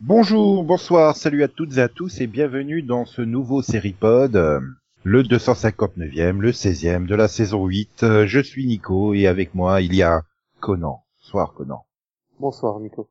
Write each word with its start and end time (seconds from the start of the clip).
Bonjour, 0.00 0.62
bonsoir, 0.64 1.16
salut 1.16 1.42
à 1.42 1.48
toutes 1.48 1.76
et 1.76 1.80
à 1.80 1.88
tous 1.88 2.20
et 2.20 2.26
bienvenue 2.26 2.82
dans 2.82 3.04
ce 3.04 3.22
nouveau 3.22 3.60
Seripod, 3.60 4.36
euh, 4.36 4.60
le 5.04 5.22
259e, 5.22 6.38
le 6.38 6.52
16e 6.52 7.06
de 7.06 7.14
la 7.14 7.28
saison 7.28 7.66
8. 7.66 8.02
Euh, 8.02 8.26
Je 8.26 8.40
suis 8.40 8.66
Nico 8.66 9.14
et 9.14 9.26
avec 9.26 9.54
moi 9.54 9.80
il 9.80 9.94
y 9.94 10.02
a 10.02 10.22
Conan. 10.60 11.04
Bonsoir 11.20 11.52
Conan. 11.54 11.84
Bonsoir 12.38 12.80
Nico. 12.80 13.10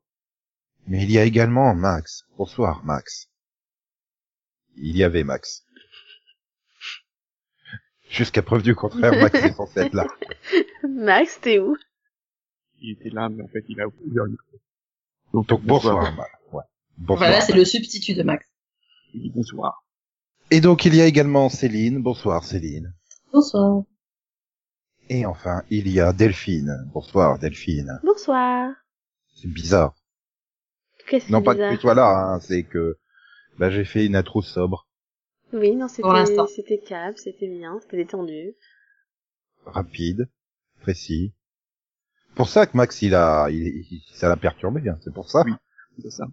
Mais 0.88 1.04
il 1.04 1.12
y 1.12 1.18
a 1.18 1.24
également 1.24 1.74
Max. 1.76 2.26
Bonsoir 2.38 2.84
Max. 2.84 3.30
Il 4.78 4.96
y 4.96 5.04
avait 5.04 5.24
Max. 5.24 5.66
Jusqu'à 8.10 8.42
preuve 8.42 8.62
du 8.64 8.76
contraire, 8.76 9.14
Max 9.14 9.36
est 9.42 9.54
censé 9.54 9.82
être 9.82 9.94
là. 9.94 10.06
Max, 10.90 11.40
t'es 11.40 11.60
où? 11.60 11.78
Il 12.82 12.92
était 12.92 13.10
là, 13.10 13.30
mais 13.30 13.44
en 13.44 13.48
fait, 13.48 13.64
il 13.70 13.80
a 13.80 13.88
ouvert 13.88 14.26
le 14.26 14.32
micro. 14.32 14.58
Donc 15.34 15.62
bonsoir. 15.64 16.14
Max. 16.16 16.30
Ouais. 16.52 16.64
Bonsoir. 16.98 17.30
Voilà, 17.30 17.42
c'est 17.42 17.54
le 17.54 17.64
substitut 17.64 18.14
de 18.14 18.24
Max. 18.24 18.46
Il 19.14 19.22
dit 19.22 19.30
bonsoir. 19.30 19.86
Et 20.52 20.62
donc 20.62 20.86
il 20.86 20.96
y 20.96 21.02
a 21.02 21.06
également 21.06 21.50
Céline. 21.50 22.02
Bonsoir 22.02 22.44
Céline. 22.44 22.94
Bonsoir. 23.32 23.84
Et 25.10 25.26
enfin, 25.26 25.64
il 25.70 25.88
y 25.90 26.00
a 26.00 26.14
Delphine. 26.14 26.88
Bonsoir 26.94 27.40
Delphine. 27.40 28.00
Bonsoir. 28.04 28.72
C'est 29.36 29.48
bizarre. 29.52 29.96
Qu'est-ce 31.08 31.28
que 31.28 31.32
Non 31.32 31.42
pas 31.42 31.56
que 31.56 31.76
tu 31.76 31.82
sois 31.82 31.96
là, 31.96 32.08
hein, 32.34 32.40
c'est 32.40 32.64
que 32.64 32.98
bah, 33.58 33.70
j'ai 33.70 33.84
fait 33.86 34.06
une 34.06 34.16
intro 34.16 34.42
sobre, 34.42 34.88
Oui, 35.52 35.76
non, 35.76 35.88
Pour 36.00 36.14
l'instant. 36.14 36.48
c'était, 36.48 36.76
c'était 36.76 36.86
calme, 36.88 37.16
c'était 37.18 37.48
bien, 37.50 37.78
c'était 37.82 37.98
détendu. 37.98 38.54
rapide, 39.66 40.30
précis. 40.82 41.34
Pour 42.36 42.48
ça 42.50 42.66
que 42.66 42.78
Max 42.78 43.02
il 43.02 43.14
a, 43.16 43.50
il, 43.50 43.58
il- 43.68 44.04
ça 44.14 44.30
l'a 44.30 44.38
perturbé, 44.38 44.88
hein, 44.90 44.98
c'est 45.04 45.14
pour 45.14 45.30
ça. 45.30 45.44
Oui. 45.46 45.54
C'est 46.02 46.12
ça. 46.12 46.26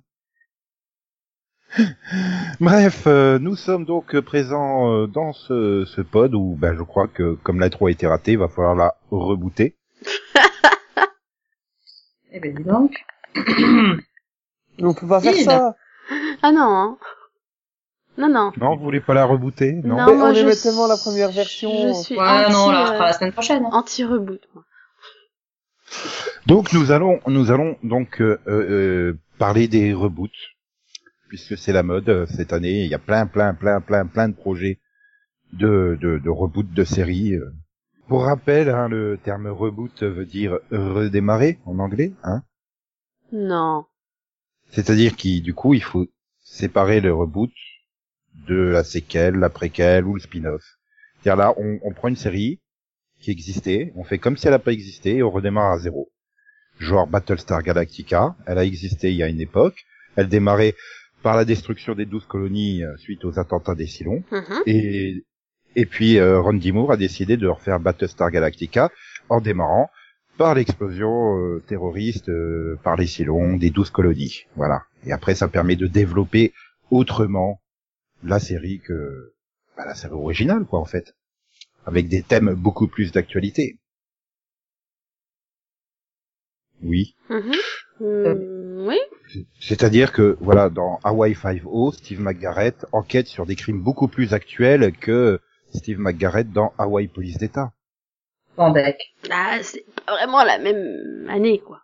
Bref, 2.60 3.04
euh, 3.06 3.38
nous 3.38 3.54
sommes 3.56 3.84
donc 3.84 4.14
euh, 4.14 4.22
présents 4.22 4.90
euh, 4.92 5.06
dans 5.06 5.32
ce, 5.32 5.84
ce 5.86 6.00
pod 6.00 6.34
où 6.34 6.56
ben, 6.58 6.74
je 6.76 6.82
crois 6.82 7.08
que 7.08 7.34
comme 7.42 7.60
l'intro 7.60 7.86
a 7.86 7.90
été 7.90 8.06
ratée, 8.06 8.32
il 8.32 8.38
va 8.38 8.48
falloir 8.48 8.74
la 8.74 8.94
rebooter. 9.10 9.76
Eh 12.30 12.40
ben, 12.40 12.54
dis 12.54 12.62
donc. 12.64 12.92
On 14.80 14.94
peut 14.94 15.08
pas 15.08 15.20
faire 15.20 15.34
ça. 15.34 15.74
Ah 16.42 16.52
non, 16.52 16.60
hein. 16.62 16.98
Non, 18.18 18.28
non. 18.28 18.52
Non, 18.58 18.76
vous 18.76 18.82
voulez 18.84 19.00
pas 19.00 19.14
la 19.14 19.24
rebooter? 19.24 19.72
Non. 19.84 19.96
Non. 19.96 20.14
Moi, 20.16 20.30
on 20.30 20.34
je 20.34 20.40
aimait 20.40 20.52
suis- 20.52 20.64
tellement 20.68 20.86
la 20.86 20.96
première 20.98 21.30
version. 21.30 21.70
Je 21.88 21.92
suis 22.02 22.16
Ouais, 22.18 22.26
anti, 22.28 22.52
non, 22.52 22.66
on 22.66 22.70
la 22.70 22.90
euh, 22.94 22.98
la 22.98 23.12
semaine 23.14 23.32
prochaine. 23.32 23.64
hein. 23.64 23.70
anti-reboot. 23.72 24.40
Donc 26.46 26.72
nous 26.74 26.90
allons, 26.92 27.20
nous 27.26 27.50
allons 27.50 27.76
donc 27.82 28.20
euh, 28.20 28.38
euh, 28.46 29.18
parler 29.38 29.68
des 29.68 29.94
reboots 29.94 30.28
puisque 31.28 31.56
c'est 31.56 31.72
la 31.72 31.82
mode 31.82 32.08
euh, 32.08 32.26
cette 32.26 32.52
année. 32.52 32.84
Il 32.84 32.90
y 32.90 32.94
a 32.94 32.98
plein, 32.98 33.26
plein, 33.26 33.54
plein, 33.54 33.80
plein, 33.80 34.06
plein 34.06 34.28
de 34.28 34.34
projets 34.34 34.80
de 35.52 35.98
de, 36.00 36.18
de 36.18 36.30
reboot 36.30 36.70
de 36.72 36.84
séries. 36.84 37.34
euh. 37.34 37.52
Pour 38.08 38.24
rappel, 38.24 38.70
hein, 38.70 38.88
le 38.88 39.18
terme 39.22 39.48
reboot 39.48 40.02
veut 40.02 40.24
dire 40.24 40.58
redémarrer 40.70 41.58
en 41.66 41.78
anglais, 41.78 42.12
hein. 42.22 42.42
Non. 43.32 43.84
C'est-à-dire 44.70 45.14
qu'il 45.16 45.42
du 45.42 45.52
coup 45.54 45.74
il 45.74 45.82
faut 45.82 46.06
séparer 46.42 47.00
le 47.00 47.12
reboot 47.12 47.52
de 48.46 48.56
la 48.56 48.84
séquelle, 48.84 49.34
la 49.34 49.50
préquelle 49.50 50.04
ou 50.06 50.14
le 50.14 50.20
spin-off. 50.20 50.62
C'est-à-dire 51.20 51.36
là, 51.36 51.54
on, 51.58 51.78
on 51.82 51.92
prend 51.92 52.08
une 52.08 52.16
série 52.16 52.60
qui 53.20 53.30
existait, 53.30 53.92
on 53.96 54.04
fait 54.04 54.18
comme 54.18 54.36
si 54.36 54.46
elle 54.46 54.52
n'a 54.52 54.58
pas 54.58 54.72
existé 54.72 55.16
et 55.16 55.22
on 55.22 55.30
redémarre 55.30 55.72
à 55.72 55.78
zéro. 55.78 56.10
Genre 56.78 57.06
Battlestar 57.08 57.62
Galactica, 57.62 58.36
elle 58.46 58.58
a 58.58 58.64
existé 58.64 59.10
il 59.10 59.16
y 59.16 59.22
a 59.22 59.28
une 59.28 59.40
époque, 59.40 59.84
elle 60.16 60.28
démarrait 60.28 60.74
par 61.22 61.36
la 61.36 61.44
destruction 61.44 61.94
des 61.94 62.06
douze 62.06 62.26
colonies 62.26 62.82
euh, 62.84 62.96
suite 62.98 63.24
aux 63.24 63.38
attentats 63.38 63.74
des 63.74 63.86
Cylons, 63.86 64.22
Mhm. 64.30 64.62
et, 64.66 65.24
et 65.76 65.86
puis 65.86 66.18
euh, 66.18 66.40
Ron 66.40 66.54
D. 66.54 66.72
Moore 66.72 66.92
a 66.92 66.96
décidé 66.96 67.36
de 67.36 67.46
refaire 67.48 67.80
Battlestar 67.80 68.30
Galactica 68.30 68.90
en 69.28 69.40
démarrant 69.40 69.90
par 70.36 70.54
l'explosion 70.54 71.36
euh, 71.38 71.62
terroriste 71.66 72.28
euh, 72.28 72.78
par 72.84 72.96
les 72.96 73.06
Cylons 73.06 73.56
des 73.56 73.70
douze 73.70 73.90
colonies. 73.90 74.44
Voilà. 74.56 74.82
Et 75.04 75.12
après, 75.12 75.34
ça 75.34 75.48
permet 75.48 75.76
de 75.76 75.86
développer 75.88 76.52
autrement 76.90 77.60
la 78.22 78.38
série 78.38 78.80
que 78.80 79.32
bah, 79.76 79.84
la 79.86 79.94
série 79.94 80.14
originale, 80.14 80.64
quoi, 80.64 80.78
en 80.78 80.84
fait, 80.84 81.14
avec 81.86 82.08
des 82.08 82.22
thèmes 82.22 82.54
beaucoup 82.54 82.86
plus 82.88 83.10
d'actualité. 83.12 83.78
Oui. 86.82 87.14
Mhm. 87.28 87.52
Hmm, 88.00 88.57
oui. 88.78 88.98
C'est-à-dire 89.60 90.12
que, 90.12 90.36
voilà, 90.40 90.70
dans 90.70 91.00
Hawaii 91.04 91.34
Five-O, 91.34 91.92
Steve 91.92 92.20
McGarrett 92.20 92.86
enquête 92.92 93.26
sur 93.26 93.46
des 93.46 93.56
crimes 93.56 93.82
beaucoup 93.82 94.08
plus 94.08 94.32
actuels 94.32 94.92
que 94.92 95.40
Steve 95.74 95.98
McGarrett 95.98 96.50
dans 96.52 96.72
Hawaii 96.78 97.08
Police 97.08 97.38
d'État. 97.38 97.72
Bandec. 98.56 99.14
Ah, 99.30 99.58
c'est 99.62 99.84
pas 100.06 100.12
vraiment 100.12 100.42
la 100.42 100.58
même 100.58 101.26
année, 101.28 101.60
quoi. 101.60 101.82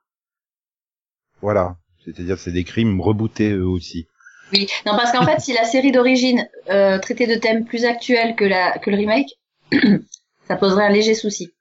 Voilà. 1.41 1.77
C'est-à-dire 2.05 2.38
c'est 2.38 2.53
des 2.53 2.65
crimes 2.65 3.00
rebootés 3.00 3.53
eux 3.53 3.66
aussi. 3.66 4.06
Oui. 4.53 4.69
Non, 4.87 4.97
parce 4.97 5.12
qu'en 5.12 5.25
fait, 5.25 5.41
si 5.41 5.53
la 5.53 5.65
série 5.65 5.93
d'origine 5.93 6.49
euh, 6.69 6.99
traitait 6.99 7.26
de 7.26 7.34
thèmes 7.34 7.65
plus 7.65 7.84
actuels 7.84 8.37
que, 8.37 8.44
la, 8.44 8.78
que 8.78 8.91
le 8.91 8.97
remake, 8.97 9.31
ça 10.49 10.56
poserait 10.56 10.87
un 10.87 10.91
léger 10.91 11.15
souci. 11.15 11.55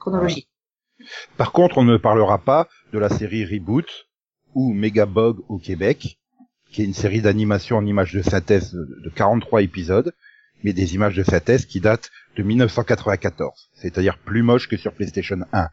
Chronologie. 0.00 0.48
Par 1.36 1.52
contre, 1.52 1.78
on 1.78 1.84
ne 1.84 1.96
parlera 1.96 2.38
pas 2.38 2.68
de 2.92 2.98
la 2.98 3.08
série 3.08 3.44
Reboot 3.44 4.05
ou 4.56 4.72
Megabog 4.72 5.44
au 5.48 5.58
Québec, 5.58 6.18
qui 6.72 6.80
est 6.80 6.86
une 6.86 6.94
série 6.94 7.20
d'animation 7.20 7.76
en 7.76 7.84
images 7.84 8.14
de 8.14 8.22
synthèse 8.22 8.72
de 8.72 9.00
de 9.04 9.10
43 9.10 9.62
épisodes, 9.62 10.14
mais 10.64 10.72
des 10.72 10.94
images 10.94 11.14
de 11.14 11.22
synthèse 11.22 11.66
qui 11.66 11.78
datent 11.78 12.10
de 12.36 12.42
1994, 12.42 13.70
c'est-à-dire 13.74 14.18
plus 14.18 14.42
moche 14.42 14.66
que 14.66 14.78
sur 14.78 14.94
PlayStation 14.94 15.38
1. 15.52 15.68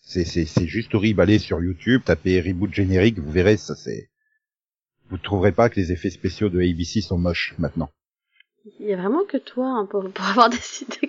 C'est, 0.00 0.46
juste 0.66 0.94
horrible. 0.94 1.20
Allez 1.20 1.40
sur 1.40 1.60
YouTube, 1.60 2.02
tapez 2.04 2.40
Reboot 2.40 2.72
générique, 2.72 3.18
vous 3.18 3.32
verrez, 3.32 3.56
ça 3.56 3.74
c'est... 3.74 4.10
Vous 5.10 5.18
trouverez 5.18 5.52
pas 5.52 5.68
que 5.68 5.80
les 5.80 5.90
effets 5.90 6.10
spéciaux 6.10 6.48
de 6.48 6.60
ABC 6.60 7.00
sont 7.00 7.18
moches 7.18 7.54
maintenant. 7.58 7.90
Il 8.78 8.86
y 8.86 8.92
a 8.92 8.96
vraiment 8.96 9.24
que 9.24 9.36
toi, 9.36 9.66
hein, 9.66 9.86
pour, 9.90 10.08
pour 10.10 10.24
avoir 10.24 10.50
décidé. 10.50 11.05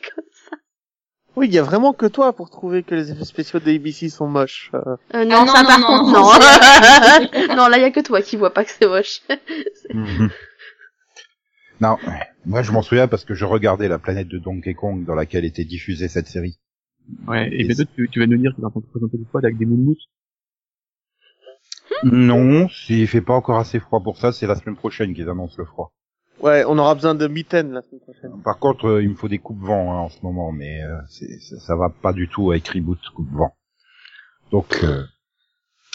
Oui, 1.37 1.47
il 1.47 1.53
y 1.53 1.59
a 1.59 1.63
vraiment 1.63 1.93
que 1.93 2.07
toi 2.07 2.33
pour 2.33 2.49
trouver 2.49 2.81
que 2.81 2.95
les 2.95 3.11
effets 3.11 3.23
spéciaux 3.23 3.59
de 3.59 3.71
ABC 3.71 4.09
sont 4.09 4.27
moches. 4.27 4.71
euh. 4.73 4.97
Euh, 5.13 5.23
non, 5.23 5.35
Ah 5.37 5.45
non, 5.45 5.53
ça 5.53 5.61
non, 5.61 5.67
par 5.69 5.79
non, 5.79 5.87
contre, 5.87 6.11
non, 6.11 7.47
non. 7.47 7.55
non, 7.55 7.67
là, 7.69 7.77
il 7.77 7.81
y 7.81 7.85
a 7.85 7.91
que 7.91 7.99
toi 7.99 8.21
qui 8.23 8.37
vois 8.37 8.51
pas 8.53 8.65
que 8.65 8.71
c'est 8.71 8.87
moche. 8.87 9.21
Non, 11.79 11.97
moi 12.47 12.63
je 12.63 12.71
m'en 12.71 12.81
souviens 12.81 13.07
parce 13.07 13.23
que 13.23 13.35
je 13.35 13.45
regardais 13.45 13.87
la 13.87 13.99
planète 13.99 14.27
de 14.27 14.39
Donkey 14.39 14.73
Kong 14.73 15.05
dans 15.05 15.13
laquelle 15.13 15.45
était 15.45 15.63
diffusée 15.63 16.07
cette 16.07 16.25
série. 16.27 16.57
Ouais, 17.27 17.49
et 17.51 17.61
Et 17.61 17.65
bientôt, 17.65 17.83
tu, 17.95 18.09
tu 18.11 18.19
vas 18.19 18.25
nous 18.25 18.37
dire 18.37 18.51
qu'il 18.55 18.63
va 18.63 18.71
présenter 18.71 19.17
le 19.17 19.25
pod 19.31 19.45
avec 19.45 19.57
des 19.59 19.67
moonmouts. 19.67 19.95
Non, 22.03 22.67
s'il 22.69 23.07
fait 23.07 23.21
pas 23.21 23.35
encore 23.35 23.59
assez 23.59 23.79
froid 23.79 24.01
pour 24.01 24.17
ça, 24.17 24.31
c'est 24.31 24.47
la 24.47 24.55
semaine 24.55 24.75
prochaine 24.75 25.13
qu'ils 25.13 25.29
annoncent 25.29 25.55
le 25.59 25.65
froid. 25.65 25.93
Ouais, 26.39 26.63
on 26.67 26.77
aura 26.77 26.93
besoin 26.93 27.15
de 27.15 27.27
mitaines 27.27 27.71
la 27.71 27.81
semaine 27.81 28.01
prochaine. 28.01 28.41
Par 28.43 28.59
contre, 28.59 28.87
euh, 28.87 29.03
il 29.03 29.09
me 29.09 29.15
faut 29.15 29.27
des 29.27 29.39
coupes-vent 29.39 29.91
hein, 29.91 29.97
en 29.97 30.09
ce 30.09 30.19
moment, 30.21 30.51
mais 30.51 30.83
euh, 30.83 30.97
ça, 31.07 31.59
ça 31.59 31.75
va 31.75 31.89
pas 31.89 32.13
du 32.13 32.27
tout 32.27 32.51
avec 32.51 32.67
Reboot 32.67 32.99
coupe-vent. 33.15 33.55
Donc, 34.51 34.79
euh, 34.83 35.03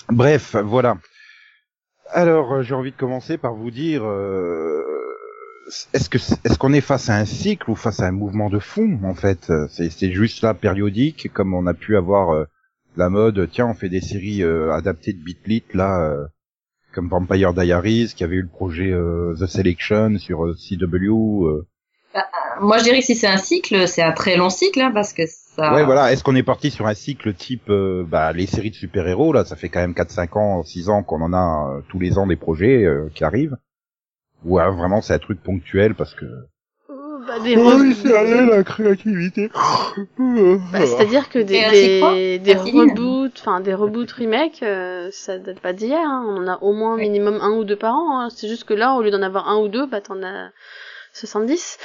bref, 0.09 0.57
voilà. 0.57 0.99
Alors, 2.11 2.53
euh, 2.53 2.63
j'ai 2.63 2.75
envie 2.75 2.91
de 2.91 2.97
commencer 2.97 3.39
par 3.39 3.55
vous 3.55 3.71
dire, 3.71 4.05
euh, 4.05 4.83
est-ce 5.95 6.11
que 6.11 6.19
est-ce 6.19 6.59
qu'on 6.59 6.73
est 6.73 6.81
face 6.81 7.09
à 7.09 7.17
un 7.17 7.25
cycle 7.25 7.71
ou 7.71 7.77
face 7.77 8.01
à 8.01 8.07
un 8.07 8.13
mouvement 8.13 8.51
de 8.51 8.59
fond 8.59 8.99
en 9.05 9.15
fait? 9.15 9.51
C'est 9.71 10.13
juste 10.13 10.43
là 10.43 10.55
périodique, 10.55 11.33
comme 11.33 11.55
on 11.55 11.67
a 11.67 11.73
pu 11.73 11.97
avoir 11.97 12.47
la 12.97 13.09
mode. 13.09 13.49
Tiens, 13.51 13.69
on 13.69 13.75
fait 13.75 13.89
des 13.89 14.01
séries 14.01 14.43
adaptées 14.43 15.13
de 15.13 15.23
Bitlit 15.23 15.63
là. 15.73 16.27
Comme 16.93 17.09
Vampire 17.09 17.55
Diaries, 17.55 18.13
qui 18.17 18.25
avait 18.25 18.37
eu 18.37 18.43
le 18.43 18.49
projet 18.49 18.91
euh, 18.91 19.35
The 19.39 19.47
Selection 19.47 20.19
sur 20.19 20.45
euh, 20.45 20.55
CW. 20.55 21.47
euh. 21.47 21.67
Moi, 22.61 22.79
je 22.79 22.85
dirais 22.85 22.99
que 23.01 23.07
si 23.07 23.15
c'est 23.15 23.27
un 23.27 23.39
cycle, 23.39 23.89
c'est 23.89 24.03
un 24.03 24.13
très 24.13 24.37
long 24.37 24.51
cycle, 24.51 24.81
hein, 24.81 24.91
parce 24.93 25.13
que 25.15 25.23
ça... 25.27 25.75
Ouais, 25.75 25.85
voilà. 25.85 26.13
Est-ce 26.13 26.23
qu'on 26.23 26.37
est 26.37 26.43
parti 26.43 26.71
sur 26.71 26.87
un 26.87 26.95
cycle 26.95 27.33
type 27.33 27.71
euh, 27.71 28.05
bah, 28.07 28.33
les 28.33 28.47
séries 28.47 28.71
de 28.71 28.75
super-héros? 28.77 29.33
Là 29.33 29.45
Ça 29.45 29.57
fait 29.57 29.71
quand 29.71 29.81
même 29.81 29.95
4-5 29.95 30.39
ans, 30.39 30.63
6 30.63 30.91
ans 30.91 31.03
qu'on 31.03 31.23
en 31.23 31.33
a 31.33 31.77
euh, 31.77 31.81
tous 31.89 31.99
les 31.99 32.19
ans 32.19 32.27
des 32.27 32.37
projets 32.37 32.85
euh, 32.85 33.09
qui 33.15 33.25
arrivent. 33.25 33.57
Ou 34.45 34.59
alors, 34.59 34.77
vraiment 34.77 35.01
c'est 35.01 35.15
un 35.15 35.19
truc 35.19 35.43
ponctuel 35.43 35.95
parce 35.95 36.15
que 36.15 36.27
Bah, 37.27 37.39
des 37.41 37.57
Oh, 37.57 38.51
la 38.51 38.65
créativité. 38.65 39.51
Bah, 39.53 40.87
C'est-à-dire 40.87 41.29
que 41.29 41.39
des, 41.39 42.01
quoi 42.01 42.15
des, 42.15 42.55
reboots, 42.55 43.39
enfin 43.39 43.61
des 43.61 43.75
reboots 43.75 44.13
remakes, 44.13 44.63
euh, 44.63 45.09
ça 45.13 45.39
date 45.39 45.61
pas 45.61 45.73
d'hier. 45.73 46.01
Hein. 46.01 46.25
On 46.29 46.43
en 46.43 46.49
a 46.49 46.59
au 46.63 46.73
moins 46.73 46.97
minimum 46.97 47.39
un 47.41 47.51
ou 47.51 47.65
deux 47.65 47.77
par 47.77 47.95
an. 47.95 48.21
Hein. 48.21 48.29
C'est 48.31 48.49
juste 48.49 48.65
que 48.65 48.75
là, 48.75 48.95
au 48.95 49.03
lieu 49.03 49.11
d'en 49.11 49.23
avoir 49.23 49.49
un 49.49 49.59
ou 49.59 49.69
deux, 49.69 49.87
bah 49.87 50.01
t'en 50.01 50.23
as 50.23 50.51
70. 51.13 51.79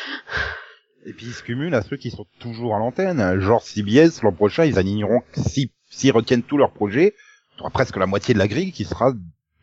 Et 1.06 1.14
puis 1.14 1.28
ils 1.28 1.34
se 1.34 1.44
cumulent 1.44 1.76
à 1.76 1.82
ceux 1.84 1.98
qui 1.98 2.12
sont 2.12 2.26
toujours 2.40 2.76
à 2.76 2.80
l'antenne. 2.80 3.40
Genre 3.40 3.62
CBS, 3.62 4.24
l'an 4.24 4.32
prochain, 4.32 4.66
ils 4.66 4.80
aligneront, 4.80 5.22
si, 5.34 5.72
s'ils 5.90 6.12
retiennent 6.12 6.44
tous 6.44 6.58
leurs 6.58 6.72
projets, 6.72 7.16
tu 7.56 7.62
auras 7.62 7.70
presque 7.70 7.98
la 7.98 8.06
moitié 8.06 8.34
de 8.34 8.40
la 8.40 8.48
grille 8.48 8.72
qui 8.72 8.86
sera 8.86 9.14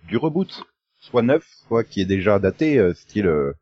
du 0.06 0.16
reboot. 0.16 0.64
Soit 1.00 1.22
neuf, 1.22 1.44
soit 1.66 1.84
qui 1.84 2.00
est 2.00 2.06
déjà 2.06 2.38
daté, 2.38 2.78
euh, 2.78 2.94
style 2.94 3.26
euh, 3.26 3.52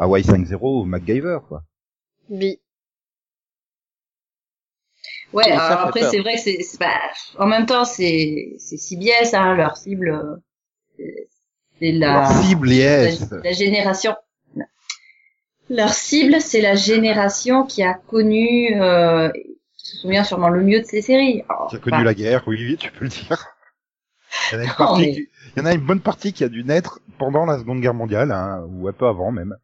Hawaii 0.00 0.22
5.0 0.24 0.58
ou 0.62 0.84
MacGyver, 0.84 1.38
quoi. 1.46 1.62
Bi. 2.28 2.58
Ouais, 5.32 5.44
Ça 5.44 5.66
alors 5.66 5.86
après 5.88 6.02
c'est 6.10 6.18
vrai 6.20 6.34
que 6.34 6.40
c'est 6.40 6.60
c'est- 6.62 6.78
bah, 6.80 6.88
en 7.38 7.46
même 7.46 7.64
temps 7.66 7.84
c'est 7.84 8.54
c'est 8.58 8.76
CBS 8.76 9.32
hein, 9.32 9.54
leur 9.54 9.76
cible 9.76 10.08
euh, 10.10 11.04
c'est- 11.78 11.92
la 11.92 12.14
Leur 12.14 12.26
cible, 12.42 12.70
yes. 12.72 13.30
la, 13.30 13.38
la 13.44 13.52
génération 13.52 14.16
leur 15.68 15.90
cible 15.90 16.40
c'est 16.40 16.60
la 16.60 16.74
génération 16.74 17.64
qui 17.64 17.82
a 17.84 17.94
connu 17.94 18.74
euh, 18.80 19.30
qui 19.76 19.86
se 19.86 19.96
souvient 19.98 20.24
sûrement 20.24 20.48
le 20.48 20.62
mieux 20.64 20.80
de 20.80 20.84
ces 20.86 21.00
séries. 21.00 21.44
Alors, 21.48 21.68
Qui 21.70 21.76
a 21.76 21.78
connu 21.78 21.98
bah, 21.98 22.02
la 22.04 22.14
guerre, 22.14 22.42
oui, 22.48 22.56
oui, 22.58 22.76
tu 22.76 22.90
peux 22.90 23.04
le 23.04 23.10
dire. 23.10 23.46
Il 24.52 24.54
y 24.54 24.56
en 24.56 24.60
a 24.60 24.62
une, 24.64 24.68
Non, 24.68 24.74
partie 24.76 25.00
mais- 25.02 25.12
qui- 25.12 25.28
il 25.56 25.58
y 25.58 25.62
en 25.62 25.66
a 25.66 25.74
une 25.74 25.86
bonne 25.86 26.00
partie 26.00 26.32
qui 26.32 26.42
a 26.44 26.48
dû 26.48 26.64
naître 26.64 27.00
pendant 27.18 27.46
la 27.46 27.58
Seconde 27.58 27.80
Guerre 27.80 27.94
mondiale, 27.94 28.32
hein, 28.32 28.64
ou 28.68 28.88
un 28.88 28.92
peu 28.92 29.06
avant 29.06 29.30
même. 29.30 29.56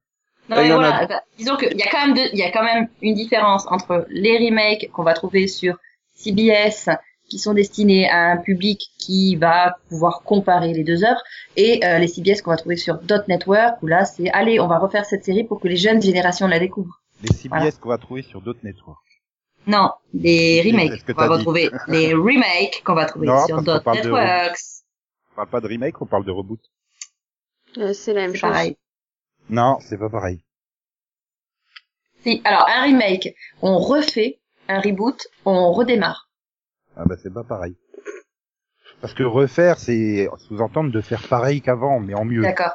Non, 0.48 0.56
Et 0.56 0.60
mais 0.60 0.66
il 0.66 0.70
y 0.70 0.72
en 0.72 0.76
voilà, 0.76 1.22
disons 1.38 1.56
qu'il 1.56 1.76
y 1.76 1.82
a 1.82 1.90
quand 1.90 2.06
même 2.06 2.14
deux- 2.14 2.28
il 2.32 2.38
y 2.38 2.42
a 2.44 2.50
quand 2.52 2.62
même 2.64 2.88
une 3.02 3.14
différence 3.14 3.66
entre 3.68 4.06
les 4.10 4.38
remakes 4.38 4.90
qu'on 4.92 5.02
va 5.02 5.12
trouver 5.14 5.48
sur 5.48 5.76
CBS 6.14 6.88
qui 7.28 7.38
sont 7.40 7.54
destinés 7.54 8.08
à 8.08 8.30
un 8.32 8.36
public 8.36 8.80
qui 8.98 9.34
va 9.34 9.76
pouvoir 9.88 10.22
comparer 10.22 10.72
les 10.72 10.84
deux 10.84 11.04
œuvres 11.04 11.20
et 11.56 11.84
euh, 11.84 11.98
les 11.98 12.06
CBS 12.06 12.40
qu'on 12.42 12.50
va 12.52 12.56
trouver 12.56 12.76
sur 12.76 12.98
Dot 13.02 13.26
Network 13.26 13.82
où 13.82 13.88
là 13.88 14.04
c'est 14.04 14.30
allez 14.30 14.60
on 14.60 14.68
va 14.68 14.78
refaire 14.78 15.04
cette 15.04 15.24
série 15.24 15.42
pour 15.42 15.58
que 15.60 15.66
les 15.66 15.76
jeunes 15.76 16.00
générations 16.00 16.46
la 16.46 16.60
découvrent. 16.60 17.00
Les 17.22 17.28
CBS 17.34 17.48
Voilà. 17.48 17.70
qu'on 17.72 17.88
va 17.88 17.98
trouver 17.98 18.22
sur 18.22 18.40
d'autres 18.40 18.60
networks. 18.62 18.98
Non, 19.66 19.90
les 20.14 20.62
remakes 20.64 21.04
qu'on 21.06 21.14
va 21.14 21.26
retrouver, 21.28 21.70
les 21.88 22.14
remakes 22.28 22.82
qu'on 22.84 22.94
va 22.94 23.06
trouver 23.06 23.26
Non, 23.26 23.44
sur 23.46 23.62
Dot 23.62 23.84
Networks. 23.84 24.58
On 25.32 25.34
parle 25.34 25.48
pas 25.48 25.60
de 25.60 25.66
remake, 25.66 26.00
on 26.00 26.06
parle 26.06 26.24
de 26.24 26.30
reboot. 26.30 26.60
Euh, 27.78 27.92
c'est 27.92 28.14
la 28.14 28.22
même 28.22 28.34
chose. 28.36 28.48
pareil. 28.50 28.76
Non, 29.48 29.78
c'est 29.80 29.98
pas 29.98 30.10
pareil. 30.10 30.40
Si, 32.22 32.42
alors 32.44 32.68
un 32.68 32.82
remake, 32.82 33.34
on 33.62 33.78
refait, 33.78 34.40
un 34.68 34.80
reboot, 34.80 35.26
on 35.44 35.72
redémarre. 35.72 36.28
Ah 36.96 37.04
bah 37.06 37.16
c'est 37.22 37.32
pas 37.32 37.44
pareil. 37.44 37.76
Parce 39.00 39.14
que 39.14 39.22
refaire, 39.22 39.78
c'est 39.78 40.28
sous-entendre 40.48 40.90
de 40.90 41.00
faire 41.00 41.22
pareil 41.28 41.60
qu'avant, 41.60 42.00
mais 42.00 42.14
en 42.14 42.24
mieux. 42.24 42.42
D'accord. 42.42 42.72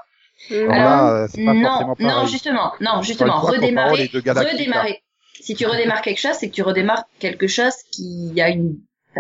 Alors 0.49 0.69
là, 0.69 1.27
c'est 1.27 1.43
pas 1.43 1.53
non, 1.53 1.63
forcément 1.63 1.95
pareil. 1.95 2.15
non, 2.15 2.25
justement, 2.25 2.73
non, 2.79 3.01
justement, 3.01 3.39
redémarrer, 3.39 4.09
redémarrer. 4.13 5.03
Si 5.33 5.55
tu 5.55 5.65
redémarres 5.65 6.01
quelque 6.01 6.19
chose, 6.19 6.35
c'est 6.39 6.49
que 6.49 6.55
tu 6.55 6.61
redémarres 6.61 7.03
quelque 7.19 7.47
chose 7.47 7.73
qui 7.91 8.39
a 8.39 8.49
une, 8.49 8.77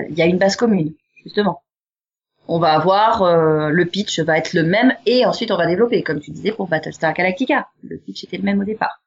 il 0.09 0.17
y 0.17 0.21
a 0.21 0.25
une 0.25 0.37
base 0.37 0.55
commune, 0.55 0.93
justement. 1.23 1.63
On 2.47 2.59
va 2.59 2.73
avoir 2.73 3.21
euh, 3.21 3.69
le 3.69 3.85
pitch 3.85 4.19
va 4.19 4.37
être 4.37 4.53
le 4.53 4.63
même 4.63 4.93
et 5.05 5.25
ensuite 5.25 5.51
on 5.51 5.57
va 5.57 5.67
développer, 5.67 6.03
comme 6.03 6.19
tu 6.19 6.31
disais 6.31 6.51
pour 6.51 6.67
Battlestar 6.67 7.13
Galactica. 7.13 7.67
Le 7.83 7.97
pitch 7.97 8.23
était 8.23 8.37
le 8.37 8.43
même 8.43 8.59
au 8.59 8.63
départ. 8.63 9.01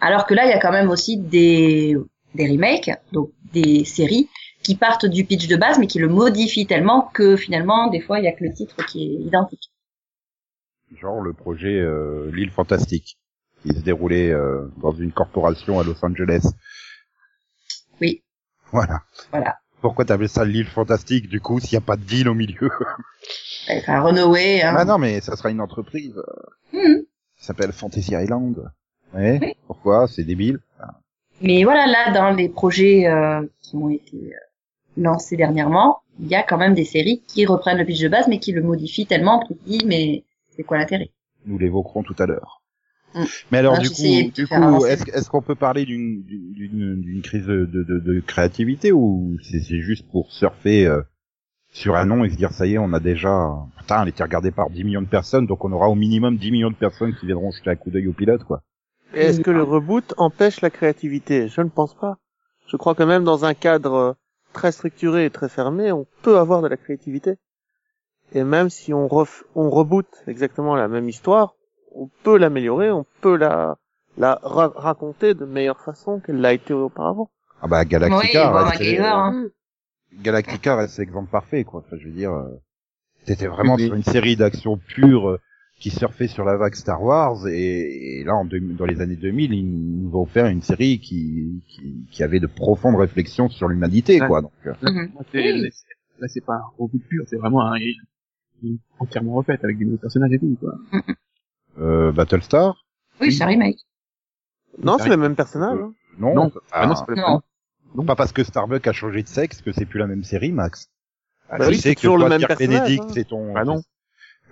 Alors 0.00 0.26
que 0.26 0.34
là, 0.34 0.46
il 0.46 0.50
y 0.50 0.52
a 0.54 0.58
quand 0.58 0.72
même 0.72 0.90
aussi 0.90 1.16
des 1.16 1.96
des 2.34 2.46
remakes, 2.46 2.90
donc 3.12 3.30
des 3.52 3.84
séries 3.84 4.28
qui 4.62 4.76
partent 4.76 5.06
du 5.06 5.24
pitch 5.24 5.48
de 5.48 5.56
base 5.56 5.78
mais 5.78 5.86
qui 5.86 5.98
le 5.98 6.08
modifient 6.08 6.66
tellement 6.66 7.02
que 7.02 7.36
finalement, 7.36 7.88
des 7.88 8.00
fois, 8.00 8.18
il 8.18 8.24
y 8.24 8.28
a 8.28 8.32
que 8.32 8.44
le 8.44 8.52
titre 8.52 8.84
qui 8.86 9.04
est 9.04 9.26
identique. 9.26 9.70
Genre 10.96 11.20
le 11.20 11.32
projet 11.32 11.78
euh, 11.78 12.30
L'île 12.32 12.50
fantastique, 12.50 13.18
qui 13.62 13.70
se 13.70 13.80
déroulait 13.80 14.30
euh, 14.30 14.68
dans 14.78 14.92
une 14.92 15.12
corporation 15.12 15.78
à 15.78 15.84
Los 15.84 16.02
Angeles. 16.04 16.52
Oui. 18.00 18.22
Voilà. 18.72 19.02
Voilà. 19.30 19.56
Pourquoi 19.80 20.04
t'appelles 20.04 20.28
ça 20.28 20.44
l'île 20.44 20.66
fantastique 20.66 21.28
du 21.28 21.40
coup 21.40 21.60
s'il 21.60 21.78
n'y 21.78 21.82
a 21.82 21.86
pas 21.86 21.96
de 21.96 22.04
ville 22.04 22.28
au 22.28 22.34
milieu? 22.34 22.70
Enfin, 23.70 24.00
Runaway, 24.00 24.62
hein. 24.62 24.74
Ah 24.76 24.84
non 24.84 24.98
mais 24.98 25.20
ça 25.20 25.36
sera 25.36 25.50
une 25.50 25.60
entreprise 25.60 26.14
Mhm. 26.72 27.02
qui 27.38 27.44
s'appelle 27.44 27.72
Fantasy 27.72 28.12
Island. 28.14 28.70
Ouais. 29.14 29.38
Oui. 29.40 29.54
Pourquoi? 29.66 30.06
C'est 30.08 30.24
débile. 30.24 30.58
Mais 31.40 31.62
voilà, 31.64 31.86
là, 31.86 32.10
dans 32.12 32.30
les 32.30 32.48
projets 32.48 33.06
euh, 33.06 33.42
qui 33.62 33.76
ont 33.76 33.88
été 33.90 34.16
euh, 34.16 34.36
lancés 34.96 35.36
dernièrement, 35.36 35.98
il 36.20 36.26
y 36.26 36.34
a 36.34 36.42
quand 36.42 36.58
même 36.58 36.74
des 36.74 36.84
séries 36.84 37.22
qui 37.28 37.46
reprennent 37.46 37.78
le 37.78 37.84
pitch 37.84 38.00
de 38.00 38.08
base, 38.08 38.26
mais 38.28 38.40
qui 38.40 38.50
le 38.52 38.62
modifient 38.62 39.06
tellement 39.06 39.38
qu'on 39.46 39.56
dit, 39.64 39.82
mais 39.86 40.24
c'est 40.56 40.64
quoi 40.64 40.78
l'intérêt? 40.78 41.10
Nous 41.46 41.56
l'évoquerons 41.56 42.02
tout 42.02 42.16
à 42.18 42.26
l'heure. 42.26 42.57
Mm. 43.14 43.24
Mais 43.50 43.58
alors 43.58 43.76
Ah, 43.76 43.80
du 43.80 43.90
coup, 43.90 44.32
du 44.34 44.46
coup, 44.46 44.86
est-ce 44.86 45.30
qu'on 45.30 45.42
peut 45.42 45.54
parler 45.54 45.84
d'une 45.84 46.22
d'une 46.24 47.00
d'une 47.00 47.22
crise 47.22 47.46
de, 47.46 47.64
de, 47.64 47.82
de, 47.82 48.20
créativité 48.20 48.92
ou 48.92 49.36
c'est 49.42 49.80
juste 49.80 50.06
pour 50.10 50.30
surfer 50.30 50.86
euh, 50.86 51.02
sur 51.72 51.96
un 51.96 52.04
nom 52.04 52.24
et 52.24 52.30
se 52.30 52.36
dire 52.36 52.52
ça 52.52 52.66
y 52.66 52.74
est, 52.74 52.78
on 52.78 52.92
a 52.92 53.00
déjà 53.00 53.50
putain, 53.78 54.02
elle 54.02 54.08
était 54.08 54.22
regardée 54.22 54.50
par 54.50 54.70
10 54.70 54.84
millions 54.84 55.02
de 55.02 55.06
personnes, 55.06 55.46
donc 55.46 55.64
on 55.64 55.72
aura 55.72 55.88
au 55.88 55.94
minimum 55.94 56.36
10 56.36 56.50
millions 56.50 56.70
de 56.70 56.76
personnes 56.76 57.14
qui 57.14 57.26
viendront 57.26 57.50
jeter 57.50 57.70
un 57.70 57.76
coup 57.76 57.90
d'œil 57.90 58.08
au 58.08 58.12
pilote 58.12 58.44
quoi. 58.44 58.62
Est-ce 59.14 59.40
que 59.40 59.50
le 59.50 59.62
reboot 59.62 60.14
empêche 60.18 60.60
la 60.60 60.70
créativité? 60.70 61.48
Je 61.48 61.60
ne 61.62 61.70
pense 61.70 61.94
pas. 61.94 62.18
Je 62.66 62.76
crois 62.76 62.94
que 62.94 63.02
même 63.02 63.24
dans 63.24 63.46
un 63.46 63.54
cadre 63.54 63.94
euh, 63.94 64.12
très 64.52 64.72
structuré 64.72 65.24
et 65.24 65.30
très 65.30 65.48
fermé, 65.48 65.92
on 65.92 66.06
peut 66.22 66.38
avoir 66.38 66.60
de 66.60 66.68
la 66.68 66.76
créativité. 66.76 67.36
Et 68.32 68.44
même 68.44 68.68
si 68.68 68.92
on, 68.92 69.08
ref... 69.08 69.44
on 69.54 69.70
reboot 69.70 70.06
exactement 70.26 70.76
la 70.76 70.88
même 70.88 71.08
histoire, 71.08 71.54
on 71.94 72.08
peut 72.22 72.38
l'améliorer, 72.38 72.90
on 72.90 73.06
peut 73.20 73.36
la, 73.36 73.76
la 74.16 74.38
ra- 74.42 74.72
raconter 74.74 75.34
de 75.34 75.44
meilleure 75.44 75.80
façon 75.80 76.20
qu'elle 76.20 76.40
l'a 76.40 76.52
été 76.52 76.72
auparavant. 76.74 77.30
Ah 77.60 77.66
bah 77.68 77.80
Oui, 77.82 77.88
Galactica, 77.88 78.50
bon, 78.50 78.54
reste, 78.58 78.78
MacGyver, 78.80 79.02
hein. 79.04 79.32
Mhm. 79.32 80.22
Galactica 80.22 80.76
reste 80.76 80.98
l'exemple 80.98 81.30
parfait 81.30 81.64
quoi. 81.64 81.82
Enfin, 81.86 81.96
je 82.00 82.06
veux 82.06 82.14
dire, 82.14 82.32
euh, 82.32 82.48
c'était 83.24 83.46
vraiment 83.46 83.74
Oui. 83.74 83.86
sur 83.86 83.94
une 83.94 84.02
série 84.04 84.36
d'actions 84.36 84.76
pures 84.78 85.28
euh, 85.30 85.40
qui 85.80 85.90
surfait 85.90 86.28
sur 86.28 86.44
la 86.44 86.56
vague 86.56 86.74
Star 86.74 87.02
Wars 87.02 87.46
et, 87.46 88.20
et 88.20 88.24
là 88.24 88.34
en 88.34 88.44
deux- 88.44 88.58
dans 88.58 88.86
les 88.86 89.00
années 89.00 89.16
2000 89.16 89.52
ils 89.54 90.02
nous 90.02 90.16
ont 90.16 90.22
offert 90.22 90.46
une 90.46 90.62
série 90.62 90.98
qui, 90.98 91.62
qui, 91.68 92.04
qui 92.10 92.22
avait 92.24 92.40
de 92.40 92.46
profondes 92.48 92.96
réflexions 92.96 93.48
sur 93.48 93.68
l'humanité 93.68 94.20
Ouais. 94.20 94.26
quoi 94.26 94.40
donc 94.42 94.52
euh, 94.66 94.72
Là, 94.82 94.90
Mhm. 94.90 95.12
là, 95.14 95.20
c'est- 95.30 95.38
Oui. 96.20 96.40
pas 96.46 96.54
un 96.54 96.62
reboot 96.78 97.02
pur, 97.08 97.24
c'est 97.28 97.36
vraiment 97.36 97.62
un, 97.70 97.76
une 98.62 98.78
entièrement 98.98 99.34
refaite 99.34 99.62
avec 99.62 99.78
des 99.78 99.84
nouveaux 99.84 99.98
personnages 99.98 100.32
et 100.32 100.38
tout, 100.40 100.56
quoi. 100.58 100.72
Euh, 101.78 102.12
Battlestar 102.12 102.84
Oui, 103.20 103.32
c'est 103.32 103.44
un 103.44 103.48
remake. 103.48 103.78
Non, 104.82 104.96
c'est 104.98 105.08
le 105.08 105.16
même 105.16 105.34
personnage. 105.36 105.78
hein. 105.80 105.92
non 106.18 106.34
Non. 106.34 106.52
ah, 106.72 106.80
Ah, 106.82 106.86
non, 106.86 106.94
c'est 106.94 107.06
pas 107.06 107.12
le 107.14 107.20
Non. 107.20 107.40
non, 107.94 108.04
pas 108.04 108.16
parce 108.16 108.32
que 108.32 108.44
Starbuck 108.44 108.86
a 108.86 108.92
changé 108.92 109.22
de 109.22 109.28
sexe 109.28 109.60
que 109.62 109.72
c'est 109.72 109.86
plus 109.86 109.98
la 109.98 110.06
même 110.06 110.24
série 110.24 110.52
Max 110.52 110.88
ah, 111.48 111.58
Bah 111.58 111.66
oui, 111.68 111.76
sais 111.76 111.80
c'est 111.90 111.94
que 111.94 112.00
toujours 112.02 112.16
toi, 112.18 112.26
le 112.26 112.30
même 112.30 112.38
Pierre 112.38 112.48
personnage, 112.56 112.80
Bénédicte 112.82 113.04
hein. 113.08 113.12
c'est 113.14 113.24
ton 113.28 113.52
Bah 113.54 113.64
non. 113.64 113.82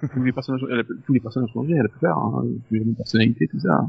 tous 0.12 0.22
les 0.22 0.32
personnages, 0.32 0.60
elle 0.70 0.80
a- 0.80 0.84
tous 1.06 1.12
les 1.12 1.20
personnages 1.20 1.50
ont 1.50 1.62
changé, 1.62 1.74
la 1.74 1.88
plupart, 1.88 2.18
hein, 2.18 2.44
les 2.70 2.80
mêmes 2.80 2.94
personnalités, 2.96 3.46
tout 3.48 3.60
ça. 3.60 3.86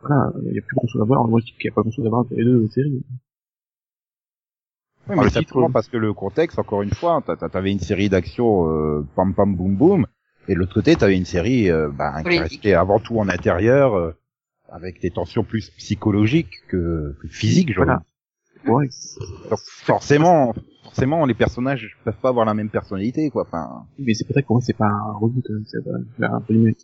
Voilà, 0.00 0.32
il 0.46 0.54
y 0.54 0.58
a 0.58 0.62
plus 0.62 0.74
grand 0.76 0.86
chose 0.86 1.02
à 1.02 1.04
voir. 1.04 1.26
Moi, 1.26 1.40
je 1.40 1.46
dis 1.46 1.52
qu'il 1.54 1.64
y 1.64 1.68
a 1.68 1.72
pas 1.72 1.82
grand 1.82 1.90
chose 1.90 2.06
à 2.06 2.08
voir 2.08 2.20
entre 2.22 2.34
les 2.34 2.44
deux 2.44 2.66
séries. 2.68 3.02
Oui, 5.08 5.16
mais 5.16 5.24
le 5.24 5.30
titre, 5.30 5.40
simplement 5.40 5.68
euh. 5.68 5.72
parce 5.72 5.88
que 5.88 5.96
le 5.96 6.12
contexte, 6.12 6.58
encore 6.58 6.82
une 6.82 6.92
fois, 6.92 7.22
t'a- 7.26 7.36
t'a- 7.36 7.48
t'avais 7.48 7.72
une 7.72 7.80
série 7.80 8.08
d'action 8.08 8.68
euh, 8.70 9.06
pam 9.16 9.34
pam 9.34 9.56
boum 9.56 9.74
boum, 9.76 10.06
et 10.48 10.54
de 10.54 10.58
l'autre 10.58 10.74
côté, 10.74 10.96
t'avais 10.96 11.16
une 11.16 11.24
série 11.26 11.70
euh, 11.70 11.88
bah, 11.90 12.22
qui 12.22 12.38
restait 12.38 12.72
avant 12.74 12.98
tout 12.98 13.18
en 13.18 13.28
intérieur, 13.28 13.94
euh, 13.94 14.12
avec 14.70 15.00
des 15.00 15.10
tensions 15.10 15.44
plus 15.44 15.70
psychologiques 15.70 16.54
que, 16.68 17.16
que 17.20 17.28
physiques, 17.28 17.72
j'aurais 17.72 17.86
Voilà. 17.86 18.02
Ouais. 18.66 18.88
Donc, 19.50 19.60
forcément, 19.84 20.54
forcément, 20.82 21.24
les 21.26 21.34
personnages 21.34 21.96
peuvent 22.04 22.16
pas 22.20 22.30
avoir 22.30 22.44
la 22.44 22.54
même 22.54 22.70
personnalité, 22.70 23.30
quoi. 23.30 23.42
Enfin, 23.46 23.86
mais 23.98 24.14
c'est 24.14 24.24
pour 24.24 24.34
ça 24.34 24.42
que 24.42 24.46
pour 24.46 24.56
moi, 24.56 24.62
c'est 24.64 24.76
pas 24.76 24.86
un 24.88 25.12
reboot, 25.12 25.44
hein, 25.50 25.62
c'est 25.66 25.84
pas 25.84 26.26
un 26.26 26.42
remake. 26.48 26.78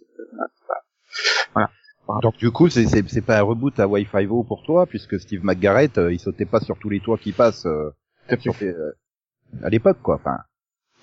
donc 2.22 2.36
du 2.36 2.50
coup, 2.50 2.68
c'est 2.68 2.86
c'est 2.86 3.08
c'est 3.08 3.22
pas 3.22 3.38
un 3.38 3.42
reboot 3.42 3.78
à 3.80 3.88
Wi-Fi 3.88 4.26
O 4.26 4.44
pour 4.44 4.62
toi, 4.62 4.86
puisque 4.86 5.18
Steve 5.18 5.44
McGarrett, 5.44 5.98
euh, 5.98 6.12
il 6.12 6.18
sautait 6.20 6.44
pas 6.44 6.60
sur 6.60 6.78
tous 6.78 6.90
les 6.90 7.00
toits 7.00 7.18
qui 7.18 7.32
passent 7.32 7.66
euh, 7.66 7.90
sur 8.40 8.54
les- 8.60 8.68
euh, 8.68 8.92
à 9.62 9.68
l'époque, 9.70 9.98
quoi. 10.02 10.16
Enfin, 10.16 10.38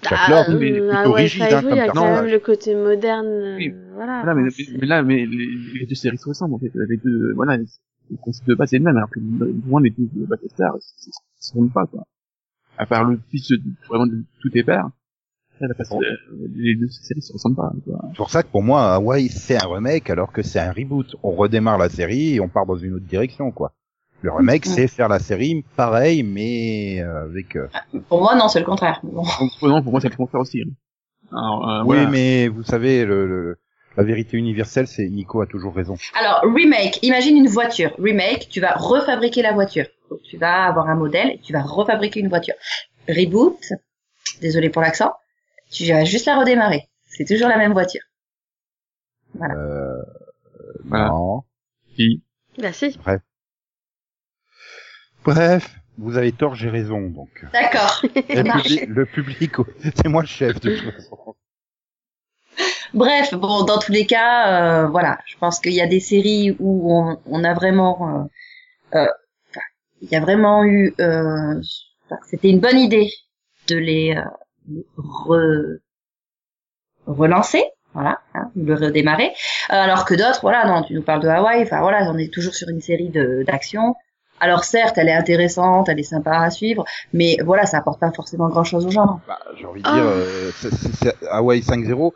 Jack 0.04 0.20
Ah, 0.28 0.46
il 0.50 0.64
est 0.64 0.82
ah 0.92 1.02
plutôt 1.04 1.14
ouais, 1.16 1.22
rigide, 1.24 1.42
hein, 1.44 1.48
il 1.62 1.68
comme 1.70 1.78
y 1.78 1.80
a 1.80 1.88
quand 1.88 1.94
personnage. 1.94 2.22
même 2.24 2.32
le 2.32 2.40
côté 2.40 2.76
moderne, 2.76 3.28
euh, 3.28 3.56
Oui. 3.58 3.74
voilà. 3.94 4.24
Voilà, 4.24 4.34
mais, 4.42 4.50
c'est- 4.50 4.78
mais 4.80 4.88
là, 4.88 5.04
mais 5.04 5.26
les, 5.26 5.48
les 5.80 5.86
deux 5.86 5.96
séries 5.96 6.18
se 6.18 6.28
ressemblent, 6.28 6.56
en 6.56 6.60
fait. 6.60 6.72
Les 6.74 6.98
deux, 6.98 7.34
voilà, 7.34 7.58
le 7.58 7.66
concept 8.22 8.48
de 8.48 8.56
base 8.56 8.74
est 8.74 8.80
le 8.80 8.84
même, 8.86 8.98
alors 8.98 9.10
que 9.10 9.20
loin 9.68 9.82
les 9.82 9.92
deux 9.92 10.08
de 10.14 10.26
Battlestar, 10.26 10.74
ils 10.78 10.82
se 11.14 11.54
ressemblent 11.54 11.72
pas, 11.72 11.86
quoi. 11.86 12.04
À 12.78 12.86
part 12.86 13.04
le 13.04 13.18
pitch 13.18 13.50
de, 13.50 13.62
vraiment 13.88 14.08
de 14.08 14.24
tout 14.42 14.50
est 14.58 14.64
euh, 16.02 16.18
les 16.56 16.74
deux 16.76 16.88
séries 16.88 17.22
se 17.22 17.32
ressemblent 17.34 17.56
pas. 17.56 17.72
Quoi. 17.86 18.00
C'est 18.10 18.18
pour 18.18 18.32
ça 18.32 18.42
que 18.42 18.48
pour 18.48 18.64
moi, 18.64 18.96
Hawaii, 18.96 19.30
c'est 19.30 19.62
un 19.64 19.68
remake 19.68 20.10
alors 20.10 20.32
que 20.32 20.42
c'est 20.42 20.60
un 20.60 20.72
reboot. 20.72 21.16
On 21.22 21.32
redémarre 21.32 21.78
la 21.78 21.90
série 21.90 22.36
et 22.36 22.40
on 22.40 22.50
part 22.50 22.66
dans 22.66 22.76
une 22.78 22.94
autre 22.96 23.06
direction, 23.06 23.52
quoi. 23.52 23.72
Le 24.22 24.32
remake, 24.32 24.66
c'est 24.66 24.88
faire 24.88 25.08
la 25.10 25.20
série 25.20 25.64
pareil, 25.76 26.22
mais 26.24 27.02
euh, 27.02 27.24
avec... 27.26 27.56
euh, 27.56 27.68
Pour 28.08 28.22
moi, 28.22 28.36
non, 28.36 28.48
c'est 28.50 28.60
le 28.60 28.66
contraire. 28.66 29.00
Bon. 29.04 29.24
Non, 29.64 29.82
pour 29.82 29.92
moi, 29.92 30.02
c'est 30.02 30.10
le 30.10 30.16
contraire 30.16 30.42
aussi. 30.42 30.62
hein. 30.62 30.72
Alors, 31.32 31.70
euh, 31.70 31.80
Oui, 31.82 31.96
voilà. 31.98 32.10
mais 32.10 32.48
vous 32.48 32.64
savez, 32.64 33.04
le, 33.06 33.26
le- 33.26 33.58
la 33.98 34.04
vérité 34.04 34.38
universelle, 34.38 34.88
c'est 34.88 35.08
Nico 35.10 35.42
a 35.42 35.48
toujours 35.48 35.74
raison. 35.76 35.96
Alors, 36.20 36.42
remake, 36.54 37.00
imagine 37.04 37.36
une 37.36 37.48
voiture. 37.48 37.94
Remake, 38.00 38.48
tu 38.50 38.62
vas 38.62 38.74
refabriquer 38.76 39.42
la 39.42 39.54
voiture. 39.54 39.86
Donc, 40.10 40.22
tu 40.24 40.38
vas 40.38 40.66
avoir 40.66 40.88
un 40.90 40.96
modèle 40.96 41.32
et 41.32 41.40
tu 41.40 41.52
vas 41.52 41.62
refabriquer 41.64 42.20
une 42.20 42.30
voiture. 42.30 42.54
Reboot, 43.10 43.58
désolé 44.42 44.70
pour 44.70 44.82
l'accent, 44.82 45.14
tu 45.72 45.86
vas 45.86 46.04
juste 46.06 46.26
la 46.28 46.38
redémarrer. 46.40 46.90
C'est 47.08 47.26
toujours 47.26 47.50
la 47.50 47.58
même 47.58 47.74
voiture. 47.74 48.02
Euh, 49.42 49.96
Voilà. 50.86 51.08
Non. 51.10 51.44
Si. 51.96 52.22
Bah 52.62 52.72
si. 52.74 52.98
Bref, 53.04 53.22
vous 55.98 56.18
avez 56.18 56.32
tort, 56.32 56.56
j'ai 56.56 56.70
raison, 56.70 57.02
donc. 57.02 57.46
D'accord, 57.54 58.02
Le 58.04 58.44
public, 58.62 58.88
le 58.88 59.06
public, 59.06 59.52
c'est 59.96 60.08
moi 60.08 60.22
le 60.22 60.28
chef 60.28 60.60
de 60.60 60.76
toute 60.78 60.94
façon. 60.94 61.36
Bref, 62.94 63.34
bon, 63.34 63.64
dans 63.64 63.80
tous 63.80 63.92
les 63.94 64.06
cas, 64.06 64.84
euh, 64.84 64.88
voilà, 64.88 65.20
je 65.26 65.38
pense 65.38 65.60
qu'il 65.60 65.74
y 65.74 65.82
a 65.82 65.88
des 65.88 66.02
séries 66.02 66.56
où 66.60 66.94
on, 66.94 67.20
on 67.26 67.44
a 67.44 67.54
vraiment, 67.54 68.28
euh, 68.94 68.98
euh, 69.00 69.08
il 70.02 70.10
y 70.12 70.16
a 70.16 70.20
vraiment 70.20 70.66
eu, 70.66 70.94
euh, 71.00 71.62
c'était 72.30 72.50
une 72.50 72.60
bonne 72.60 72.78
idée 72.78 73.10
de 73.70 73.78
les 73.78 74.16
euh, 74.18 74.82
re- 74.98 75.78
relancer, 77.06 77.64
voilà, 77.94 78.20
hein, 78.34 78.52
de 78.56 78.66
le 78.66 78.76
redémarrer, 78.76 79.30
Euh, 79.70 79.74
alors 79.76 80.04
que 80.06 80.14
d'autres, 80.14 80.42
voilà, 80.42 80.66
non, 80.66 80.84
tu 80.84 80.94
nous 80.94 81.02
parles 81.04 81.22
de 81.22 81.28
Hawaï, 81.30 81.64
enfin 81.64 81.80
voilà, 81.82 82.12
on 82.12 82.18
est 82.18 82.34
toujours 82.34 82.54
sur 82.56 82.68
une 82.70 82.82
série 82.82 83.10
de 83.10 83.44
d'action. 83.48 83.96
Alors 84.44 84.64
certes, 84.64 84.98
elle 84.98 85.08
est 85.08 85.14
intéressante, 85.14 85.88
elle 85.88 86.00
est 86.00 86.04
sympa 86.04 86.32
à 86.40 86.50
suivre, 86.50 86.84
mais 87.14 87.38
voilà, 87.46 87.66
ça 87.68 87.78
apporte 87.78 88.00
pas 88.00 88.12
forcément 88.12 88.50
grand-chose 88.50 88.88
aux 88.88 88.92
gens. 88.92 89.22
Bah, 89.28 89.38
j'ai 89.58 89.66
envie 89.68 89.84
de 89.84 89.88
Ah. 89.88 89.94
dire, 89.94 90.06
euh, 90.08 90.50
c'est- 90.56 90.72
c'est- 90.76 90.94
c'est- 90.96 91.28
Hawaii 91.30 91.62
5.0, 91.62 92.14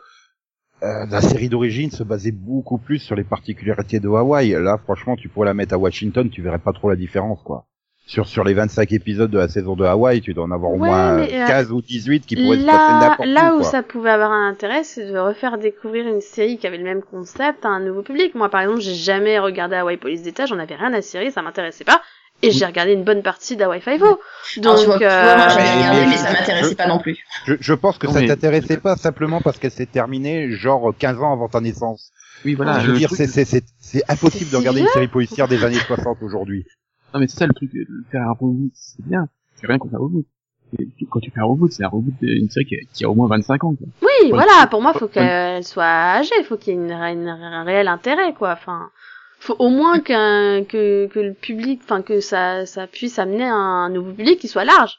euh, 0.82 1.06
la 1.08 1.20
série 1.20 1.48
d'origine 1.48 1.90
se 1.92 2.02
basait 2.02 2.32
beaucoup 2.32 2.78
plus 2.78 2.98
sur 2.98 3.14
les 3.14 3.22
particularités 3.24 4.00
de 4.00 4.08
Hawaï. 4.08 4.50
Là, 4.50 4.76
franchement, 4.82 5.14
tu 5.14 5.28
pourrais 5.28 5.46
la 5.46 5.54
mettre 5.54 5.74
à 5.74 5.78
Washington, 5.78 6.28
tu 6.28 6.42
verrais 6.42 6.58
pas 6.58 6.72
trop 6.72 6.90
la 6.90 6.96
différence, 6.96 7.40
quoi. 7.44 7.64
Sur, 8.08 8.28
sur 8.28 8.44
les 8.44 8.54
25 8.54 8.92
épisodes 8.92 9.30
de 9.30 9.38
la 9.38 9.48
saison 9.48 9.74
de 9.74 9.84
Hawaï, 9.84 10.20
tu 10.20 10.32
dois 10.32 10.44
en 10.44 10.52
avoir 10.52 10.70
au 10.70 10.76
Ouais, 10.76 10.88
moins 10.88 11.16
mais, 11.16 11.42
euh, 11.42 11.46
15 11.48 11.72
ou 11.72 11.82
18 11.82 12.24
qui 12.24 12.36
pourraient 12.36 12.58
se 12.60 12.64
passer 12.64 12.78
Là, 12.78 13.00
n'importe 13.00 13.28
là 13.28 13.52
où, 13.52 13.56
où 13.56 13.60
quoi. 13.62 13.68
ça 13.70 13.82
pouvait 13.82 14.10
avoir 14.10 14.30
un 14.30 14.48
intérêt, 14.48 14.84
c'est 14.84 15.10
de 15.10 15.18
refaire 15.18 15.58
découvrir 15.58 16.06
une 16.06 16.20
série 16.20 16.56
qui 16.56 16.68
avait 16.68 16.78
le 16.78 16.84
même 16.84 17.02
concept 17.02 17.64
à 17.64 17.68
un 17.68 17.80
nouveau 17.80 18.02
public. 18.02 18.36
Moi, 18.36 18.48
par 18.48 18.60
exemple, 18.60 18.80
j'ai 18.80 18.94
jamais 18.94 19.40
regardé 19.40 19.74
Hawaii 19.74 19.96
Police 19.96 20.22
d'État, 20.22 20.46
j'en 20.46 20.60
avais 20.60 20.76
rien 20.76 20.92
à 20.94 21.02
cirer, 21.02 21.32
ça 21.32 21.42
m'intéressait 21.42 21.82
pas. 21.82 22.00
Et 22.42 22.52
j'ai 22.52 22.64
regardé 22.66 22.92
une 22.92 23.02
bonne 23.02 23.22
partie 23.22 23.56
d'Hawaii 23.56 23.80
Five-O. 23.80 24.20
Donc, 24.58 24.76
vois, 24.84 24.98
vois, 24.98 24.98
moi 24.98 24.98
j'avais 24.98 25.06
euh, 25.06 25.76
regardé, 25.76 26.00
mais- 26.02 26.06
mais 26.10 26.16
ça 26.16 26.32
m'intéressait 26.32 26.74
pas 26.76 26.86
non 26.86 26.98
plus. 27.00 27.16
Je, 27.46 27.54
je 27.58 27.72
pense 27.74 27.98
que 27.98 28.06
Non, 28.06 28.12
ça 28.12 28.20
mais- 28.20 28.26
t'intéressait 28.28 28.76
pas 28.76 28.94
simplement 28.96 29.40
parce 29.40 29.58
qu'elle 29.58 29.70
s'est 29.72 29.86
terminée 29.86 30.50
genre 30.52 30.92
15 30.96 31.18
ans 31.22 31.32
avant 31.32 31.48
ta 31.48 31.60
naissance. 31.60 32.12
Oui, 32.44 32.54
voilà. 32.54 32.78
je 32.80 32.90
veux 32.90 32.98
dire, 32.98 33.10
c'est, 33.10 33.26
c'est, 33.26 33.46
c'est, 33.46 33.64
c'est 33.80 34.02
impossible 34.08 34.44
C'est 34.44 34.52
de 34.52 34.56
regarder 34.58 34.80
une 34.82 34.86
série 34.88 35.08
policière 35.08 35.48
des 35.48 35.64
années 35.64 35.74
60 35.78 36.18
aujourd'hui. 36.22 36.66
Non, 37.14 37.20
mais 37.20 37.28
c'est 37.28 37.38
ça 37.38 37.46
le 37.46 37.54
truc, 37.54 37.74
euh, 37.74 37.84
faire 38.10 38.22
un 38.22 38.32
reboot, 38.32 38.70
c'est 38.74 39.04
bien. 39.06 39.28
C'est 39.54 39.66
rien 39.66 39.78
contre 39.78 39.94
un 39.94 39.98
reboot. 39.98 40.26
Et 40.78 40.88
Quand 41.08 41.20
tu 41.20 41.30
fais 41.30 41.40
un 41.40 41.44
reboot, 41.44 41.70
c'est 41.72 41.84
un 41.84 41.88
reboot 41.88 42.14
d'une 42.20 42.50
série 42.50 42.66
qui 42.66 42.74
a, 42.74 42.78
qui 42.92 43.04
a 43.04 43.10
au 43.10 43.14
moins 43.14 43.28
25 43.28 43.64
ans, 43.64 43.74
quoi. 43.74 43.86
Oui, 44.02 44.30
voilà, 44.30 44.66
pour 44.68 44.82
moi, 44.82 44.92
faut 44.92 45.06
qu'elle 45.08 45.64
soit 45.64 45.84
âgée, 45.84 46.42
faut 46.44 46.56
qu'il 46.56 46.74
y 46.74 46.76
ait 46.76 46.80
une, 46.80 46.92
une- 46.92 47.28
un 47.28 47.62
réel 47.64 47.88
intérêt, 47.88 48.34
quoi. 48.34 48.52
Enfin, 48.52 48.90
faut 49.38 49.54
au 49.60 49.68
moins 49.70 50.00
qu'un, 50.00 50.64
que, 50.64 51.06
que 51.06 51.20
le 51.20 51.32
public, 51.34 51.80
enfin, 51.84 52.02
que 52.02 52.20
ça, 52.20 52.66
ça 52.66 52.86
puisse 52.88 53.18
amener 53.18 53.44
un 53.44 53.88
nouveau 53.90 54.12
public 54.12 54.38
qui 54.40 54.48
soit 54.48 54.64
large. 54.64 54.98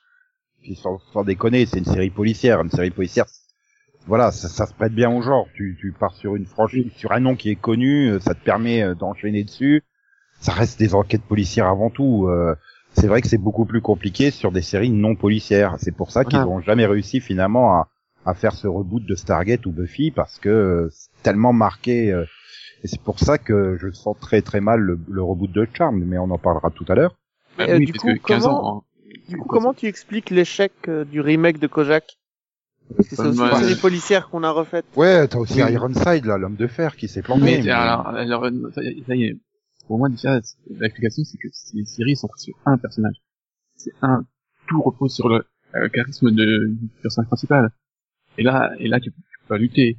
Puis 0.61 0.75
sans, 0.75 0.99
sans 1.13 1.23
déconner, 1.23 1.65
c'est 1.65 1.79
une 1.79 1.85
série 1.85 2.09
policière. 2.09 2.61
Une 2.61 2.69
série 2.71 2.91
policière, 2.91 3.25
voilà, 4.07 4.31
ça, 4.31 4.47
ça 4.47 4.65
se 4.65 4.73
prête 4.73 4.93
bien 4.93 5.11
au 5.11 5.21
genre. 5.21 5.47
Tu, 5.53 5.77
tu 5.79 5.91
pars 5.91 6.15
sur 6.15 6.35
une 6.37 6.45
franchise, 6.45 6.85
sur 6.95 7.11
un 7.11 7.19
nom 7.19 7.35
qui 7.35 7.49
est 7.49 7.55
connu, 7.55 8.07
euh, 8.11 8.19
ça 8.19 8.33
te 8.33 8.43
permet 8.43 8.81
euh, 8.83 8.95
d'enchaîner 8.95 9.43
dessus. 9.43 9.83
Ça 10.39 10.51
reste 10.53 10.79
des 10.79 10.93
enquêtes 10.95 11.23
policières 11.23 11.67
avant 11.67 11.89
tout. 11.89 12.27
euh, 12.27 12.55
c'est 12.93 13.07
vrai 13.07 13.21
que 13.21 13.27
c'est 13.27 13.37
beaucoup 13.37 13.65
plus 13.65 13.81
compliqué 13.81 14.31
sur 14.31 14.51
des 14.51 14.61
séries 14.61 14.89
non 14.89 15.15
policières. 15.15 15.75
C'est 15.79 15.91
pour 15.95 16.11
ça 16.11 16.23
qu'ils 16.25 16.39
Voilà. 16.39 16.51
ont 16.51 16.61
jamais 16.61 16.85
réussi 16.85 17.19
finalement 17.21 17.73
à, 17.73 17.89
à 18.25 18.33
faire 18.33 18.53
ce 18.53 18.67
reboot 18.67 19.05
de 19.05 19.15
Stargate 19.15 19.65
ou 19.65 19.71
Buffy 19.71 20.09
parce 20.11 20.39
que 20.39 20.49
euh, 20.49 20.89
c'est 20.91 21.09
tellement 21.23 21.53
marqué. 21.53 22.11
euh, 22.11 22.25
et 22.83 22.87
c'est 22.87 23.01
pour 23.01 23.19
ça 23.19 23.37
que 23.37 23.77
je 23.79 23.91
sens 23.91 24.15
très 24.19 24.41
très 24.41 24.61
mal 24.61 24.79
le, 24.79 24.99
le 25.09 25.21
reboot 25.23 25.51
de 25.51 25.67
Charm, 25.73 26.03
mais 26.05 26.17
on 26.17 26.29
en 26.31 26.37
parlera 26.37 26.69
tout 26.71 26.85
à 26.89 26.95
l'heure. 26.95 27.15
Bah 27.57 27.65
euh, 27.69 27.77
oui, 27.79 27.85
du 27.85 27.93
coup, 27.93 28.07
que 28.07 28.17
15 28.19 28.43
comment- 28.43 28.67
ans, 28.69 28.77
hein. 28.77 28.81
Du 29.29 29.37
coup, 29.37 29.47
comment 29.47 29.73
tu 29.73 29.87
expliques 29.87 30.29
l'échec 30.29 30.71
euh, 30.87 31.03
du 31.05 31.21
remake 31.21 31.59
de 31.59 31.67
Kojak? 31.67 32.17
Parce 32.95 33.09
que 33.09 33.15
c'est 33.15 33.25
aussi 33.27 33.39
ouais, 33.41 33.49
une 33.49 33.55
série 33.57 33.75
je- 33.75 33.81
policière 33.81 34.29
qu'on 34.29 34.43
a 34.43 34.51
refaite. 34.51 34.85
Ouais, 34.95 35.27
t'as 35.27 35.37
aussi 35.39 35.61
Oui. 35.61 35.71
Ironside 35.73 36.25
là, 36.25 36.37
l'homme 36.37 36.55
de 36.55 36.67
fer 36.67 36.95
qui 36.95 37.07
s'est 37.07 37.21
planté. 37.21 37.41
Mais, 37.43 37.61
mais- 37.63 37.69
alors, 37.71 38.07
alors, 38.07 38.45
ça 38.73 38.81
y 38.83 39.23
est. 39.25 39.37
Pour 39.87 39.97
moi, 39.97 40.09
déjà, 40.09 40.39
c'est- 40.41 40.57
que 41.37 41.47
ces 41.51 41.85
séries 41.85 42.15
sont 42.15 42.29
sur 42.37 42.55
un 42.65 42.77
personnage. 42.77 43.15
C'est 43.75 43.93
un, 44.01 44.25
tout 44.67 44.81
repose 44.81 45.13
sur 45.13 45.29
le 45.29 45.45
euh, 45.75 45.89
charisme 45.89 46.31
de, 46.31 46.67
du 46.69 46.87
personnage 47.01 47.27
principal. 47.27 47.69
Et 48.37 48.43
là, 48.43 48.71
et 48.79 48.87
là, 48.87 48.99
tu, 48.99 49.11
tu 49.11 49.17
peux 49.47 49.57
lutter. 49.57 49.97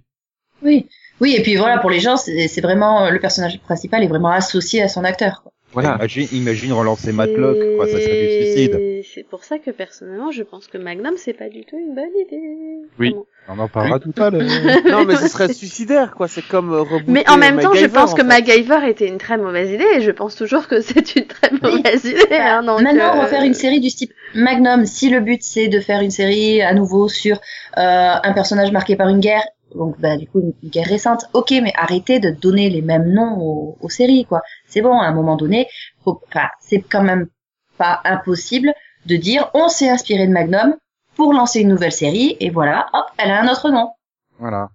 Oui, 0.63 0.89
oui, 1.21 1.35
et 1.39 1.43
puis 1.43 1.57
voilà, 1.57 1.79
pour 1.79 1.91
les 1.91 2.01
gens, 2.01 2.17
c'est 2.17 2.61
vraiment 2.61 3.11
le 3.11 3.21
personnage 3.21 3.61
principal 3.61 4.03
est 4.03 4.09
vraiment 4.09 4.31
associé 4.31 4.83
à 4.83 4.89
son 4.89 5.05
acteur. 5.05 5.43
quoi. 5.43 5.53
Voilà. 5.73 5.97
Imagine, 5.97 6.29
imagine 6.33 6.73
relancer 6.73 7.13
Matlock, 7.13 7.57
quoi, 7.77 7.87
ça 7.87 8.01
serait 8.01 8.27
du 8.27 8.45
suicide. 8.45 8.75
Et 8.75 9.07
C'est 9.15 9.23
pour 9.23 9.45
ça 9.45 9.59
que 9.59 9.71
personnellement, 9.71 10.31
je 10.31 10.43
pense 10.43 10.67
que 10.67 10.79
Magnum, 10.79 11.15
c'est 11.17 11.35
pas 11.35 11.49
du 11.49 11.65
tout 11.65 11.77
une 11.77 11.95
bonne 11.95 12.17
idée. 12.19 12.89
Oui. 12.99 13.15
On 13.51 13.59
en 13.59 13.69
parlera 13.69 13.99
tout 13.99 14.13
à 14.19 14.31
l'heure. 14.31 14.43
non, 14.91 15.05
mais 15.05 15.17
ce 15.17 15.29
serait 15.29 15.53
suicidaire, 15.53 16.15
quoi. 16.15 16.29
C'est 16.29 16.47
comme 16.47 16.73
euh, 16.73 16.81
rebooter 16.81 17.05
Mais 17.13 17.29
en 17.31 17.39
même 17.39 17.59
temps, 17.59 17.73
je 17.75 17.87
pense 17.87 18.13
en 18.13 18.15
que 18.15 18.23
fait. 18.23 18.29
MacGyver 18.29 18.89
était 18.89 19.09
une 19.09 19.19
très 19.19 19.39
mauvaise 19.39 19.71
idée 19.71 19.87
et 19.97 20.01
je 20.03 20.11
pense 20.11 20.37
toujours 20.37 20.69
que 20.69 20.81
c'est 20.81 21.17
une 21.17 21.27
très 21.27 21.51
mauvaise 21.63 22.05
idée. 22.05 22.27
Hein, 22.31 22.63
donc, 22.63 22.83
Maintenant, 22.83 23.17
euh, 23.17 23.23
refaire 23.23 23.43
une 23.43 23.55
série 23.55 23.81
du 23.81 23.89
type 23.89 24.13
Magnum, 24.35 24.85
si 24.85 25.09
le 25.09 25.21
but 25.21 25.43
c'est 25.43 25.69
de 25.69 25.81
faire 25.81 26.01
une 26.01 26.11
série 26.11 26.61
à 26.61 26.75
nouveau 26.75 27.09
sur 27.09 27.37
euh, 27.37 28.15
un 28.23 28.33
personnage 28.33 28.71
marqué 28.71 28.97
par 28.97 29.09
une 29.09 29.21
guerre, 29.21 29.47
donc 29.75 29.99
bah, 30.01 30.17
du 30.17 30.27
coup 30.27 30.41
une, 30.41 30.53
une 30.63 30.71
guerre 30.71 30.87
récente, 30.87 31.25
ok, 31.33 31.51
mais 31.63 31.73
arrêtez 31.77 32.21
de 32.21 32.31
donner 32.31 32.71
les 32.71 32.83
mêmes 32.83 33.13
noms 33.13 33.39
aux, 33.39 33.79
aux 33.81 33.89
séries, 33.89 34.25
quoi. 34.25 34.43
C'est 34.67 34.81
bon, 34.81 34.99
à 34.99 35.07
un 35.07 35.13
moment 35.13 35.37
donné, 35.37 35.69
enfin, 36.05 36.49
c'est 36.61 36.81
quand 36.81 37.03
même 37.03 37.29
pas 37.77 38.01
impossible 38.05 38.73
de 39.07 39.17
dire 39.17 39.51
on 39.55 39.69
s'est 39.69 39.89
inspiré 39.89 40.27
de 40.27 40.33
Magnum 40.33 40.77
pour 41.17 41.33
lancer 41.33 41.61
une 41.61 41.69
nouvelle 41.69 41.93
série 41.93 42.37
et 42.41 42.51
voilà, 42.51 42.87
hop, 42.93 43.07
elle 43.19 43.31
a 43.31 43.41
un 43.41 43.49
autre 43.49 43.71
nom. 43.71 43.91
Voilà. 44.39 44.69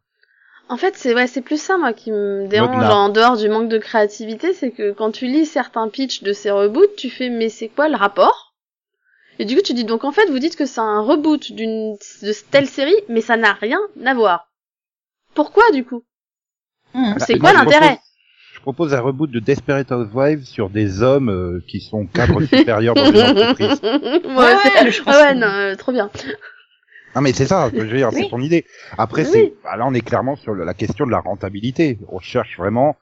En 0.70 0.78
fait, 0.78 0.96
c'est 0.96 1.14
ouais, 1.14 1.28
c'est 1.28 1.42
plus 1.42 1.62
ça 1.62 1.78
moi 1.78 1.94
qui 1.94 2.12
me 2.12 2.48
dérange 2.48 2.90
en 2.90 3.10
dehors 3.10 3.38
du 3.38 3.50
manque 3.50 3.70
de 3.70 3.78
créativité, 3.78 4.54
c'est 4.54 4.72
que 4.72 4.92
quand 4.92 5.12
tu 5.12 5.28
lis 5.28 5.46
certains 5.46 5.90
pitchs 5.90 6.24
de 6.24 6.34
ces 6.34 6.52
reboots, 6.52 6.96
tu 6.96 7.10
fais 7.10 7.30
mais 7.30 7.50
c'est 7.50 7.68
quoi 7.68 7.90
le 7.90 7.96
rapport? 7.96 8.54
Et 9.40 9.46
du 9.46 9.56
coup, 9.56 9.62
tu 9.62 9.74
dis 9.74 9.84
donc 9.84 10.04
en 10.04 10.12
fait, 10.12 10.28
vous 10.30 10.40
dites 10.40 10.56
que 10.56 10.66
c'est 10.66 10.80
un 10.80 11.02
reboot 11.02 11.52
d'une 11.52 11.94
de 11.94 12.50
telle 12.52 12.68
série, 12.68 12.96
mais 13.10 13.22
ça 13.22 13.36
n'a 13.36 13.54
rien 13.54 13.80
à 14.06 14.14
voir. 14.14 14.53
Pourquoi 15.34 15.64
du 15.72 15.84
coup? 15.84 16.04
Hmm. 16.94 17.16
C'est 17.20 17.40
quoi 17.40 17.54
l'intérêt 17.54 17.88
propose- 17.96 18.00
Je 18.54 18.60
propose 18.62 18.94
un 18.94 19.02
reboot 19.02 19.32
de 19.32 19.40
Desperate 19.40 19.92
Housewives 19.92 20.44
sur 20.46 20.70
des 20.70 21.02
hommes 21.02 21.30
euh, 21.30 21.64
qui 21.68 21.80
sont 21.82 22.06
cadres 22.06 22.42
supérieurs 22.46 22.96
dans 22.96 23.06
une 23.12 23.18
entreprise. 23.22 23.80
ouais, 23.84 24.22
Ouais, 24.36 24.56
c'est- 24.64 24.92
je 24.92 25.04
pense 25.04 25.16
ah 25.18 25.22
ouais, 25.28 25.34
que- 25.34 25.40
non, 25.40 25.48
euh, 25.48 25.76
trop 25.76 25.92
bien. 25.92 26.10
Ah 27.16 27.22
mais 27.22 27.32
c'est 27.34 27.46
ça, 27.46 27.70
je 27.72 27.80
veux 27.80 27.96
dire, 27.98 28.10
c'est 28.12 28.28
ton 28.30 28.40
idée. 28.42 28.66
Après, 28.98 29.24
Oui. 29.24 29.30
c'est 29.32 29.54
bah, 29.64 29.76
là 29.78 29.86
on 29.86 29.94
est 29.94 30.02
clairement 30.02 30.36
sur 30.36 30.56
la 30.56 30.74
question 30.74 31.06
de 31.06 31.12
la 31.12 31.20
rentabilité. 31.20 32.00
On 32.10 32.20
cherche 32.20 32.58
vraiment 32.58 32.96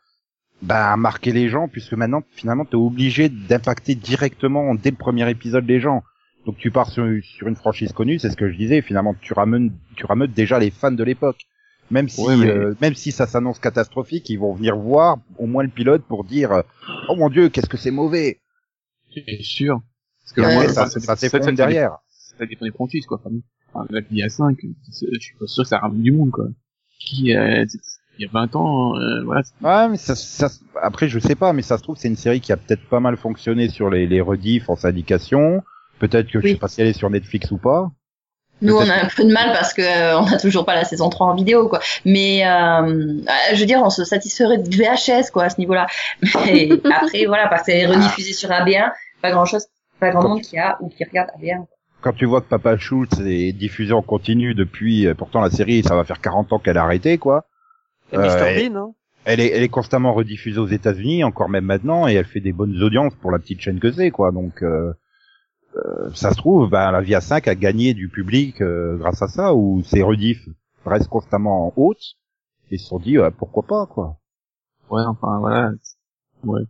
bah, 0.61 0.91
à 0.91 0.97
marquer 0.97 1.31
les 1.31 1.47
gens, 1.47 1.67
puisque 1.69 1.93
maintenant 1.93 2.21
finalement 2.33 2.65
tu 2.65 2.71
es 2.73 2.75
obligé 2.75 3.29
d'impacter 3.29 3.95
directement 3.95 4.75
dès 4.75 4.89
le 4.91 4.97
premier 4.97 5.29
épisode 5.29 5.65
les 5.65 5.79
gens. 5.79 6.03
Donc 6.45 6.57
tu 6.57 6.71
pars 6.71 6.89
sur, 6.89 7.05
sur 7.23 7.47
une 7.47 7.55
franchise 7.55 7.93
connue, 7.93 8.19
c'est 8.19 8.29
ce 8.31 8.35
que 8.35 8.49
je 8.51 8.57
disais. 8.57 8.81
Finalement, 8.81 9.15
tu 9.21 9.31
ramènes, 9.33 9.71
tu 9.95 10.05
ramènes 10.05 10.31
déjà 10.31 10.59
les 10.59 10.71
fans 10.71 10.91
de 10.91 11.03
l'époque. 11.03 11.45
Même 11.91 12.09
si, 12.09 12.21
Ouais, 12.21 12.37
mais- 12.37 12.47
euh, 12.47 12.73
même 12.81 12.95
si 12.95 13.11
ça 13.11 13.27
s'annonce 13.27 13.59
catastrophique, 13.59 14.29
ils 14.29 14.37
vont 14.39 14.53
venir 14.53 14.75
voir 14.77 15.17
au 15.37 15.45
moins 15.45 15.63
le 15.63 15.69
pilote 15.69 16.03
pour 16.07 16.23
dire, 16.23 16.51
euh, 16.51 16.61
oh 17.09 17.15
mon 17.15 17.29
dieu, 17.29 17.49
qu'est-ce 17.49 17.69
que 17.69 17.77
c'est 17.77 17.91
mauvais. 17.91 18.39
C'est 19.13 19.43
sûr. 19.43 19.81
Parce 20.23 20.33
que 20.33 20.41
Ouais, 20.41 20.67
ça, 20.69 20.85
ça, 20.87 20.99
ça, 20.99 20.99
ça, 21.01 21.15
s'effondre 21.17 21.45
ça, 21.45 21.51
derrière. 21.51 21.97
ça 22.09 22.45
dépend 22.45 22.65
des 22.65 22.71
franchises, 22.71 23.05
quoi. 23.05 23.19
Enfin, 23.23 23.35
enfin, 23.73 23.85
là, 23.89 23.99
il 24.09 24.17
y 24.17 24.23
a 24.23 24.29
5, 24.29 24.57
je 24.61 25.19
suis 25.19 25.35
pas 25.37 25.47
sûr 25.47 25.63
que 25.63 25.69
ça 25.69 25.79
ramène 25.79 26.01
du 26.01 26.11
monde, 26.13 26.31
quoi. 26.31 26.47
Qui, 26.99 27.35
euh, 27.35 27.65
il 28.17 28.23
y 28.23 28.25
a 28.25 28.31
20 28.31 28.55
ans, 28.55 28.95
euh, 28.95 29.23
voilà, 29.23 29.41
Ouais, 29.61 29.89
mais 29.89 29.97
ça, 29.97 30.15
ça, 30.15 30.49
après, 30.81 31.09
je 31.09 31.19
sais 31.19 31.35
pas, 31.35 31.51
mais 31.51 31.61
ça 31.61 31.77
se 31.77 31.83
trouve, 31.83 31.97
c'est 31.97 32.07
une 32.07 32.15
série 32.15 32.39
qui 32.39 32.53
a 32.53 32.57
peut-être 32.57 32.87
pas 32.87 32.99
mal 33.01 33.17
fonctionné 33.17 33.67
sur 33.67 33.89
les, 33.89 34.07
les 34.07 34.21
rediffs 34.21 34.69
en 34.69 34.75
syndication. 34.75 35.63
Peut-être 35.99 36.27
que 36.31 36.39
je 36.39 36.45
Oui. 36.45 36.51
sais 36.53 36.57
pas 36.59 36.67
si 36.67 36.81
elle 36.81 36.87
est 36.87 36.93
sur 36.93 37.09
Netflix 37.09 37.51
ou 37.51 37.57
pas. 37.57 37.91
Nous, 38.61 38.75
on 38.75 38.87
a 38.89 38.93
un 38.93 39.07
peu 39.15 39.23
de 39.23 39.31
mal 39.31 39.51
parce 39.53 39.73
que 39.73 39.81
euh, 39.81 40.19
on 40.19 40.25
a 40.25 40.37
toujours 40.37 40.65
pas 40.65 40.75
la 40.75 40.83
saison 40.83 41.09
3 41.09 41.27
en 41.27 41.35
vidéo, 41.35 41.67
quoi. 41.67 41.79
Mais 42.05 42.45
euh, 42.45 43.21
je 43.53 43.59
veux 43.59 43.65
dire, 43.65 43.81
on 43.83 43.89
se 43.89 44.03
satisferait 44.03 44.59
de 44.59 44.69
VHS, 44.69 45.31
quoi, 45.31 45.45
à 45.45 45.49
ce 45.49 45.59
niveau-là. 45.59 45.87
Mais 46.45 46.69
après, 46.91 47.25
voilà, 47.25 47.47
parce 47.47 47.63
que 47.63 47.71
c'est 47.71 47.85
rediffusé 47.85 48.33
sur 48.33 48.49
AB1, 48.49 48.91
pas 49.21 49.31
grand-chose, 49.31 49.67
pas 49.99 50.11
grand 50.11 50.27
monde 50.27 50.41
qui 50.41 50.57
a 50.57 50.77
ou 50.81 50.89
qui 50.89 51.03
regarde 51.03 51.29
AB1. 51.39 51.65
Quand 52.01 52.13
tu 52.13 52.25
vois 52.25 52.41
que 52.41 52.47
Papa 52.47 52.77
Schultz 52.77 53.19
est 53.19 53.51
diffusé 53.53 53.93
en 53.93 54.01
continu 54.01 54.55
depuis, 54.55 55.07
euh, 55.07 55.13
pourtant 55.13 55.41
la 55.41 55.51
série, 55.51 55.83
ça 55.83 55.95
va 55.95 56.03
faire 56.03 56.19
40 56.19 56.53
ans 56.53 56.59
qu'elle 56.59 56.77
a 56.77 56.83
arrêté, 56.83 57.17
quoi. 57.17 57.45
Et 58.11 58.17
Euh, 58.17 58.21
Mr 58.21 58.69
Bean, 58.69 58.75
hein. 58.75 58.91
Elle 59.23 59.39
est, 59.39 59.51
elle 59.51 59.61
est 59.61 59.69
constamment 59.69 60.13
rediffusée 60.13 60.57
aux 60.57 60.67
États-Unis, 60.67 61.23
encore 61.23 61.47
même 61.47 61.65
maintenant, 61.65 62.07
et 62.07 62.13
elle 62.13 62.25
fait 62.25 62.39
des 62.39 62.53
bonnes 62.53 62.81
audiences 62.81 63.13
pour 63.13 63.29
la 63.29 63.37
petite 63.37 63.61
chaîne 63.61 63.79
que 63.79 63.91
c'est, 63.91 64.09
quoi. 64.09 64.31
Donc, 64.31 64.63
euh, 64.63 64.93
ça 66.13 66.31
se 66.31 66.37
trouve, 66.37 66.69
ben, 66.69 66.91
la 66.91 67.01
Via 67.01 67.21
5 67.21 67.47
a 67.47 67.55
gagné 67.55 67.93
du 67.93 68.09
public 68.09 68.61
euh, 68.61 68.97
grâce 68.97 69.21
à 69.21 69.27
ça, 69.27 69.53
ou 69.55 69.83
ses 69.83 70.01
rediffs 70.01 70.47
restent 70.85 71.07
constamment 71.09 71.67
en 71.67 71.73
haute, 71.75 72.17
et 72.71 72.77
se 72.77 72.87
sont 72.87 72.99
dit, 72.99 73.17
pourquoi 73.37 73.63
pas, 73.63 73.85
quoi. 73.85 74.17
Ouais, 74.89 75.03
enfin, 75.05 75.39
voilà. 75.39 75.71
Ouais. 76.43 76.61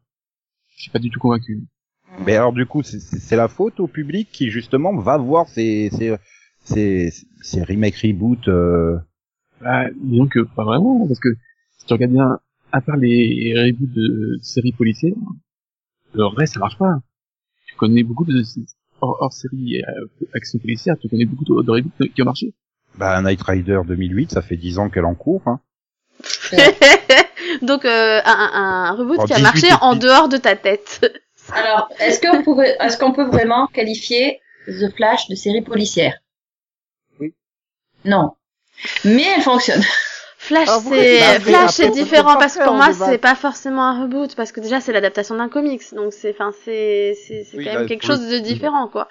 Je 0.76 0.84
suis 0.84 0.92
pas 0.92 1.00
du 1.00 1.10
tout 1.10 1.20
convaincu. 1.20 1.64
Mais 2.26 2.36
alors, 2.36 2.54
du 2.54 2.66
coup, 2.66 2.84
c'est- 2.84 3.36
la 3.36 3.48
faute 3.48 3.80
au 3.80 3.88
public 3.88 4.30
qui, 4.32 4.50
justement, 4.50 4.96
va 4.98 5.18
voir 5.18 5.48
ces, 5.48 5.90
ces, 5.92 6.16
ces, 6.64 7.12
ces 7.42 7.64
remakes, 7.64 7.96
reboots, 7.98 8.48
euh, 8.48 8.98
Bah, 9.62 9.86
disons 9.96 10.28
que 10.28 10.40
pas 10.42 10.64
vraiment, 10.64 11.08
parce 11.08 11.20
que 11.20 11.30
si 11.78 11.86
tu 11.86 11.94
regardes 11.94 12.12
bien, 12.14 12.40
à 12.72 12.82
part 12.82 12.98
les 12.98 13.54
reboots 13.56 13.92
de, 13.94 14.36
de 14.38 14.40
séries 14.42 14.74
policières, 14.74 15.14
le 16.14 16.26
reste 16.26 16.54
ça 16.56 16.60
marche 16.60 16.78
pas. 16.78 17.00
Tu 17.68 17.76
connais 17.76 18.04
beaucoup 18.04 18.26
de 18.26 18.44
hors, 19.02 19.18
hors 19.20 19.34
série 19.34 19.82
euh, 19.82 20.06
action 20.34 20.60
policière, 20.60 20.96
tu 21.02 21.10
connais 21.10 21.26
beaucoup 21.26 21.46
reboots 21.56 21.92
qui 22.16 22.22
ont 22.22 22.26
marché. 22.26 22.54
bah, 22.96 23.22
Night 23.22 23.42
Rider 23.42 23.80
2008, 23.86 24.32
ça 24.32 24.42
fait 24.42 24.58
10 24.58 24.80
ans 24.80 24.90
qu'elle 24.90 25.06
en 25.06 25.16
cours, 25.16 25.42
hein. 25.48 25.60
Donc 27.62 27.86
euh, 27.86 28.22
un, 28.24 28.32
un, 28.54 28.86
un 28.86 28.92
reboot 28.94 29.20
En 29.20 29.26
qui 29.26 29.34
a 29.34 29.38
18 29.38 29.44
marché 29.44 29.68
et 29.68 29.74
en 29.82 29.94
10. 29.94 30.00
dehors 30.00 30.30
de 30.30 30.38
ta 30.38 30.56
tête. 30.56 31.02
Alors, 31.54 31.90
est-ce 32.00 32.22
qu'on 32.22 32.44
pourrait, 32.44 32.78
est-ce 32.80 32.98
qu'on 32.98 33.12
peut 33.12 33.26
vraiment 33.26 33.68
qualifier 33.68 34.40
The 34.68 34.94
Flash 34.96 35.28
de 35.28 35.36
série 35.36 35.62
policière? 35.62 36.20
Oui. 37.20 37.34
Non. 38.06 38.34
Mais 39.04 39.26
elle 39.36 39.42
fonctionne. 39.42 39.82
Flash, 40.52 40.68
Alors, 40.68 40.82
c'est 40.82 41.20
bah, 41.20 41.40
Flash, 41.40 41.72
c'est 41.72 41.90
différent 41.92 42.36
parce 42.38 42.58
que 42.58 42.64
pour 42.64 42.74
moi, 42.74 42.92
c'est 42.94 43.18
pas 43.18 43.36
forcément 43.36 43.84
un 43.88 44.04
reboot 44.04 44.36
parce 44.36 44.52
que 44.52 44.60
déjà 44.60 44.82
c'est 44.82 44.92
l'adaptation 44.92 45.36
d'un 45.36 45.48
comics, 45.50 45.82
donc 45.96 46.12
c'est, 46.14 46.32
enfin, 46.32 46.52
c'est, 46.66 47.16
c'est, 47.26 47.46
c'est 47.50 47.58
Oui, 47.58 47.66
quand 47.66 47.74
même 47.80 47.88
quelque 47.88 48.06
chose 48.06 48.28
de 48.30 48.40
différent, 48.40 48.88
quoi. 48.88 49.08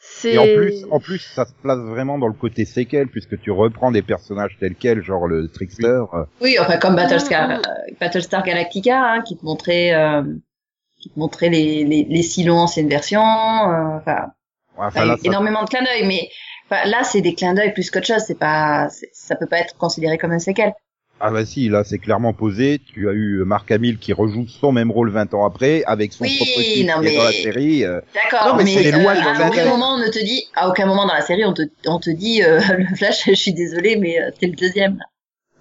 C'est. 0.00 0.34
Et 0.34 0.38
en 0.38 0.44
plus, 0.46 0.84
en 0.90 1.00
plus, 1.00 1.18
ça 1.18 1.46
se 1.46 1.52
place 1.62 1.78
vraiment 1.78 2.18
dans 2.18 2.26
le 2.26 2.34
côté 2.34 2.64
séquel, 2.64 3.08
puisque 3.08 3.40
tu 3.40 3.50
reprends 3.50 3.90
des 3.90 4.02
personnages 4.02 4.56
tels 4.60 4.74
quels, 4.74 5.02
genre 5.02 5.26
le 5.26 5.48
Trickster. 5.48 5.86
euh, 6.12 6.24
Oui, 6.42 6.56
enfin 6.60 6.76
comme 6.78 6.96
Battlestar, 6.96 7.48
Mm, 7.48 7.52
mm. 7.52 7.56
euh, 7.56 7.94
Battlestar 8.00 8.42
Galactica, 8.42 9.00
hein, 9.00 9.22
qui 9.22 9.36
te 9.36 9.44
montrait, 9.44 9.94
euh, 9.94 10.22
qui 11.00 11.08
te 11.10 11.18
montrait 11.18 11.48
les, 11.50 11.84
les, 11.84 12.06
les 12.08 12.22
silos 12.22 12.54
anciennes 12.56 12.88
versions. 12.88 13.20
euh, 13.22 13.96
Enfin, 13.98 14.26
enfin, 14.76 15.04
là, 15.06 15.14
ça- 15.16 15.22
énormément 15.24 15.62
de 15.64 15.68
clins 15.70 15.82
d'œil, 15.84 16.06
mais 16.06 16.28
enfin, 16.74 16.88
là, 16.88 17.02
c'est 17.04 17.20
des 17.20 17.34
clins 17.34 17.54
d'œil 17.54 17.72
plus 17.72 17.90
qu'autre 17.90 18.06
chose. 18.06 18.22
C'est 18.26 18.38
pas, 18.38 18.88
ça 19.12 19.36
peut 19.36 19.46
pas 19.46 19.58
être 19.58 19.76
considéré 19.76 20.18
comme 20.18 20.32
un 20.32 20.38
séquel. 20.38 20.72
Ah 21.20 21.30
bah 21.30 21.46
si, 21.46 21.68
là 21.68 21.84
c'est 21.84 21.98
clairement 21.98 22.32
posé. 22.32 22.80
Tu 22.84 23.08
as 23.08 23.12
eu 23.12 23.44
Mark 23.46 23.70
Hamill 23.70 23.98
qui 23.98 24.12
rejoue 24.12 24.46
son 24.48 24.72
même 24.72 24.90
rôle 24.90 25.10
20 25.10 25.32
ans 25.34 25.46
après, 25.46 25.84
avec 25.86 26.12
son 26.12 26.24
Oui, 26.24 26.36
propre 26.36 26.60
titre 26.60 26.92
non, 26.96 27.00
qui 27.02 27.06
est 27.08 27.16
dans 27.16 27.22
la 27.22 27.30
mais- 27.30 27.42
série. 27.42 27.84
euh. 27.84 28.00
D'accord, 28.14 28.56
mais 28.56 28.64
mais, 28.64 28.74
c'est 28.82 28.92
euh, 28.92 28.98
loin 28.98 29.12
à 29.12 29.14
de 29.44 29.48
aucun 29.48 29.64
moment 29.68 29.94
on 29.94 29.98
ne 29.98 30.08
te 30.08 30.18
dit, 30.18 30.42
à 30.56 30.68
aucun 30.68 30.86
moment 30.86 31.06
dans 31.06 31.14
la 31.14 31.22
série 31.22 31.44
on 31.44 31.54
te, 31.54 31.62
on 31.86 32.00
te 32.00 32.10
dit, 32.10 32.42
euh, 32.42 32.58
le 32.78 32.96
Flash, 32.96 33.26
je 33.26 33.32
suis 33.34 33.52
désolé, 33.54 33.96
mais 33.96 34.20
euh, 34.20 34.30
t'es 34.38 34.48
le 34.48 34.54
deuxième. 34.56 34.98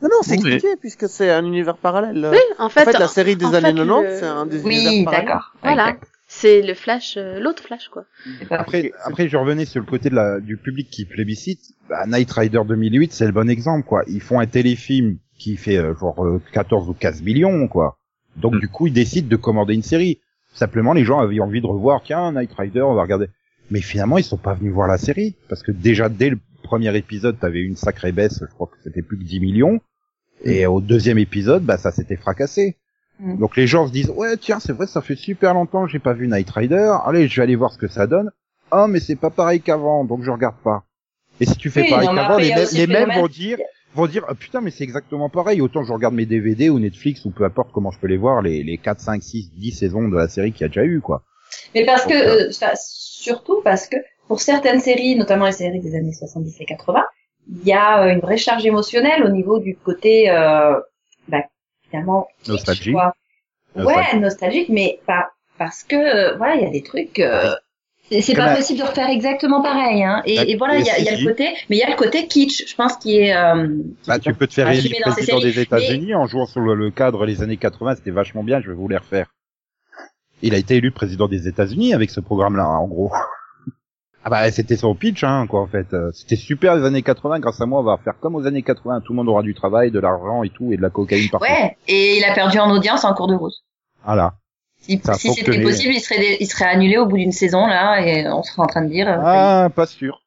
Non, 0.01 0.09
non, 0.11 0.17
c'est 0.23 0.31
mais- 0.43 0.53
expliqué 0.55 0.75
puisque 0.75 1.07
c'est 1.07 1.29
un 1.29 1.45
univers 1.45 1.77
parallèle. 1.77 2.27
Oui, 2.31 2.37
en 2.57 2.65
en 2.65 2.69
fait, 2.69 2.85
fait, 2.85 2.97
la 2.97 3.07
série 3.07 3.35
des 3.35 3.45
années 3.45 3.79
fait, 3.79 3.85
90, 3.85 4.03
le- 4.09 4.17
c'est 4.19 4.25
un 4.25 4.45
des 4.47 4.59
Oui, 4.63 4.75
univers 4.83 5.05
parallèles. 5.05 5.25
d'accord. 5.27 5.53
voilà, 5.61 5.83
Exact. 5.89 6.07
C'est 6.35 6.61
le 6.61 6.73
Flash, 6.73 7.15
euh, 7.17 7.39
l'autre 7.39 7.63
Flash, 7.63 7.89
quoi. 7.89 8.05
Après, 8.49 8.91
après, 9.05 9.29
je 9.29 9.37
revenais 9.37 9.65
sur 9.65 9.79
le 9.79 9.85
côté 9.85 10.09
de 10.09 10.15
la, 10.15 10.39
du 10.39 10.57
public 10.57 10.89
qui 10.89 11.05
plébiscite. 11.05 11.61
Bah, 11.89 12.05
Night 12.07 12.31
Rider 12.31 12.61
2008, 12.67 13.13
c'est 13.13 13.25
le 13.25 13.31
bon 13.31 13.49
exemple, 13.49 13.87
quoi. 13.87 14.03
Ils 14.07 14.21
font 14.21 14.39
un 14.39 14.47
téléfilm 14.47 15.17
qui 15.37 15.57
fait 15.57 15.77
euh, 15.77 15.95
genre 15.95 16.25
euh, 16.25 16.41
14 16.51 16.89
ou 16.89 16.93
15 16.93 17.21
millions, 17.21 17.67
quoi. 17.67 17.97
Donc 18.35 18.55
Mm. 18.55 18.59
du 18.59 18.67
coup, 18.67 18.87
ils 18.87 18.93
décident 18.93 19.27
de 19.27 19.35
commander 19.35 19.73
une 19.75 19.83
série. 19.83 20.19
Simplement, 20.53 20.93
les 20.93 21.05
gens 21.05 21.19
avaient 21.19 21.39
envie 21.39 21.61
de 21.61 21.67
revoir, 21.67 22.01
tiens, 22.03 22.31
Night 22.33 22.51
Rider, 22.57 22.81
on 22.81 22.93
va 22.95 23.03
regarder. 23.03 23.27
Mais 23.71 23.81
finalement, 23.81 24.17
ils 24.17 24.23
sont 24.23 24.37
pas 24.37 24.53
venus 24.55 24.73
voir 24.73 24.87
la 24.87 24.97
série 24.97 25.35
parce 25.49 25.63
que 25.63 25.71
déjà 25.71 26.09
dès 26.09 26.29
le 26.29 26.39
premier 26.63 26.95
épisode, 26.97 27.39
t'avais 27.39 27.61
une 27.61 27.75
sacrée 27.75 28.11
baisse. 28.11 28.39
Je 28.41 28.53
crois 28.53 28.67
que 28.67 28.77
c'était 28.83 29.01
plus 29.01 29.17
que 29.17 29.23
10 29.23 29.39
millions. 29.39 29.79
Et 30.43 30.65
au 30.65 30.81
deuxième 30.81 31.17
épisode, 31.19 31.63
bah 31.63 31.77
ça 31.77 31.91
s'était 31.91 32.17
fracassé. 32.17 32.77
Mm. 33.19 33.37
Donc 33.37 33.55
les 33.55 33.67
gens 33.67 33.87
se 33.87 33.91
disent 33.91 34.09
ouais 34.09 34.37
tiens 34.37 34.59
c'est 34.59 34.73
vrai 34.73 34.87
ça 34.87 35.01
fait 35.01 35.15
super 35.15 35.53
longtemps 35.53 35.85
que 35.85 35.91
j'ai 35.91 35.99
pas 35.99 36.13
vu 36.13 36.27
Night 36.27 36.49
Rider. 36.49 36.93
Allez 37.05 37.27
je 37.27 37.35
vais 37.35 37.43
aller 37.43 37.55
voir 37.55 37.71
ce 37.71 37.77
que 37.77 37.87
ça 37.87 38.07
donne. 38.07 38.31
Ah 38.71 38.87
mais 38.87 38.99
c'est 38.99 39.15
pas 39.15 39.29
pareil 39.29 39.61
qu'avant 39.61 40.03
donc 40.03 40.23
je 40.23 40.31
regarde 40.31 40.55
pas. 40.63 40.83
Et 41.39 41.45
si 41.45 41.55
tu 41.57 41.69
fais 41.69 41.81
Oui, 41.81 41.89
pareil 41.89 42.09
qu'avant 42.13 42.37
les, 42.37 42.49
mêmes- 42.87 43.09
les 43.09 43.21
vont 43.21 43.27
dire 43.27 43.57
vont 43.95 44.07
dire 44.07 44.25
ah, 44.27 44.33
putain 44.35 44.61
mais 44.61 44.71
c'est 44.71 44.83
exactement 44.83 45.29
pareil 45.29 45.61
autant 45.61 45.83
je 45.83 45.93
regarde 45.93 46.15
mes 46.15 46.25
DVD 46.25 46.69
ou 46.69 46.79
Netflix 46.79 47.25
ou 47.25 47.31
peu 47.31 47.43
importe 47.43 47.71
comment 47.71 47.91
je 47.91 47.99
peux 47.99 48.07
les 48.07 48.17
voir 48.17 48.41
les 48.41 48.63
les 48.63 48.77
4 48.77 48.99
5 48.99 49.21
6 49.21 49.51
10 49.55 49.71
saisons 49.71 50.07
de 50.07 50.17
la 50.17 50.27
série 50.27 50.51
qu'il 50.51 50.61
y 50.61 50.65
a 50.65 50.67
déjà 50.69 50.83
eu 50.83 50.99
quoi. 50.99 51.23
Mais 51.75 51.85
parce 51.85 52.05
que, 52.05 52.13
euh, 52.13 52.49
enfin, 52.49 52.71
surtout 52.75 53.61
parce 53.63 53.87
que 53.87 53.97
pour 54.27 54.41
certaines 54.41 54.79
séries, 54.79 55.15
notamment 55.15 55.45
les 55.45 55.51
séries 55.51 55.81
des 55.81 55.95
années 55.95 56.13
70 56.13 56.55
et 56.61 56.65
80, 56.65 57.03
il 57.47 57.67
y 57.67 57.73
a 57.73 58.03
euh, 58.03 58.13
une 58.13 58.19
vraie 58.19 58.37
charge 58.37 58.65
émotionnelle 58.65 59.23
au 59.23 59.29
niveau 59.29 59.59
du 59.59 59.75
côté, 59.75 60.29
euh, 60.29 60.75
Nostalgie. 62.47 62.95
Ouais, 63.75 64.19
nostalgique, 64.19 64.69
mais 64.69 64.99
pas 65.07 65.31
parce 65.57 65.83
que, 65.83 65.95
euh, 65.95 66.35
voilà, 66.37 66.55
il 66.55 66.63
y 66.63 66.65
a 66.65 66.69
des 66.69 66.83
trucs. 66.83 67.19
Euh, 67.19 67.55
c'est 68.21 68.35
pas 68.35 68.55
possible 68.55 68.79
de 68.79 68.85
refaire 68.85 69.09
exactement 69.09 69.61
pareil, 69.61 70.03
hein. 70.03 70.21
Et, 70.25 70.35
Bah, 70.35 70.43
et 70.45 70.55
voilà, 70.57 70.77
il 70.77 70.85
y 70.85 70.89
a, 70.89 70.99
il 70.99 71.05
y 71.05 71.09
a 71.09 71.15
si, 71.15 71.23
le 71.23 71.29
côté, 71.29 71.53
mais 71.69 71.77
il 71.77 71.79
y 71.79 71.83
a 71.83 71.89
le 71.89 71.95
côté 71.95 72.27
kitsch, 72.27 72.67
je 72.67 72.75
pense, 72.75 72.97
qui 72.97 73.17
est. 73.17 73.35
Euh, 73.35 73.67
Bah 74.05 74.19
tu 74.19 74.33
peux 74.33 74.45
te 74.45 74.53
faire 74.53 74.69
élire 74.69 74.97
président 75.01 75.39
des 75.39 75.59
États-Unis 75.59 76.13
en 76.13 76.27
jouant 76.27 76.45
sur 76.45 76.59
le, 76.61 76.75
le 76.75 76.91
cadre 76.91 77.25
les 77.25 77.41
années 77.41 77.57
80 77.57 77.95
c'était 77.95 78.11
vachement 78.11 78.43
bien 78.43 78.61
je 78.61 78.69
vais 78.69 78.75
vous 78.75 78.87
les 78.87 78.97
refaire. 78.97 79.33
Il 80.41 80.53
a 80.53 80.57
été 80.57 80.75
élu 80.75 80.91
président 80.91 81.27
des 81.29 81.47
États-Unis 81.47 81.93
avec 81.93 82.09
ce 82.09 82.19
programme-là, 82.19 82.67
en 82.67 82.87
gros. 82.87 83.11
Ah 84.25 84.29
bah 84.29 84.49
c'était 84.51 84.77
son 84.77 84.95
pitch, 84.95 85.23
hein, 85.23 85.47
quoi, 85.47 85.61
en 85.61 85.67
fait. 85.67 85.93
Euh, 85.93 86.11
C'était 86.13 86.37
super 86.37 86.75
les 86.75 86.85
années 86.85 87.01
80. 87.01 87.39
Grâce 87.39 87.59
à 87.59 87.65
moi, 87.65 87.81
on 87.81 87.83
va 87.83 87.97
faire 87.97 88.17
comme 88.19 88.35
aux 88.35 88.45
années 88.47 88.63
80. 88.63 89.01
Tout 89.01 89.11
le 89.11 89.17
monde 89.17 89.27
aura 89.29 89.41
du 89.41 89.53
travail, 89.53 89.91
de 89.91 89.99
l'argent 89.99 90.43
et 90.43 90.49
tout, 90.49 90.71
et 90.71 90.77
de 90.77 90.81
la 90.81 90.89
cocaïne 90.89 91.29
partout. 91.29 91.45
Ouais, 91.45 91.75
et 91.87 92.17
il 92.17 92.23
a 92.23 92.33
perdu 92.33 92.57
en 92.59 92.71
audience 92.71 93.03
en 93.03 93.13
cours 93.13 93.27
de 93.27 93.35
route. 93.35 93.53
Voilà. 94.05 94.35
Si, 94.79 94.99
si 95.15 95.27
c'était 95.33 95.51
possible, 95.63 95.93
il 95.93 95.99
serait, 96.01 96.37
il 96.39 96.45
serait 96.45 96.65
annulé 96.65 96.97
au 96.97 97.05
bout 97.05 97.17
d'une 97.17 97.31
saison 97.31 97.65
là, 97.67 98.01
et 98.05 98.27
on 98.29 98.43
serait 98.43 98.61
en 98.61 98.67
train 98.67 98.81
de 98.83 98.89
dire. 98.89 99.07
euh, 99.09 99.17
Ah, 99.23 99.69
pas 99.73 99.85
sûr. 99.85 100.21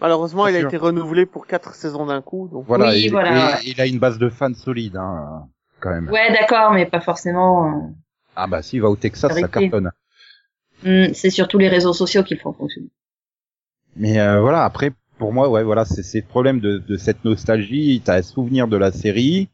Malheureusement, 0.00 0.46
il 0.46 0.54
a 0.56 0.60
été 0.60 0.76
renouvelé 0.78 1.26
pour 1.26 1.46
quatre 1.46 1.74
saisons 1.74 2.06
d'un 2.06 2.22
coup, 2.22 2.48
donc. 2.52 2.64
Voilà. 2.66 2.90
Oui, 2.90 3.06
et- 3.06 3.08
voilà, 3.10 3.60
et- 3.62 3.68
il 3.70 3.80
a 3.80 3.86
une 3.86 3.98
base 3.98 4.18
de 4.18 4.28
fans 4.30 4.54
solide, 4.54 4.96
hein, 4.96 5.46
quand 5.80 5.90
même. 5.90 6.08
Ouais, 6.08 6.32
d'accord, 6.32 6.72
mais 6.72 6.86
pas 6.86 7.00
forcément. 7.00 7.66
euh, 7.66 7.80
Ah 8.36 8.46
bah 8.46 8.62
s'il 8.62 8.80
va 8.80 8.88
au 8.88 8.96
Texas, 8.96 9.32
ça 9.32 9.48
cartonne. 9.48 9.90
hmm, 10.84 11.12
c'est 11.14 11.30
surtout 11.30 11.58
les 11.58 11.68
réseaux 11.68 11.92
sociaux 11.92 12.22
qui 12.22 12.34
le 12.34 12.40
font 12.40 12.52
fonctionner. 12.52 12.88
Mais 14.00 14.18
euh, 14.18 14.40
voilà, 14.40 14.64
après, 14.64 14.90
pour 15.18 15.32
moi, 15.32 15.48
ouais, 15.48 15.62
voilà, 15.62 15.84
c'est 15.84 16.02
c'est 16.02 16.20
le 16.20 16.26
problème 16.26 16.58
de, 16.58 16.78
de 16.78 16.96
cette 16.96 17.24
nostalgie. 17.24 18.02
T'as 18.04 18.16
un 18.16 18.22
souvenir 18.22 18.66
de 18.66 18.76
la 18.76 18.90
série 18.90 19.48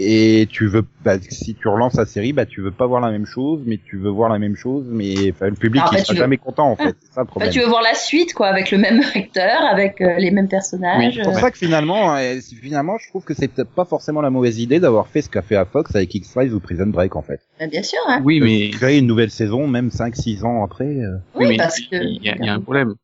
et 0.00 0.46
tu 0.48 0.68
veux, 0.68 0.84
bah, 1.04 1.16
si 1.28 1.56
tu 1.56 1.66
relances 1.66 1.96
la 1.96 2.06
série, 2.06 2.32
bah 2.32 2.46
tu 2.46 2.60
veux 2.60 2.70
pas 2.70 2.86
voir 2.86 3.00
la 3.00 3.10
même 3.10 3.26
chose, 3.26 3.62
mais 3.66 3.78
tu 3.84 3.98
veux 3.98 4.10
voir 4.10 4.28
la 4.30 4.38
même 4.38 4.54
chose, 4.54 4.86
mais 4.88 5.30
enfin, 5.32 5.46
le 5.48 5.56
public 5.56 5.82
Ah, 5.84 5.88
en 5.88 5.92
il 5.92 5.98
fait, 5.98 6.04
sera 6.04 6.12
veux- 6.14 6.18
jamais 6.20 6.36
content 6.36 6.70
en 6.70 6.76
fait. 6.76 6.94
C'est 7.00 7.12
ça 7.12 7.22
le 7.22 7.26
problème. 7.26 7.50
tu 7.52 7.58
veux 7.58 7.66
voir 7.66 7.82
la 7.82 7.94
suite, 7.94 8.32
quoi, 8.32 8.46
avec 8.46 8.70
le 8.70 8.78
même 8.78 9.00
acteur, 9.16 9.60
avec 9.64 10.00
euh, 10.00 10.14
les 10.18 10.30
mêmes 10.30 10.46
personnages. 10.48 11.14
C'est 11.16 11.22
pour 11.24 11.36
euh, 11.36 11.40
ça 11.40 11.50
que 11.50 11.58
finalement, 11.58 12.14
euh, 12.16 12.36
finalement, 12.62 12.96
je 12.98 13.08
trouve 13.08 13.24
que 13.24 13.34
c'est 13.34 13.48
peut-être 13.48 13.70
pas 13.72 13.84
forcément 13.84 14.20
la 14.20 14.30
mauvaise 14.30 14.60
idée 14.60 14.78
d'avoir 14.78 15.08
fait 15.08 15.20
ce 15.20 15.28
qu'a 15.28 15.42
fait 15.42 15.56
à 15.56 15.64
Fox 15.64 15.94
avec 15.96 16.14
X-Files 16.14 16.54
ou 16.54 16.60
Prison 16.60 16.86
Break 16.86 17.16
en 17.16 17.22
fait. 17.22 17.40
bah, 17.58 17.66
bien 17.66 17.82
sûr, 17.82 17.98
hein. 18.06 18.22
Oui, 18.24 18.40
mais, 18.40 18.70
Créer 18.70 18.98
une 19.00 19.06
nouvelle 19.08 19.30
saison, 19.32 19.66
même 19.66 19.88
5-6 19.88 20.44
ans 20.44 20.64
après. 20.64 20.84
euh, 20.86 21.16
Oui, 21.34 21.40
oui, 21.40 21.46
mais 21.48 21.56
parce 21.56 21.80
que. 21.80 21.96
il 21.96 22.22
y 22.24 22.28
a, 22.30 22.36
il 22.36 22.44
y 22.44 22.48
a 22.48 22.54
un 22.54 22.60
problème. 22.60 22.94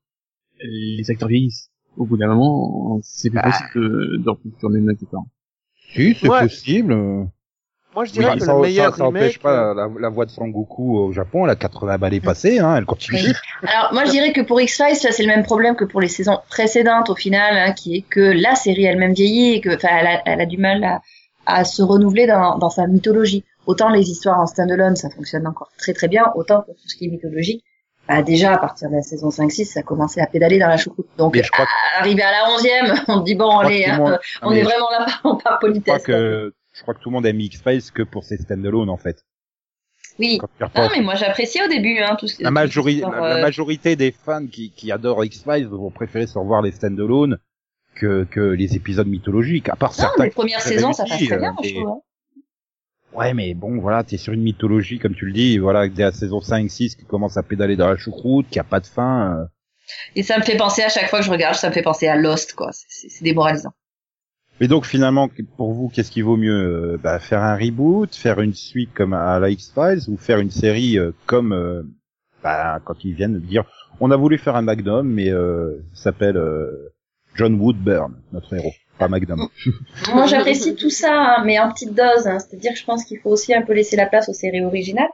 Les 0.66 1.10
acteurs 1.10 1.28
vieillissent. 1.28 1.68
Au 1.96 2.04
bout 2.06 2.16
d'un 2.16 2.28
moment, 2.28 2.98
c'est 3.02 3.30
plus 3.30 3.36
Bah. 3.36 3.42
possible 3.44 3.70
de, 3.74 4.16
de 4.24 4.30
retourner 4.30 4.78
le 4.80 4.84
même 4.86 4.96
acteur. 5.00 5.22
Si, 5.94 6.16
c'est 6.20 6.28
Ouais. 6.28 6.40
possible. 6.40 6.92
euh. 6.92 7.24
Moi, 7.94 8.04
je 8.06 8.10
Oui, 8.12 8.18
dirais 8.18 8.38
que 8.38 8.44
ça, 8.44 8.54
le 8.54 8.60
meilleur 8.62 8.90
ça, 8.92 8.98
ça 8.98 9.04
empêche 9.04 9.38
remake. 9.38 9.42
pas 9.42 9.72
la, 9.74 9.88
la 10.00 10.08
voix 10.08 10.26
de 10.26 10.30
Sangoku 10.32 10.96
au 10.98 11.12
Japon, 11.12 11.44
elle 11.44 11.50
a 11.52 11.56
80 11.56 11.98
balais 11.98 12.18
passées, 12.20 12.58
hein, 12.58 12.74
elle 12.76 12.86
continue. 12.86 13.18
Oui. 13.22 13.32
Alors, 13.62 13.92
moi, 13.92 14.04
je 14.04 14.10
dirais 14.10 14.32
que 14.32 14.40
pour 14.40 14.60
X-Files, 14.60 14.96
ça, 14.96 15.12
c'est 15.12 15.22
le 15.22 15.28
même 15.28 15.44
problème 15.44 15.76
que 15.76 15.84
pour 15.84 16.00
les 16.00 16.08
saisons 16.08 16.38
précédentes, 16.50 17.08
au 17.10 17.14
final, 17.14 17.56
hein, 17.56 17.72
qui 17.72 17.94
est 17.94 18.02
que 18.02 18.20
la 18.20 18.56
série 18.56 18.84
elle-même 18.86 19.12
vieillit 19.12 19.52
et 19.54 19.60
que, 19.60 19.76
enfin, 19.76 19.88
elle 20.00 20.06
a, 20.08 20.22
elle 20.26 20.40
a 20.40 20.46
du 20.46 20.56
mal 20.58 20.82
à, 20.82 21.02
à 21.46 21.64
se 21.64 21.82
renouveler 21.82 22.26
dans, 22.26 22.58
dans 22.58 22.70
sa 22.70 22.88
mythologie. 22.88 23.44
Autant 23.66 23.90
les 23.90 24.10
histoires 24.10 24.40
en 24.40 24.46
standalone, 24.46 24.96
ça 24.96 25.08
fonctionne 25.10 25.46
encore 25.46 25.70
très 25.78 25.92
très 25.92 26.08
bien, 26.08 26.24
autant 26.34 26.62
pour 26.62 26.74
tout 26.74 26.88
ce 26.88 26.96
qui 26.96 27.04
est 27.04 27.08
mythologique, 27.10 27.64
bah, 28.08 28.22
déjà 28.22 28.54
à 28.54 28.58
partir 28.58 28.90
de 28.90 28.94
la 28.96 29.02
saison 29.02 29.28
5-6, 29.30 29.64
ça 29.66 29.82
commençait 29.82 30.20
à 30.20 30.26
pédaler 30.26 30.58
dans 30.58 30.68
la 30.68 30.76
choucroute. 30.76 31.06
Donc 31.16 31.36
je 31.40 31.50
crois 31.50 31.64
à- 31.96 32.00
arrivé 32.00 32.22
à 32.22 32.30
la 32.32 32.56
11e, 32.56 33.04
on 33.08 33.20
dit 33.20 33.34
bon 33.34 33.58
allez, 33.58 33.84
tout 33.84 33.90
hein, 33.90 33.96
monde- 33.98 34.18
on 34.42 34.52
est 34.52 34.60
je- 34.60 34.64
vraiment 34.64 34.90
là 34.90 35.06
par, 35.22 35.22
par 35.22 35.34
Je 35.34 35.38
crois 35.42 35.58
politesse. 35.58 36.02
que 36.02 36.54
je 36.72 36.82
crois 36.82 36.94
que 36.94 37.00
tout 37.00 37.08
le 37.10 37.14
monde 37.14 37.26
aime 37.26 37.40
X-Files 37.40 37.92
que 37.92 38.02
pour 38.02 38.24
ses 38.24 38.36
stand-alone 38.36 38.90
en 38.90 38.96
fait. 38.96 39.24
Oui. 40.18 40.38
Non, 40.60 40.66
repenses. 40.66 40.90
mais 40.96 41.02
moi 41.02 41.14
j'appréciais 41.16 41.64
au 41.64 41.68
début 41.68 41.98
hein, 41.98 42.16
tout 42.18 42.28
ce 42.28 42.40
la, 42.42 42.48
tout 42.50 42.54
majori- 42.54 43.00
ce- 43.00 43.10
la, 43.10 43.20
la 43.20 43.36
euh, 43.36 43.42
majorité 43.42 43.96
des 43.96 44.12
fans 44.12 44.46
qui, 44.46 44.70
qui 44.70 44.92
adorent 44.92 45.24
X-Files 45.24 45.66
vont 45.66 45.90
préférer 45.90 46.26
se 46.26 46.38
revoir 46.38 46.62
les 46.62 46.70
stand-alone 46.72 47.38
que, 47.96 48.24
que 48.24 48.40
les 48.40 48.76
épisodes 48.76 49.06
mythologiques. 49.08 49.68
À 49.68 49.76
part 49.76 49.90
Non, 49.90 49.96
certains. 49.96 50.24
les 50.24 50.30
premières 50.30 50.60
saisons, 50.60 50.92
ça 50.92 51.04
passe 51.04 51.24
très 51.24 51.38
bien, 51.38 51.50
euh, 51.58 51.62
je 51.62 51.68
et- 51.68 51.74
trouve. 51.74 52.00
Ouais, 53.14 53.32
mais 53.32 53.54
bon, 53.54 53.78
voilà, 53.80 54.02
t'es 54.02 54.16
sur 54.16 54.32
une 54.32 54.42
mythologie, 54.42 54.98
comme 54.98 55.14
tu 55.14 55.26
le 55.26 55.32
dis, 55.32 55.58
voilà, 55.58 55.88
dès 55.88 56.02
la 56.02 56.12
saison 56.12 56.40
5, 56.40 56.68
6, 56.70 56.96
qui 56.96 57.04
commence 57.04 57.36
à 57.36 57.42
pédaler 57.42 57.76
dans 57.76 57.88
la 57.88 57.96
choucroute, 57.96 58.48
qui 58.50 58.58
a 58.58 58.64
pas 58.64 58.80
de 58.80 58.86
fin. 58.86 59.38
euh. 59.38 59.44
Et 60.16 60.22
ça 60.22 60.38
me 60.38 60.42
fait 60.42 60.56
penser 60.56 60.82
à 60.82 60.88
chaque 60.88 61.08
fois 61.10 61.20
que 61.20 61.24
je 61.24 61.30
regarde, 61.30 61.54
ça 61.54 61.68
me 61.68 61.74
fait 61.74 61.82
penser 61.82 62.08
à 62.08 62.16
Lost, 62.16 62.54
quoi. 62.54 62.70
C'est- 62.72 63.22
démoralisant. 63.22 63.72
Mais 64.60 64.66
donc, 64.68 64.84
finalement, 64.86 65.28
pour 65.56 65.72
vous, 65.74 65.88
qu'est-ce 65.88 66.10
qui 66.10 66.22
vaut 66.22 66.36
mieux? 66.36 66.52
euh, 66.94 66.98
bah, 67.02 67.18
faire 67.20 67.42
un 67.42 67.56
reboot, 67.56 68.14
faire 68.14 68.40
une 68.40 68.54
suite 68.54 68.92
comme 68.94 69.12
à 69.12 69.38
la 69.38 69.50
X-Files, 69.50 70.08
ou 70.08 70.16
faire 70.16 70.38
une 70.38 70.50
série 70.50 70.98
euh, 70.98 71.12
comme, 71.26 71.52
euh, 71.52 71.82
bah, 72.42 72.80
quand 72.84 73.04
ils 73.04 73.14
viennent 73.14 73.34
de 73.34 73.38
dire, 73.40 73.64
on 74.00 74.10
a 74.10 74.16
voulu 74.16 74.38
faire 74.38 74.56
un 74.56 74.62
Magnum, 74.62 75.08
mais 75.08 75.30
euh, 75.30 75.76
ça 75.92 76.04
s'appelle 76.04 76.36
euh, 76.36 76.92
John 77.36 77.54
Woodburn, 77.60 78.14
notre 78.32 78.54
héros, 78.54 78.72
pas 78.98 79.08
Magnum. 79.08 79.48
Moi, 80.14 80.26
j'apprécie 80.26 80.74
tout 80.76 80.90
ça, 80.90 81.12
hein, 81.38 81.42
mais 81.44 81.58
en 81.58 81.70
petite 81.72 81.94
dose. 81.94 82.26
hein. 82.26 82.38
C'est-à-dire 82.38 82.72
que 82.72 82.78
je 82.78 82.84
pense 82.84 83.04
qu'il 83.04 83.18
faut 83.18 83.30
aussi 83.30 83.54
un 83.54 83.62
peu 83.62 83.72
laisser 83.72 83.96
la 83.96 84.06
place 84.06 84.28
aux 84.28 84.32
séries 84.34 84.64
originales. 84.64 85.08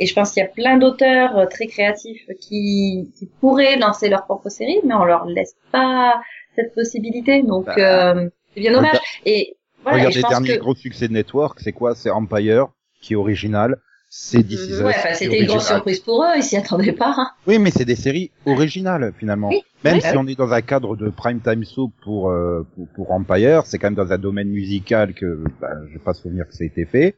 Et 0.00 0.06
je 0.06 0.14
pense 0.14 0.32
qu'il 0.32 0.42
y 0.42 0.46
a 0.46 0.48
plein 0.48 0.78
d'auteurs 0.78 1.36
euh, 1.38 1.46
très 1.46 1.66
créatifs 1.66 2.26
qui, 2.40 3.12
qui 3.18 3.26
pourraient 3.40 3.76
lancer 3.76 4.08
leur 4.08 4.24
propre 4.24 4.48
série, 4.48 4.78
mais 4.84 4.94
on 4.94 5.04
leur 5.04 5.26
laisse 5.26 5.54
pas 5.70 6.14
cette 6.56 6.74
possibilité. 6.74 7.42
Donc, 7.42 7.66
Bah, 7.66 7.74
euh, 7.78 8.28
c'est 8.54 8.60
bien 8.60 8.72
dommage. 8.72 8.98
Et 9.26 9.56
voilà, 9.82 9.98
et 9.98 10.00
Regarde 10.00 10.12
je 10.12 10.18
les 10.18 10.22
pense 10.22 10.30
derniers 10.30 10.54
que... 10.56 10.60
gros 10.60 10.74
succès 10.74 11.08
de 11.08 11.12
Network, 11.12 11.60
c'est 11.60 11.72
quoi? 11.72 11.94
C'est 11.94 12.10
Empire, 12.10 12.68
qui 13.00 13.12
est 13.12 13.16
original, 13.16 13.76
c'est 14.14 14.42
This 14.42 14.60
Is 14.68 14.72
Us, 14.72 14.80
Ouais, 14.82 14.92
est 14.92 15.14
c'était 15.14 15.40
une 15.40 15.46
grosse 15.46 15.56
original. 15.56 15.76
surprise 15.78 16.00
pour 16.00 16.22
eux, 16.22 16.36
ils 16.36 16.42
s'y 16.42 16.54
attendaient 16.58 16.92
pas. 16.92 17.14
hein. 17.16 17.30
Oui, 17.46 17.58
mais 17.58 17.70
c'est 17.70 17.86
des 17.86 17.96
séries 17.96 18.30
originales 18.44 19.14
finalement. 19.18 19.48
Oui, 19.48 19.62
même 19.84 19.94
oui. 19.94 20.00
si 20.02 20.14
on 20.18 20.26
est 20.26 20.34
dans 20.38 20.52
un 20.52 20.60
cadre 20.60 20.96
de 20.96 21.08
prime 21.08 21.40
time 21.40 21.64
soap 21.64 21.92
pour 22.02 22.28
euh, 22.28 22.66
pour, 22.74 22.88
pour 22.88 23.10
Empire, 23.12 23.64
c'est 23.64 23.78
quand 23.78 23.86
même 23.86 23.94
dans 23.94 24.12
un 24.12 24.18
domaine 24.18 24.48
musical 24.50 25.14
que 25.14 25.42
bah, 25.62 25.70
je 25.88 25.94
vais 25.94 25.98
pas 25.98 26.12
souvenir 26.12 26.46
que 26.46 26.52
ça 26.52 26.62
a 26.62 26.66
été 26.66 26.84
fait. 26.84 27.16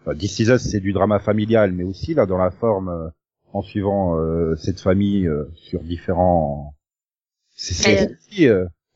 Enfin, 0.00 0.16
This 0.16 0.40
Is 0.40 0.50
Us, 0.50 0.62
c'est 0.62 0.80
du 0.80 0.92
drama 0.92 1.20
familial, 1.20 1.70
mais 1.70 1.84
aussi 1.84 2.12
là 2.14 2.26
dans 2.26 2.38
la 2.38 2.50
forme 2.50 2.88
euh, 2.88 3.08
en 3.52 3.62
suivant 3.62 4.18
euh, 4.18 4.56
cette 4.56 4.80
famille 4.80 5.28
euh, 5.28 5.44
sur 5.54 5.80
différents. 5.84 6.74
C'est 7.54 7.74
c'est 8.28 8.52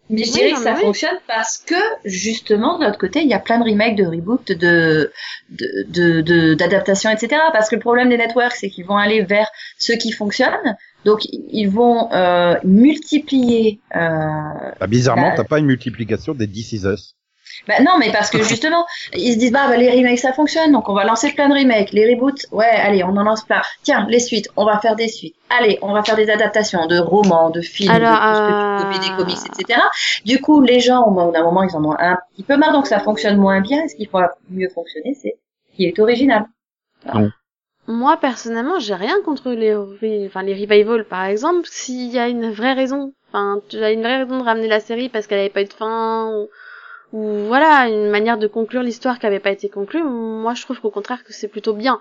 Mais- 0.09 0.25
je 0.25 0.33
Oui, 0.33 0.39
dirais 0.39 0.53
que 0.53 0.59
ça 0.59 0.75
oui. 0.75 0.81
fonctionne 0.81 1.17
parce 1.27 1.59
que 1.59 1.75
justement 2.05 2.79
de 2.79 2.85
l'autre 2.85 2.99
côté 2.99 3.23
il 3.23 3.29
y 3.29 3.35
a 3.35 3.39
plein 3.39 3.59
de 3.59 3.65
remakes, 3.65 3.97
de 3.97 4.05
reboots, 4.07 4.47
de 4.53 5.11
de 5.51 5.85
de 5.89 6.21
de- 6.21 6.55
d'adaptations, 6.55 7.11
etc. 7.11 7.41
Parce 7.53 7.69
que 7.69 7.75
le 7.77 7.81
problème 7.81 8.09
des 8.09 8.17
networks 8.17 8.53
c'est 8.55 8.71
qu'ils 8.71 8.85
vont 8.87 8.97
aller 8.97 9.23
vers 9.23 9.49
ceux 9.79 9.97
qui 9.97 10.13
fonctionnent, 10.13 10.77
donc 11.05 11.21
ils 11.31 11.67
vont 11.69 12.13
euh, 12.13 12.57
multiplier. 12.65 13.81
Euh... 13.95 13.99
bah, 14.81 14.87
bizarrement, 14.87 15.31
Bah, 15.31 15.35
t'as 15.37 15.45
pas 15.45 15.59
une 15.59 15.67
multiplication 15.67 16.35
des 16.35 16.49
This 16.49 16.73
Is 16.73 16.85
Us. 16.87 17.15
Bah 17.69 17.75
non, 17.81 17.99
mais 17.99 18.11
parce 18.13 18.31
que 18.31 18.43
justement 18.43 18.87
ils 19.13 19.35
se 19.35 19.39
disent 19.39 19.53
bah, 19.53 19.67
bah 19.69 19.77
les 19.77 19.91
remakes 19.91 20.19
ça 20.19 20.33
fonctionne, 20.33 20.73
donc 20.73 20.89
on 20.89 20.95
va 20.95 21.05
lancer 21.05 21.33
plein 21.33 21.49
de 21.49 21.55
remakes, 21.55 21.93
les 21.93 22.15
reboots, 22.15 22.47
ouais 22.53 22.67
allez 22.67 23.05
on 23.05 23.17
en 23.17 23.23
lance 23.23 23.45
plein. 23.45 23.63
Tiens 23.83 24.07
les 24.09 24.21
suites, 24.21 24.49
on 24.57 24.65
va 24.65 24.79
faire 24.79 24.97
des 24.97 25.09
suites. 25.09 25.35
Allez 25.51 25.79
on 25.83 25.93
va 25.93 26.03
faire 26.03 26.17
des 26.17 26.31
adaptations 26.31 26.87
de 26.87 26.99
romans, 26.99 27.51
de 27.51 27.61
films, 27.61 27.91
Alors, 27.91 28.13
de 28.13 28.17
tout 28.17 28.35
ce 28.35 28.41
que 28.41 28.53
euh, 28.53 28.79
tu 28.79 28.85
copies 28.85 29.11
des 29.11 29.17
comics, 29.17 29.61
etc. 29.61 29.81
Du 30.25 30.41
coup, 30.41 30.63
les 30.63 30.81
gens, 30.81 31.03
au 31.05 31.11
bout 31.11 31.33
d'un 31.33 31.43
moment, 31.43 31.63
ils 31.63 31.75
en 31.77 31.85
ont 31.85 31.97
un 31.99 32.17
petit 32.33 32.43
peu 32.43 32.57
marre, 32.57 32.73
donc 32.73 32.87
ça 32.87 33.01
fonctionne 33.01 33.37
moins 33.37 33.61
bien. 33.61 33.85
Et 33.85 33.89
ce 33.89 33.97
qui 33.97 34.07
pourra 34.07 34.31
mieux 34.51 34.69
fonctionner, 34.69 35.15
c'est 35.15 35.37
ce 35.71 35.77
qui 35.77 35.85
est 35.85 35.99
original. 35.99 36.47
Moi, 37.89 38.17
personnellement, 38.17 38.81
j'ai 38.81 38.95
rien 38.95 39.17
contre 39.25 39.51
les, 39.51 39.75
enfin, 40.27 40.43
les 40.43 40.55
revivals, 40.55 41.05
par 41.05 41.25
exemple, 41.25 41.69
s'il 41.71 42.11
y 42.13 42.19
a 42.19 42.29
une 42.29 42.51
vraie 42.51 42.73
raison. 42.73 43.13
Enfin, 43.29 43.61
tu 43.69 43.79
as 43.79 43.93
une 43.93 44.03
vraie 44.03 44.25
raison 44.25 44.39
de 44.39 44.45
ramener 44.45 44.67
la 44.67 44.81
série 44.81 45.09
parce 45.09 45.27
qu'elle 45.27 45.39
avait 45.39 45.51
pas 45.51 45.63
eu 45.63 45.67
de 45.67 45.73
fin, 45.73 46.33
ou, 46.33 46.49
ou 47.13 47.47
voilà, 47.47 47.89
une 47.89 48.11
manière 48.11 48.39
de 48.39 48.47
conclure 48.47 48.83
l'histoire 48.83 49.19
qui 49.19 49.27
avait 49.27 49.41
pas 49.41 49.51
été 49.51 49.69
conclue. 49.69 50.03
Moi, 50.03 50.55
je 50.55 50.63
trouve 50.63 50.81
qu'au 50.81 50.91
contraire 50.91 51.25
que 51.25 51.33
c'est 51.33 51.49
plutôt 51.49 51.73
bien. 51.73 52.01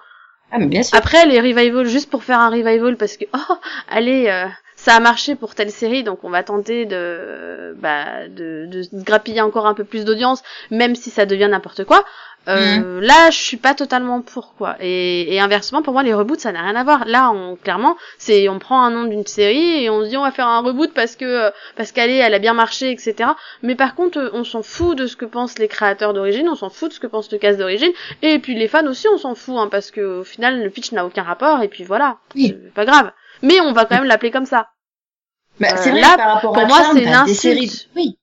Ah, 0.51 0.59
mais 0.59 0.67
bien 0.67 0.83
sûr. 0.83 0.97
Après, 0.97 1.25
les 1.25 1.39
revivals, 1.39 1.85
juste 1.85 2.09
pour 2.09 2.23
faire 2.23 2.39
un 2.39 2.49
revival 2.49 2.97
parce 2.97 3.17
que, 3.17 3.25
oh, 3.33 3.53
allez, 3.89 4.27
euh, 4.27 4.45
ça 4.75 4.95
a 4.95 4.99
marché 4.99 5.35
pour 5.35 5.55
telle 5.55 5.71
série, 5.71 6.03
donc 6.03 6.23
on 6.23 6.29
va 6.29 6.43
tenter 6.43 6.85
de, 6.85 7.75
bah, 7.79 8.27
de, 8.27 8.67
de 8.67 8.83
grappiller 9.03 9.41
encore 9.41 9.65
un 9.67 9.73
peu 9.73 9.83
plus 9.83 10.05
d'audience, 10.05 10.43
même 10.69 10.95
si 10.95 11.09
ça 11.09 11.25
devient 11.25 11.47
n'importe 11.49 11.83
quoi. 11.85 12.05
Euh, 12.47 13.01
Là, 13.01 13.29
je 13.31 13.37
suis 13.37 13.57
pas 13.57 13.73
totalement 13.73 14.21
pour 14.21 14.53
quoi. 14.55 14.75
Et, 14.79 15.33
et 15.33 15.39
inversement, 15.39 15.81
pour 15.81 15.93
moi, 15.93 16.03
les 16.03 16.13
reboots, 16.13 16.39
ça 16.39 16.51
n'a 16.51 16.61
rien 16.61 16.75
à 16.75 16.83
voir. 16.83 17.05
Là, 17.05 17.31
on, 17.31 17.55
clairement, 17.55 17.97
c'est, 18.17 18.47
on 18.49 18.59
prend 18.59 18.83
un 18.83 18.91
nom 18.91 19.03
d'une 19.05 19.25
série 19.25 19.83
et 19.83 19.89
on 19.89 20.03
se 20.03 20.09
dit 20.09 20.17
on 20.17 20.21
va 20.23 20.31
faire 20.31 20.47
un 20.47 20.59
reboot 20.61 20.93
parce 20.93 21.15
que, 21.15 21.25
euh, 21.25 21.49
parce 21.75 21.91
qu'elle 21.91 22.09
est, 22.11 22.17
elle 22.17 22.33
a 22.33 22.39
bien 22.39 22.53
marché, 22.53 22.91
etc. 22.91 23.31
Mais 23.63 23.75
par 23.75 23.95
contre, 23.95 24.19
euh, 24.19 24.29
on 24.33 24.43
s'en 24.43 24.61
fout 24.61 24.97
de 24.97 25.07
ce 25.07 25.15
que 25.15 25.25
pensent 25.25 25.57
les 25.57 25.67
créateurs 25.67 26.13
d'origine, 26.13 26.47
on 26.49 26.55
s'en 26.55 26.69
fout 26.69 26.89
de 26.89 26.93
ce 26.93 26.99
que 26.99 27.07
pense 27.07 27.31
le 27.31 27.37
cast 27.37 27.57
d'origine, 27.57 27.91
et 28.21 28.37
puis 28.39 28.53
les 28.55 28.67
fans 28.67 28.85
aussi, 28.87 29.07
on 29.07 29.17
s'en 29.17 29.33
fout, 29.35 29.55
hein, 29.57 29.67
parce 29.71 29.89
que 29.91 30.19
au 30.19 30.23
final, 30.23 30.63
le 30.63 30.69
pitch 30.69 30.91
n'a 30.91 31.05
aucun 31.05 31.23
rapport, 31.23 31.61
et 31.63 31.67
puis 31.67 31.83
voilà, 31.83 32.17
Oui. 32.35 32.55
c'est 32.63 32.73
pas 32.73 32.85
grave. 32.85 33.11
Mais 33.41 33.59
on 33.61 33.73
va 33.73 33.85
quand 33.85 33.95
même 33.95 34.05
l'appeler 34.05 34.31
comme 34.31 34.45
ça. 34.45 34.67
Bah, 35.59 35.69
euh, 35.71 35.77
c'est 35.77 35.91
vrai 35.91 36.01
là, 36.01 36.11
que 36.11 36.17
par 36.17 36.33
rapport 36.35 36.53
pour 36.53 36.61
à 36.63 36.65
moi, 36.65 36.77
c'est 36.93 36.99
une 37.03 37.09
bah, 37.11 37.23
des 37.25 37.33
séries, 37.33 37.87
oui, 37.95 38.17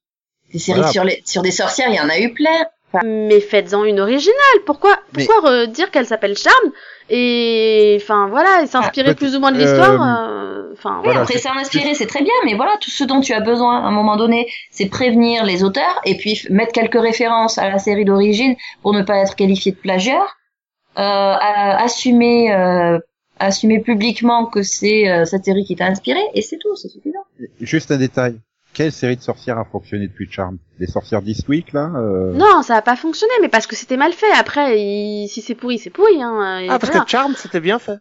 des 0.53 0.59
séries 0.59 0.79
Voilà. 0.81 0.93
sur 0.93 1.05
les 1.05 1.23
sur 1.25 1.43
des 1.43 1.51
sorcières, 1.51 1.89
il 1.89 1.97
y 1.97 2.01
en 2.01 2.09
a 2.09 2.19
eu 2.19 2.33
plein. 2.35 2.67
Mais 3.05 3.41
faites-en 3.41 3.85
une 3.85 4.01
originale. 4.01 4.37
Pourquoi, 4.67 4.99
pourquoi 5.13 5.51
euh, 5.51 5.67
dire 5.67 5.91
qu'elle 5.91 6.07
s'appelle 6.07 6.37
Charmed 6.37 6.73
et, 7.11 7.99
enfin 8.01 8.29
voilà, 8.29 8.63
et 8.63 8.67
s'inspirer 8.67 9.11
Ah, 9.11 9.15
plus 9.15 9.35
ou 9.37 9.41
moins 9.41 9.53
de 9.53 9.57
euh, 9.59 9.61
l'histoire. 9.61 10.03
euh, 10.29 10.73
Enfin, 10.75 10.97
Oui, 10.99 11.05
Voilà, 11.05 11.21
après 11.23 11.39
s'en 11.39 11.55
inspirer, 11.57 11.95
c'est 11.95 12.07
très 12.07 12.23
bien, 12.23 12.33
mais 12.47 12.55
voilà, 12.55 12.77
tout 12.81 12.91
ce 12.91 13.05
dont 13.05 13.21
tu 13.21 13.33
as 13.35 13.41
besoin 13.41 13.81
à 13.83 13.87
un 13.87 13.91
moment 13.91 14.17
donné, 14.17 14.49
c'est 14.71 14.87
prévenir 14.87 15.45
les 15.45 15.63
auteurs 15.65 16.01
et 16.07 16.17
puis 16.17 16.43
mettre 16.51 16.73
quelques 16.73 17.01
références 17.01 17.59
à 17.59 17.69
la 17.69 17.79
série 17.79 18.05
d'origine 18.05 18.57
pour 18.83 18.93
ne 18.95 19.03
pas 19.03 19.17
être 19.19 19.37
qualifié 19.37 19.73
de 19.73 19.77
plagiat, 19.77 20.23
euh, 20.23 20.25
à- 20.97 21.83
assumer 21.83 22.53
euh, 22.53 22.99
assumer 23.39 23.81
publiquement 23.81 24.47
que 24.47 24.63
c'est 24.63 25.09
euh, 25.11 25.25
cette 25.25 25.45
série 25.45 25.65
qui 25.65 25.77
t'a 25.77 25.87
inspiré 25.87 26.21
et 26.35 26.43
c'est 26.43 26.59
tout, 26.59 26.75
c'est 26.77 26.89
suffisant. 26.89 27.25
Juste 27.61 27.91
un 27.91 27.97
détail. 27.99 28.39
Quelle 28.75 28.93
série 28.93 29.17
de 29.17 29.23
sorcières 29.23 29.59
a 29.59 29.65
fonctionné 29.65 30.09
depuis 30.09 30.29
Charm 30.31 30.57
Les 30.79 30.87
sorcières 30.87 31.23
This 31.23 31.47
Week, 31.49 31.73
là 31.73 31.91
euh, 31.95 32.33
Non, 32.33 32.63
ça 32.63 32.77
a 32.77 32.83
pas 32.83 32.97
fonctionné, 32.97 33.33
mais 33.43 33.49
parce 33.49 33.67
que 33.67 33.77
c'était 33.77 33.97
mal 33.99 34.13
fait. 34.13 34.31
Après, 34.33 34.81
il- 34.81 35.29
si 35.29 35.43
c'est 35.43 35.55
pourri, 35.55 35.79
c'est 35.79 35.91
pourri. 35.91 36.23
Hein, 36.23 36.65
Ah, 36.71 36.79
parce 36.79 36.91
voilà. 36.91 37.05
que 37.05 37.11
Charm, 37.11 37.35
c'était 37.37 37.61
bien 37.61 37.79
fait. 37.79 37.99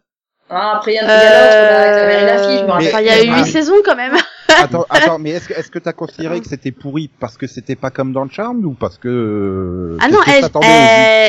Ah, 0.48 0.76
après 0.76 0.92
il 0.92 0.94
y 0.96 0.98
a, 0.98 1.02
il 1.02 1.06
y 1.06 1.10
a 1.10 1.14
l'autre 1.14 1.56
là, 1.56 1.80
avec 1.80 1.96
la 1.96 2.06
mère 2.06 2.22
et 2.22 2.26
la 2.26 2.48
fille, 2.48 2.58
je 2.58 2.64
me 2.64 2.70
rappelle. 2.70 2.88
enfin, 2.88 3.00
il 3.00 3.06
y 3.06 3.10
a 3.10 3.24
eu 3.24 3.28
Ah. 3.30 3.38
huit 3.38 3.46
saisons 3.50 3.76
quand 3.84 3.96
même. 3.96 4.16
Attends, 4.48 4.84
attends, 4.90 5.18
mais 5.18 5.30
est-ce 5.30 5.48
que 5.48 5.54
est-ce 5.54 5.70
que 5.70 5.78
t'as 5.78 5.94
considéré 5.94 6.38
que 6.40 6.46
c'était 6.46 6.72
pourri 6.72 7.08
parce 7.20 7.38
que 7.38 7.46
c'était 7.46 7.74
pas 7.76 7.90
comme 7.90 8.12
dans 8.12 8.22
le 8.24 8.28
Charm 8.30 8.62
ou 8.66 8.74
parce 8.74 8.98
que 8.98 9.08
euh, 9.08 9.96
Ah 10.02 10.08
non, 10.08 10.18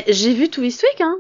j'ai 0.07 0.33
vu 0.33 0.49
tout 0.49 0.61
East 0.61 0.83
Week, 0.83 0.99
hein. 0.99 1.15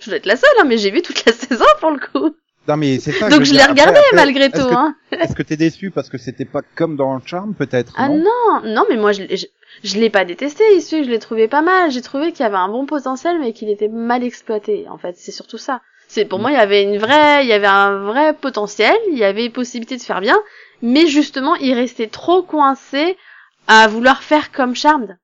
Je 0.00 0.10
dois 0.10 0.18
être 0.18 0.26
la 0.26 0.36
seule, 0.36 0.50
hein, 0.60 0.64
mais 0.66 0.76
j'ai 0.76 0.90
vu 0.90 1.00
toute 1.00 1.24
la 1.24 1.32
saison 1.48 1.64
pour 1.80 1.90
le 1.92 1.98
coup. 1.98 2.34
Non 2.68 2.76
mais 2.76 2.98
c'est 3.00 3.12
ça. 3.12 3.28
Donc 3.30 3.42
je 3.44 3.52
dire. 3.52 3.64
l'ai 3.64 3.70
regardé 3.72 3.98
après, 3.98 4.16
malgré 4.16 4.50
tout, 4.50 4.60
hein. 4.60 4.94
Est-ce 5.10 5.34
que 5.34 5.42
t'es 5.42 5.56
déçu 5.56 5.90
parce 5.90 6.08
que 6.10 6.18
c'était 6.18 6.44
pas 6.44 6.60
comme 6.76 6.96
dans 6.96 7.18
Charm 7.24 7.54
peut-être 7.54 7.92
Ah 7.96 8.08
non? 8.08 8.18
non, 8.18 8.60
non, 8.64 8.84
mais 8.90 8.96
moi 8.96 9.12
je, 9.12 9.22
je, 9.34 9.46
je 9.84 9.98
l'ai 9.98 10.10
pas 10.10 10.24
détesté, 10.24 10.62
Week, 10.74 10.84
je 10.90 11.10
l'ai 11.10 11.18
trouvé 11.18 11.48
pas 11.48 11.62
mal. 11.62 11.90
J'ai 11.90 12.02
trouvé 12.02 12.32
qu'il 12.32 12.40
y 12.40 12.46
avait 12.46 12.56
un 12.56 12.68
bon 12.68 12.84
potentiel, 12.86 13.38
mais 13.40 13.52
qu'il 13.54 13.70
était 13.70 13.88
mal 13.88 14.22
exploité. 14.22 14.86
En 14.90 14.98
fait, 14.98 15.16
c'est 15.16 15.32
surtout 15.32 15.58
ça. 15.58 15.80
C'est 16.08 16.24
pour 16.26 16.38
Mm. 16.38 16.42
moi, 16.42 16.50
il 16.52 16.54
y 16.54 16.58
avait 16.58 16.82
une 16.82 16.98
vraie, 16.98 17.44
il 17.44 17.48
y 17.48 17.52
avait 17.52 17.66
un 17.66 17.98
vrai 18.04 18.32
potentiel, 18.34 18.96
il 19.12 19.18
y 19.18 19.24
avait 19.24 19.48
possibilité 19.50 19.96
de 19.96 20.02
faire 20.02 20.20
bien, 20.20 20.38
mais 20.82 21.06
justement, 21.06 21.54
il 21.56 21.72
restait 21.74 22.06
trop 22.08 22.42
coincé 22.42 23.16
à 23.66 23.88
vouloir 23.88 24.22
faire 24.22 24.52
comme 24.52 24.74
Charmed. 24.74 25.18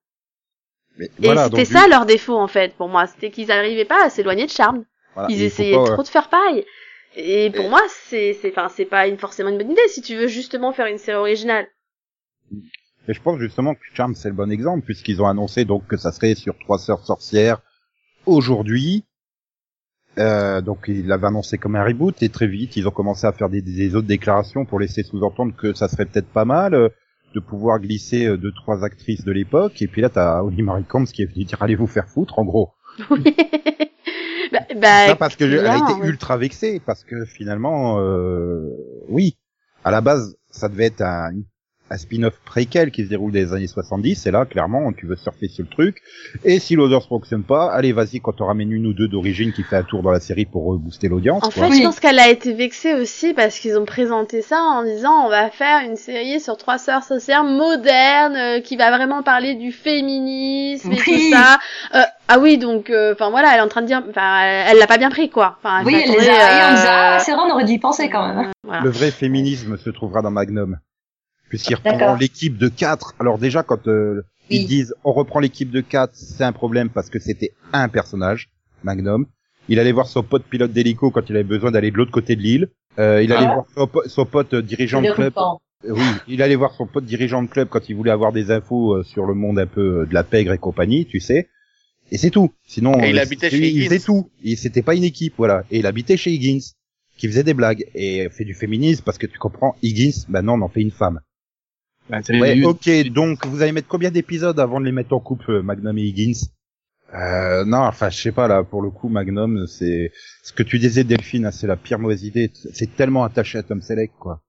Mais 0.98 1.06
Et 1.06 1.26
voilà, 1.26 1.44
c'était 1.44 1.64
ça 1.64 1.88
leur 1.88 2.06
défaut 2.06 2.36
en 2.38 2.46
fait 2.46 2.74
pour 2.74 2.88
moi, 2.88 3.06
c'était 3.06 3.30
qu'ils 3.30 3.48
n'arrivaient 3.48 3.84
pas 3.84 4.04
à 4.04 4.10
s'éloigner 4.10 4.46
de 4.46 4.50
Charmed. 4.50 4.84
voilà, 5.14 5.28
Ils 5.30 5.42
essayaient 5.42 5.76
pas, 5.76 5.84
trop 5.92 6.02
de 6.02 6.08
faire 6.08 6.28
pareil. 6.28 6.64
Et 7.16 7.50
pour 7.50 7.66
Et- 7.66 7.68
moi, 7.68 7.80
c'est 7.88 8.34
c'est 8.34 8.50
enfin 8.50 8.68
c'est 8.68 8.84
pas 8.84 9.06
une, 9.06 9.18
forcément 9.18 9.50
une 9.50 9.58
bonne 9.58 9.70
idée 9.70 9.88
si 9.88 10.02
tu 10.02 10.16
veux 10.16 10.26
justement 10.28 10.72
faire 10.72 10.86
une 10.86 10.98
série 10.98 11.18
originale. 11.18 11.66
Et 13.06 13.12
je 13.14 13.20
pense 13.20 13.38
justement 13.38 13.74
que 13.74 13.80
Charm 13.94 14.14
c'est 14.14 14.28
le 14.28 14.34
bon 14.34 14.50
exemple 14.50 14.84
puisqu'ils 14.84 15.20
ont 15.22 15.26
annoncé 15.26 15.64
donc 15.64 15.86
que 15.86 15.96
ça 15.96 16.10
serait 16.12 16.34
sur 16.34 16.58
trois 16.58 16.78
sœurs 16.78 17.04
sorcières 17.04 17.60
aujourd'hui. 18.26 19.04
Euh, 20.16 20.60
donc 20.60 20.84
ils 20.86 21.06
l'avaient 21.06 21.26
annoncé 21.26 21.58
comme 21.58 21.74
un 21.74 21.84
reboot 21.84 22.22
et 22.22 22.28
très 22.28 22.46
vite 22.46 22.76
ils 22.76 22.86
ont 22.86 22.92
commencé 22.92 23.26
à 23.26 23.32
faire 23.32 23.48
des, 23.50 23.62
des 23.62 23.96
autres 23.96 24.06
déclarations 24.06 24.64
pour 24.64 24.78
laisser 24.78 25.02
sous-entendre 25.02 25.56
que 25.56 25.72
ça 25.74 25.88
serait 25.88 26.06
peut-être 26.06 26.28
pas 26.28 26.44
mal 26.44 26.72
euh, 26.74 26.88
de 27.34 27.40
pouvoir 27.40 27.80
glisser 27.80 28.26
euh, 28.26 28.36
deux 28.36 28.52
trois 28.52 28.84
actrices 28.84 29.24
de 29.24 29.32
l'époque 29.32 29.82
et 29.82 29.88
puis 29.88 30.02
là 30.02 30.08
t'as 30.10 30.40
Holly 30.40 30.62
Marie 30.62 30.84
Combs 30.84 31.06
qui 31.06 31.22
est 31.22 31.26
venu 31.26 31.44
dire 31.44 31.60
allez 31.60 31.74
vous 31.74 31.88
faire 31.88 32.08
foutre 32.08 32.38
en 32.38 32.44
gros 32.44 32.70
Oui. 33.10 33.22
bah, 34.52 34.60
bah, 34.76 35.08
Non, 35.08 35.16
parce 35.16 35.36
que 35.36 35.48
je- 35.50 35.56
elle 35.56 35.66
a 35.66 35.76
été 35.78 36.00
ouais. 36.00 36.08
ultra 36.08 36.36
vexée 36.36 36.80
parce 36.84 37.04
que 37.04 37.24
finalement, 37.24 37.98
euh, 38.00 38.68
oui, 39.08 39.36
à 39.84 39.90
la 39.90 40.00
base, 40.00 40.36
ça 40.50 40.68
devait 40.68 40.86
être 40.86 41.02
un, 41.02 41.32
un 41.94 41.98
spin-off 41.98 42.34
préquel 42.44 42.90
qui 42.90 43.04
se 43.04 43.08
déroule 43.08 43.32
des 43.32 43.52
années 43.52 43.66
70 43.68 44.26
et 44.26 44.30
là, 44.30 44.44
clairement, 44.44 44.92
tu 44.92 45.06
veux 45.06 45.16
surfer 45.16 45.48
sur 45.48 45.64
le 45.64 45.70
truc. 45.70 46.02
Et 46.44 46.58
si 46.58 46.74
l'audience 46.74 47.06
fonctionne 47.06 47.44
pas, 47.44 47.70
allez, 47.72 47.92
vas-y, 47.92 48.20
quand 48.20 48.40
on 48.40 48.46
ramène 48.46 48.72
une 48.72 48.86
ou 48.86 48.92
deux 48.92 49.08
d'origine 49.08 49.52
qui 49.52 49.62
fait 49.62 49.76
un 49.76 49.82
tour 49.84 50.02
dans 50.02 50.10
la 50.10 50.20
série 50.20 50.44
pour 50.44 50.64
rebooster 50.66 51.08
l'audience. 51.08 51.42
En 51.44 51.50
quoi. 51.50 51.64
fait, 51.64 51.70
Oui. 51.70 51.78
je 51.78 51.84
pense 51.84 52.00
qu'elle 52.00 52.18
a 52.18 52.28
été 52.28 52.52
vexée 52.52 52.94
aussi 52.94 53.32
parce 53.32 53.58
qu'ils 53.58 53.78
ont 53.78 53.84
présenté 53.84 54.42
ça 54.42 54.58
en 54.60 54.82
disant 54.84 55.24
on 55.26 55.28
va 55.28 55.50
faire 55.50 55.80
une 55.88 55.96
série 55.96 56.40
sur 56.40 56.56
trois 56.56 56.78
sœurs 56.78 57.04
sorcières 57.04 57.44
modernes 57.44 58.36
euh, 58.36 58.60
qui 58.60 58.76
va 58.76 58.90
vraiment 58.90 59.22
parler 59.22 59.54
du 59.54 59.70
féminisme 59.72 60.92
et 60.92 60.96
tout 60.96 61.30
ça. 61.30 61.58
Euh, 61.94 62.00
ah 62.28 62.38
oui, 62.40 62.58
donc 62.58 62.90
enfin 63.12 63.30
voilà, 63.30 63.52
elle 63.52 63.58
est 63.58 63.62
en 63.62 63.68
train 63.68 63.82
de 63.82 63.86
dire, 63.86 64.02
enfin 64.08 64.40
elle 64.42 64.64
elle 64.72 64.78
l'a 64.78 64.86
pas 64.86 64.98
bien 64.98 65.10
pris 65.10 65.30
quoi. 65.30 65.58
Enfin, 65.62 65.82
Oui, 65.84 65.94
elle 66.04 66.10
les 66.10 66.28
a 66.28 66.32
euh, 66.32 67.16
ah, 67.16 67.18
c'est 67.20 67.32
vrai, 67.32 67.42
on 67.46 67.52
aurait 67.52 67.64
dû 67.64 67.72
y 67.74 67.78
penser 67.78 68.08
quand 68.08 68.26
même. 68.34 68.50
voilà. 68.64 68.82
Le 68.82 68.90
vrai 68.90 69.10
féminisme 69.10 69.76
se 69.76 69.90
trouvera 69.90 70.22
dans 70.22 70.30
Magnum. 70.30 70.78
Puisqu'ils 71.56 71.74
reprendront 71.76 72.16
l'équipe 72.16 72.58
de 72.58 72.68
quatre. 72.68 73.14
Alors 73.20 73.38
déjà, 73.38 73.62
quand 73.62 73.86
euh, 73.86 74.22
ils 74.50 74.66
disent 74.66 74.92
on 75.04 75.12
reprend 75.12 75.38
l'équipe 75.40 75.70
de 75.70 75.80
quatre, 75.80 76.14
c'est 76.14 76.42
un 76.44 76.52
problème 76.52 76.88
parce 76.90 77.08
que 77.10 77.18
c'était 77.20 77.52
un 77.72 77.88
personnage, 77.88 78.48
Magnum. 78.82 79.26
Il 79.68 79.78
allait 79.78 79.92
voir 79.92 80.08
son 80.08 80.22
pote 80.22 80.42
pilote 80.44 80.72
d'hélico 80.72 81.10
quand 81.10 81.30
il 81.30 81.36
avait 81.36 81.44
besoin 81.44 81.70
d'aller 81.70 81.90
de 81.90 81.96
l'autre 81.96 82.10
côté 82.10 82.34
de 82.36 82.40
l'île. 82.42 82.68
Euh, 82.98 83.22
il 83.22 83.32
allait 83.32 83.46
Ah. 83.48 83.54
voir 83.54 83.66
son, 83.74 83.86
po- 83.86 84.02
son 84.08 84.26
pote 84.26 84.52
euh, 84.54 84.62
dirigeant 84.62 85.00
de 85.00 85.10
club. 85.12 85.32
Euh, 85.38 85.92
Oui, 85.92 86.02
il 86.28 86.42
allait 86.42 86.54
voir 86.56 86.72
son 86.74 86.86
pote 86.86 87.04
dirigeant 87.04 87.42
de 87.42 87.48
club 87.48 87.68
quand 87.68 87.88
il 87.88 87.94
voulait 87.94 88.10
avoir 88.10 88.32
des 88.32 88.50
infos 88.50 88.94
euh, 88.96 89.02
sur 89.04 89.24
le 89.26 89.34
monde 89.34 89.58
un 89.58 89.66
peu 89.66 90.06
de 90.06 90.12
la 90.14 90.24
pègre 90.24 90.52
et 90.52 90.58
compagnie, 90.58 91.06
tu 91.06 91.20
sais. 91.20 91.48
Et 92.10 92.18
c'est 92.18 92.30
tout. 92.30 92.52
Sinon, 92.66 93.00
Et 93.02 93.10
il 93.10 93.18
habitait 93.18 93.48
c'est- 93.48 93.56
chez 93.56 93.68
il 93.68 93.76
Higgins. 93.78 93.84
faisait 93.88 94.00
tout. 94.00 94.28
C'était 94.56 94.82
pas 94.82 94.94
une 94.94 95.04
équipe, 95.04 95.34
voilà. 95.38 95.64
Et 95.70 95.78
il 95.78 95.86
habitait 95.86 96.16
chez 96.16 96.32
Higgins, 96.32 96.60
qui 97.16 97.28
faisait 97.28 97.44
des 97.44 97.54
blagues 97.54 97.84
et 97.94 98.28
fait 98.30 98.44
du 98.44 98.54
féminisme 98.54 99.02
parce 99.04 99.18
que 99.18 99.26
tu 99.26 99.38
comprends, 99.38 99.76
Higgins, 99.82 100.24
maintenant 100.28 100.58
on 100.58 100.62
en 100.62 100.68
fait 100.68 100.80
une 100.82 100.90
femme. 100.90 101.20
Bah, 102.10 102.18
c'est 102.22 102.38
Ouais, 102.38 102.62
ok. 102.64 102.88
Donc 103.12 103.46
vous 103.46 103.62
allez 103.62 103.72
mettre 103.72 103.88
combien 103.88 104.10
d'épisodes 104.10 104.58
avant 104.60 104.80
de 104.80 104.84
les 104.86 104.92
mettre 104.92 105.12
en 105.14 105.20
couple, 105.20 105.50
euh, 105.50 105.62
Magnum 105.62 105.96
et 105.98 106.02
Higgins? 106.02 106.48
Euh, 107.14 107.64
non, 107.64 107.78
enfin, 107.78 108.10
je 108.10 108.20
sais 108.20 108.32
pas 108.32 108.48
là. 108.48 108.64
Pour 108.64 108.82
le 108.82 108.90
coup, 108.90 109.08
Magnum, 109.08 109.66
c'est 109.66 110.10
ce 110.42 110.52
que 110.52 110.62
tu 110.62 110.78
disais, 110.78 111.04
Delphine, 111.04 111.46
hein, 111.46 111.50
c'est 111.52 111.66
la 111.66 111.76
pire 111.76 111.98
mauvaise 111.98 112.24
idée. 112.24 112.50
C'est 112.72 112.94
tellement 112.96 113.24
attaché 113.24 113.58
à 113.58 113.62
Tom 113.62 113.80
Selleck, 113.80 114.10
quoi. 114.18 114.40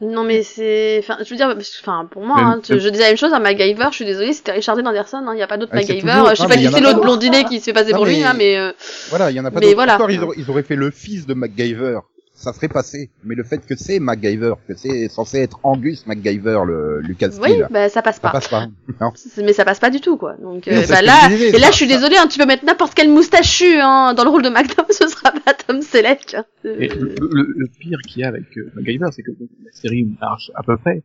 Non 0.00 0.24
mais 0.24 0.42
c'est, 0.42 0.98
enfin, 0.98 1.18
je 1.24 1.30
veux 1.30 1.36
dire, 1.36 1.56
enfin, 1.80 2.06
pour 2.10 2.22
moi, 2.26 2.36
hein, 2.38 2.60
tu- 2.62 2.78
je 2.80 2.88
disais 2.88 3.04
la 3.04 3.08
même 3.10 3.16
chose 3.16 3.32
à 3.32 3.38
MacGyver. 3.38 3.86
Je 3.90 3.94
suis 3.96 4.04
désolée, 4.04 4.32
c'était 4.32 4.50
Richard 4.52 4.76
Dean 4.76 4.86
Anderson. 4.86 5.20
Il 5.22 5.28
hein, 5.28 5.34
y 5.36 5.42
a 5.42 5.46
pas 5.46 5.56
d'autre 5.56 5.70
Ah, 5.72 5.76
MacGyver. 5.76 6.00
toujours- 6.00 6.30
Je 6.30 6.34
sais 6.34 6.42
non, 6.42 6.48
pas 6.48 6.56
qui 6.56 6.68
c'est 6.68 6.80
l'autre 6.80 7.00
blondinet 7.00 7.44
qui 7.44 7.60
se 7.60 7.64
fait 7.66 7.72
passer 7.72 7.92
Non, 7.92 7.98
pour 7.98 8.06
lui, 8.06 8.18
mais- 8.18 8.24
hein, 8.24 8.34
mais 8.36 8.58
euh, 8.58 8.72
Voilà, 9.10 9.30
il 9.30 9.36
y 9.36 9.40
en 9.40 9.44
a 9.44 9.50
pas 9.52 9.60
Mais 9.60 9.66
d'autres. 9.66 9.74
voilà. 9.76 9.94
Encore, 9.94 10.10
ils, 10.10 10.20
auraient- 10.20 10.36
ils 10.36 10.50
auraient 10.50 10.64
fait 10.64 10.74
le 10.76 10.90
fils 10.90 11.26
de 11.26 11.34
MacGyver. 11.34 12.00
Ça 12.36 12.52
serait 12.52 12.68
passé. 12.68 13.10
Mais 13.22 13.36
le 13.36 13.44
fait 13.44 13.64
que 13.64 13.76
c'est 13.76 14.00
MacGyver, 14.00 14.54
que 14.66 14.74
c'est 14.74 15.08
censé 15.08 15.38
être 15.38 15.60
Angus 15.62 16.04
MacGyver, 16.06 16.62
le 16.66 17.00
Lucas 17.00 17.30
oui, 17.40 17.62
bah 17.70 17.88
ça 17.88 18.02
passe 18.02 18.16
ça 18.16 18.20
pas. 18.22 18.30
passe 18.32 18.48
pas. 18.48 18.66
Non. 19.00 19.12
C'est- 19.14 19.42
Mais 19.42 19.52
ça 19.52 19.64
passe 19.64 19.78
pas 19.78 19.90
du 19.90 20.00
tout, 20.00 20.16
quoi. 20.16 20.34
Donc 20.34 20.66
Non, 20.66 20.72
euh, 20.76 20.84
bah 20.88 21.00
là, 21.00 21.28
disais, 21.28 21.50
et 21.50 21.52
là, 21.52 21.66
ça- 21.66 21.70
je 21.70 21.76
suis 21.76 21.88
ça- 21.88 21.94
désolée, 21.94 22.16
hein, 22.16 22.26
tu 22.26 22.38
peux 22.38 22.46
mettre 22.46 22.64
n'importe 22.64 22.94
quel 22.94 23.08
moustachu 23.08 23.78
hein, 23.80 24.14
dans 24.14 24.24
le 24.24 24.30
rôle 24.30 24.42
de 24.42 24.48
Magnum, 24.48 24.84
ce 24.90 25.06
sera 25.06 25.30
pas 25.30 25.54
Tom 25.54 25.80
Selleck. 25.80 26.34
hein. 26.34 26.44
Et 26.64 26.88
le, 26.88 27.14
le- 27.20 27.54
le 27.56 27.66
pire 27.78 27.98
qu'il 28.06 28.22
y 28.22 28.24
a 28.24 28.28
avec 28.28 28.58
euh, 28.58 28.70
MacGyver, 28.74 29.06
c'est 29.12 29.22
que 29.22 29.30
la 29.30 29.70
série 29.72 30.04
marche 30.20 30.50
à 30.56 30.62
peu 30.64 30.76
près, 30.76 31.02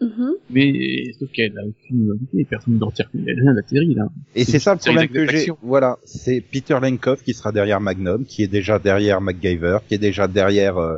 Mhm. 0.00 0.34
mais 0.50 1.12
sauf 1.18 1.30
qu'elle 1.30 1.56
a 1.58 1.62
aucune 1.64 2.06
novité, 2.06 2.44
personne 2.44 2.78
ne 2.78 2.84
retire 2.84 3.08
rien 3.14 3.52
de 3.52 3.60
la 3.60 3.66
série, 3.66 3.94
là. 3.94 4.08
Et 4.34 4.44
c'est 4.44 4.58
ça 4.58 4.74
le 4.74 4.78
problème 4.80 5.08
que 5.08 5.26
j'ai. 5.26 5.50
Voilà, 5.62 5.98
c'est 6.04 6.40
Peter 6.40 6.78
Lenkoff 6.80 7.22
qui 7.22 7.32
sera 7.32 7.52
derrière 7.52 7.80
Magnum, 7.80 8.24
qui 8.24 8.42
est 8.42 8.48
déjà 8.48 8.78
derrière 8.78 9.20
MacGyver, 9.20 9.78
qui 9.88 9.94
est 9.94 9.98
déjà 9.98 10.26
derrière 10.28 10.78
euh, 10.78 10.96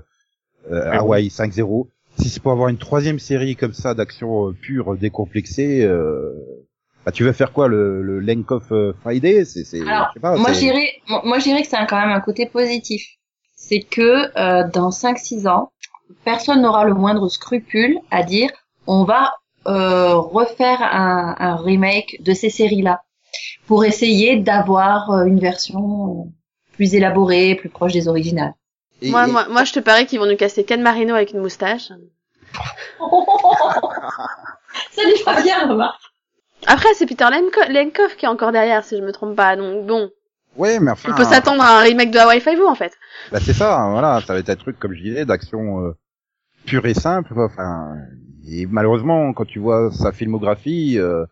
euh, 0.72 0.88
Ah 0.90 0.98
Hawaii 1.00 1.28
5-0. 1.28 1.88
Si 2.18 2.30
c'est 2.30 2.42
pour 2.42 2.52
avoir 2.52 2.68
une 2.68 2.78
troisième 2.78 3.18
série 3.18 3.54
comme 3.56 3.74
ça 3.74 3.94
d'action 3.94 4.48
euh, 4.48 4.52
pure, 4.52 4.96
décomplexée, 4.96 5.84
euh, 5.84 6.32
bah, 7.04 7.12
tu 7.12 7.22
veux 7.22 7.32
faire 7.32 7.52
quoi 7.52 7.68
le, 7.68 8.02
le 8.02 8.18
Lenkoff 8.20 8.72
Friday? 9.02 9.44
C'est, 9.44 9.64
c'est, 9.64 9.82
Alors, 9.82 10.08
je 10.08 10.14
sais 10.14 10.20
pas, 10.20 10.36
Moi, 10.36 10.52
dirais, 10.52 10.88
moi, 11.24 11.38
dirais 11.38 11.62
que 11.62 11.68
c'est 11.68 11.76
un- 11.76 11.86
quand 11.86 12.00
même 12.00 12.10
un 12.10 12.20
côté 12.20 12.46
positif. 12.46 13.02
C'est 13.54 13.80
que 13.80 14.36
euh, 14.38 14.68
dans 14.72 14.90
5-6 14.90 15.46
ans, 15.46 15.70
personne 16.24 16.62
n'aura 16.62 16.84
le 16.84 16.94
moindre 16.94 17.28
scrupule 17.28 17.98
à 18.10 18.22
dire 18.22 18.50
on 18.86 19.04
va 19.04 19.34
euh, 19.66 20.14
refaire 20.14 20.80
un, 20.82 21.34
un 21.38 21.56
remake 21.56 22.18
de 22.22 22.32
ces 22.34 22.50
séries-là 22.50 23.02
pour 23.66 23.84
essayer 23.84 24.36
d'avoir 24.36 25.10
euh, 25.10 25.24
une 25.24 25.40
version 25.40 26.32
plus 26.74 26.94
élaborée, 26.94 27.54
plus 27.56 27.68
proche 27.68 27.92
des 27.92 28.06
originales. 28.08 28.54
Et- 29.02 29.10
moi, 29.10 29.26
et- 29.28 29.30
moi, 29.32 29.46
moi, 29.48 29.64
je 29.64 29.72
te 29.72 29.80
parie 29.80 30.06
qu'ils 30.06 30.18
vont 30.20 30.26
nous 30.26 30.36
casser 30.36 30.64
Ken 30.64 30.82
Marino 30.82 31.14
avec 31.14 31.32
une 31.32 31.40
moustache. 31.40 31.88
Ça 34.92 35.02
lui 35.04 35.16
fera 35.18 35.40
bien, 35.42 35.68
remarque. 35.68 36.00
Après, 36.66 36.92
c'est 36.94 37.06
Peter 37.06 37.24
Lenko- 37.24 37.70
Lenkoff 37.70 38.16
qui 38.16 38.24
est 38.24 38.28
encore 38.28 38.52
derrière, 38.52 38.84
si 38.84 38.96
je 38.96 39.02
me 39.02 39.12
trompe 39.12 39.36
pas. 39.36 39.56
Donc 39.56 39.86
bon, 39.86 40.10
Ouais, 40.56 40.78
mais 40.80 40.90
enfin. 40.90 41.12
on 41.12 41.16
peut 41.16 41.24
s'attendre 41.24 41.62
à 41.62 41.78
un 41.78 41.82
remake 41.82 42.10
de 42.10 42.18
Hawaii 42.18 42.40
Five-O 42.40 42.66
en 42.66 42.74
fait. 42.74 42.92
Bah 43.30 43.38
c'est 43.42 43.52
ça, 43.52 43.88
voilà, 43.90 44.20
ça 44.26 44.32
va 44.32 44.38
être 44.38 44.48
un 44.48 44.56
truc 44.56 44.78
comme 44.78 44.94
je 44.94 45.02
disais 45.02 45.24
d'action 45.26 45.80
euh, 45.84 45.92
pure 46.64 46.86
et 46.86 46.94
simple. 46.94 47.34
Enfin, 47.38 47.94
et 48.46 48.66
malheureusement, 48.66 49.32
quand 49.32 49.44
tu 49.44 49.58
vois 49.58 49.90
sa 49.92 50.12
filmographie, 50.12 50.98
euh, 50.98 51.24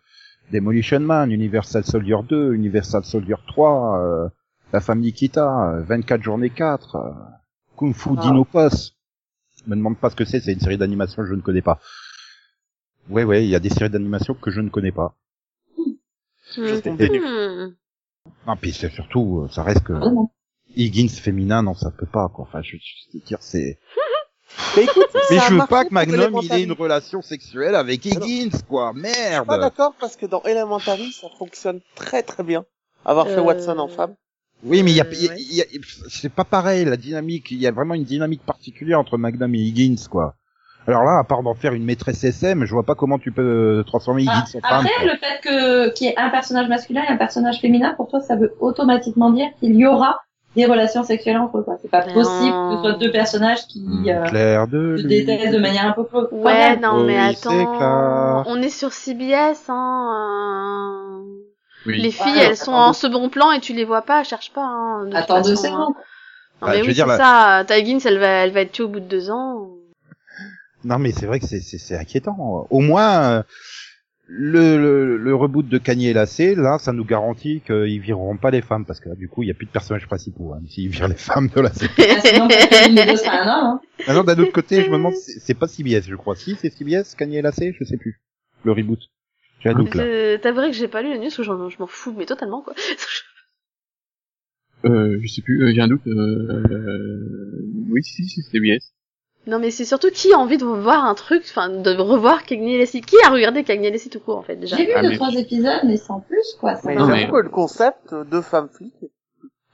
Demolition 0.53 1.01
Man, 1.01 1.31
Universal 1.33 1.85
Soldier 1.85 2.17
2, 2.29 2.55
Universal 2.55 3.05
Soldier 3.05 3.37
3, 3.47 3.99
euh, 4.03 4.29
La 4.73 4.81
femme 4.81 5.01
Nikita, 5.01 5.71
euh, 5.75 5.83
24 5.83 6.23
journées 6.23 6.51
4, 6.51 6.97
euh, 6.97 7.11
Kung 7.77 7.95
Fu 7.95 8.11
Ah. 8.17 8.21
Dino. 8.21 8.47
Je 8.55 9.71
me 9.71 9.77
demande 9.77 9.97
pas 9.99 10.11
ce 10.11 10.17
que 10.17 10.25
c'est, 10.25 10.41
c'est 10.41 10.53
une 10.53 10.61
série 10.61 10.77
d'animation 10.77 11.23
que 11.23 11.29
je 11.29 11.35
ne 11.35 11.41
connais 11.41 11.63
pas. 11.63 11.79
Ouais, 13.09 13.25
ouais, 13.25 13.45
il 13.45 13.51
y 13.51 13.55
a 13.55 13.61
des 13.61 13.71
séries 13.71 13.91
d'animation 13.91 14.35
que 14.35 14.51
je 14.51 14.61
ne 14.61 14.69
connais 14.69 14.93
pas. 14.93 15.15
Je. 16.55 17.69
Hmm. 17.69 17.75
Non, 18.47 18.57
puis 18.57 18.73
c'est 18.73 18.91
surtout, 18.91 19.43
euh, 19.45 19.49
ça 19.49 19.63
reste 19.63 19.85
que 19.85 19.93
Vraiment. 19.93 20.33
Higgins 20.77 21.09
féminin, 21.09 21.63
non, 21.63 21.75
ça 21.75 21.91
peut 21.91 22.07
pas, 22.07 22.29
quoi. 22.29 22.45
Enfin, 22.47 22.61
je, 22.63 22.77
je 22.77 23.17
veux 23.19 23.25
dire, 23.25 23.39
c'est. 23.41 23.79
Mais 24.77 24.85
écoute, 24.85 25.07
Mais 25.31 25.39
je 25.39 25.55
veux 25.55 25.67
pas 25.67 25.85
que 25.85 25.93
Magnum 25.95 26.39
il 26.43 26.53
ait 26.53 26.63
une 26.63 26.73
relation 26.73 27.23
sexuelle 27.23 27.75
avec 27.75 28.05
Higgins, 28.07 28.51
quoi. 28.69 28.93
Je 28.95 29.01
suis 29.03 29.13
pas 29.13 29.45
Merde. 29.45 29.61
d'accord 29.61 29.95
parce 30.01 30.17
que 30.17 30.27
dans 30.27 30.43
Elementary, 30.43 31.13
ça 31.13 31.29
fonctionne 31.39 31.81
très 31.95 32.23
très 32.23 32.43
bien. 32.43 32.65
Avoir 33.05 33.27
fait 33.27 33.39
Euh, 33.39 33.43
Watson 33.43 33.79
en 33.79 33.89
femme. 33.89 34.15
Oui, 34.63 34.83
mais 34.83 34.93
il 34.93 34.97
y 34.97 35.01
a, 35.01 35.05
Euh, 35.05 35.13
y 35.13 35.29
a- 35.29 35.37
y 35.37 35.61
a- 35.61 35.81
c'est 36.09 36.33
pas 36.33 36.45
pareil 36.45 36.85
la 36.87 36.97
dynamique. 36.97 37.51
Il 37.51 37.59
y 37.59 37.67
a 37.67 37.73
vraiment 37.73 37.95
une 37.95 38.05
dynamique 38.05 38.43
particulière 38.47 38.99
entre 38.99 39.19
Magnum 39.19 39.55
et 39.55 39.59
Higgins, 39.59 40.09
quoi. 40.11 40.35
Alors 40.87 41.03
là, 41.03 41.19
à 41.19 41.25
part 41.25 41.43
d'en 41.43 41.55
faire 41.55 41.73
une 41.75 41.85
maîtresse 41.85 42.23
SM, 42.25 42.65
je 42.65 42.71
vois 42.73 42.83
pas 42.83 42.95
comment 42.95 43.19
tu 43.19 43.33
peux 43.33 43.43
euh, 43.81 43.83
transformer 43.85 44.23
Higgins 44.23 44.45
en 44.55 44.61
femme. 44.61 44.87
Après, 44.87 44.91
quoi. 44.97 45.05
le 45.13 45.19
fait 45.19 45.41
que 45.43 45.89
qu'il 45.95 46.07
y 46.07 46.11
ait 46.11 46.19
un 46.19 46.31
personnage 46.31 46.69
masculin 46.69 47.03
et 47.05 47.13
un 47.13 47.17
personnage 47.17 47.61
féminin, 47.61 47.95
pour 47.97 48.09
toi, 48.09 48.21
ça 48.21 48.37
veut 48.37 48.55
automatiquement 48.61 49.31
dire 49.31 49.49
qu'il 49.61 49.75
y 49.77 49.87
aura 49.87 50.21
des 50.57 50.67
relations 50.67 51.03
sexuelles 51.03 51.37
entre 51.39 51.59
eux. 51.59 51.63
quoi. 51.63 51.79
C'est 51.83 51.91
pas 51.91 52.07
Non. 52.07 52.15
possible 52.15 52.53
que 52.53 52.77
ce 52.77 52.81
soit 52.83 52.93
deux 52.99 53.11
personnages 53.11 53.67
qui 53.67 53.81
Hmm, 53.81 54.07
euh, 54.09 54.67
de 54.67 54.97
se 54.99 55.07
détestent 55.07 55.53
de 55.53 55.59
manière 55.59 55.87
un 55.87 55.93
peu 55.93 56.03
fo- 56.03 56.29
Ouais, 56.33 56.77
non 56.77 57.05
mais 57.05 57.19
attends, 57.19 58.45
on 58.47 58.63
est 58.63 58.69
sur 58.69 58.93
CBS, 58.93 59.69
hein. 59.69 61.21
euh, 61.23 61.25
Oui. 61.87 62.01
Les 62.01 62.11
filles, 62.11 62.39
elles 62.41 62.57
sont 62.57 62.73
en 62.73 62.93
second 62.93 63.29
plan 63.29 63.51
et 63.53 63.61
tu 63.61 63.73
les 63.75 63.85
vois 63.85 64.03
pas, 64.03 64.23
cherche 64.25 64.53
pas. 64.53 64.63
Hein, 64.65 65.07
de 65.07 65.15
Attends 65.17 65.43
deux 65.43 65.53
hein. 65.53 65.57
secondes. 65.57 65.95
Non 66.63 66.69
Bah, 66.69 66.69
mais 66.71 66.83
je 66.83 66.89
oui, 66.89 66.95
c'est 66.95 67.05
ça. 67.17 67.65
Tiggins, 67.67 67.99
elle 68.05 68.19
va, 68.19 68.27
elle 68.29 68.53
va 68.53 68.61
être 68.61 68.73
tuée 68.73 68.85
au 68.85 68.89
bout 68.89 69.01
de 69.01 69.05
deux 69.09 69.31
ans. 69.31 69.69
Non, 70.85 70.99
mais 70.99 71.13
c'est 71.13 71.27
vrai 71.27 71.41
que 71.41 71.47
c'est, 71.47 71.61
c'est, 71.61 71.79
c'est 71.79 71.97
inquiétant. 71.97 72.67
Au 72.71 72.81
moins, 72.81 73.23
euh, 73.39 73.43
le, 74.27 74.79
le, 74.79 75.17
le 75.19 75.35
reboot 75.35 75.69
de 75.69 75.77
Kanye 75.79 76.09
et 76.09 76.13
Lacé, 76.15 76.55
là, 76.55 76.79
ça 76.79 76.93
nous 76.93 77.05
garantit 77.05 77.61
qu'ils 77.61 78.01
vireront 78.01 78.37
pas 78.39 78.51
les 78.51 78.63
femmes, 78.63 78.87
parce 78.87 78.99
que 79.01 79.09
là, 79.11 79.15
du 79.15 79.29
coup, 79.29 79.43
il 79.43 79.49
y 79.49 79.51
a 79.51 79.55
plus 79.55 79.67
de 79.67 79.71
personnages 79.71 80.07
principaux. 80.07 80.53
Hein, 80.55 80.63
S'ils 80.67 80.89
virent 80.89 81.09
les 81.09 81.15
femmes 81.15 81.49
de 81.55 81.61
la 81.61 81.71
série. 81.75 81.93
Ah, 81.99 82.21
sinon, 82.21 82.47
deux 82.49 82.55
un 82.95 83.03
homme. 83.03 83.19
Hein. 83.29 83.81
Alors 84.07 84.25
d'un 84.25 84.39
autre 84.39 84.53
côté, 84.53 84.83
je 84.83 84.89
me 84.89 84.97
demande, 84.97 85.15
c'est 85.15 85.39
c'est 85.41 85.55
pas 85.55 85.69
CBS, 85.69 86.03
je 86.09 86.15
crois. 86.17 86.37
Si, 86.37 86.57
c'est 86.57 86.71
CBS, 86.71 87.15
Kanye 87.17 87.37
et 87.39 87.43
Lacé, 87.43 87.75
je 87.79 87.85
sais 87.85 87.97
plus. 87.99 88.21
Le 88.65 88.73
reboot. 88.73 89.01
J'ai 89.61 89.69
un 89.71 89.75
doute 89.75 89.95
là. 89.95 90.05
Je- 90.05 90.37
T'avouerais 90.39 90.71
que 90.71 90.77
j'ai 90.77 90.89
pas 90.89 91.03
lu 91.03 91.11
la 91.11 91.19
news, 91.19 91.31
je 91.31 91.79
m'en 91.79 91.87
fous, 91.87 92.15
mais 92.17 92.25
totalement 92.27 92.63
quoi. 92.63 92.75
Euh, 94.87 95.19
je 95.23 95.27
sais 95.29 95.41
plus, 95.43 95.63
euh, 95.65 95.73
j'ai 95.75 95.81
un 95.81 95.89
doute, 95.89 96.07
euh, 96.07 96.63
oui, 97.89 98.03
si, 98.03 98.25
si, 98.27 98.43
c'est 98.43 98.51
CBS. 98.51 98.94
Non 99.47 99.59
mais 99.59 99.71
c'est 99.71 99.85
surtout 99.85 100.11
qui 100.11 100.33
a 100.33 100.39
envie 100.39 100.57
de 100.59 100.65
voir 100.65 101.05
un 101.05 101.15
truc, 101.15 101.43
enfin 101.49 101.69
de 101.69 101.91
revoir 101.97 102.45
Cagney 102.45 102.79
Leslie. 102.79 103.01
Qui 103.03 103.17
a 103.25 103.31
regardé 103.31 103.63
Cagney 103.65 103.91
Leslie 103.91 104.11
tout 104.11 104.21
court 104.21 104.39
en 104.39 104.43
fait 104.43 104.57
déjà? 104.57 104.77
J'ai 104.77 104.87
vu 104.87 104.93
Ah, 104.97 105.03
deux, 105.03 105.11
mais- 105.11 105.17
trois 105.17 105.33
épisodes, 105.35 105.81
mais 105.85 105.97
sans 105.97 106.21
plus, 106.21 106.57
quoi. 106.61 106.77
Ça 106.77 106.89
Mais 106.89 106.95
Non, 106.97 107.07
m'a- 107.07 107.15
mais- 107.15 107.27
le 107.43 107.49
concept 107.51 108.15
de 108.15 108.41
femmes 108.41 108.69
flics 108.73 108.93
est 109.03 109.11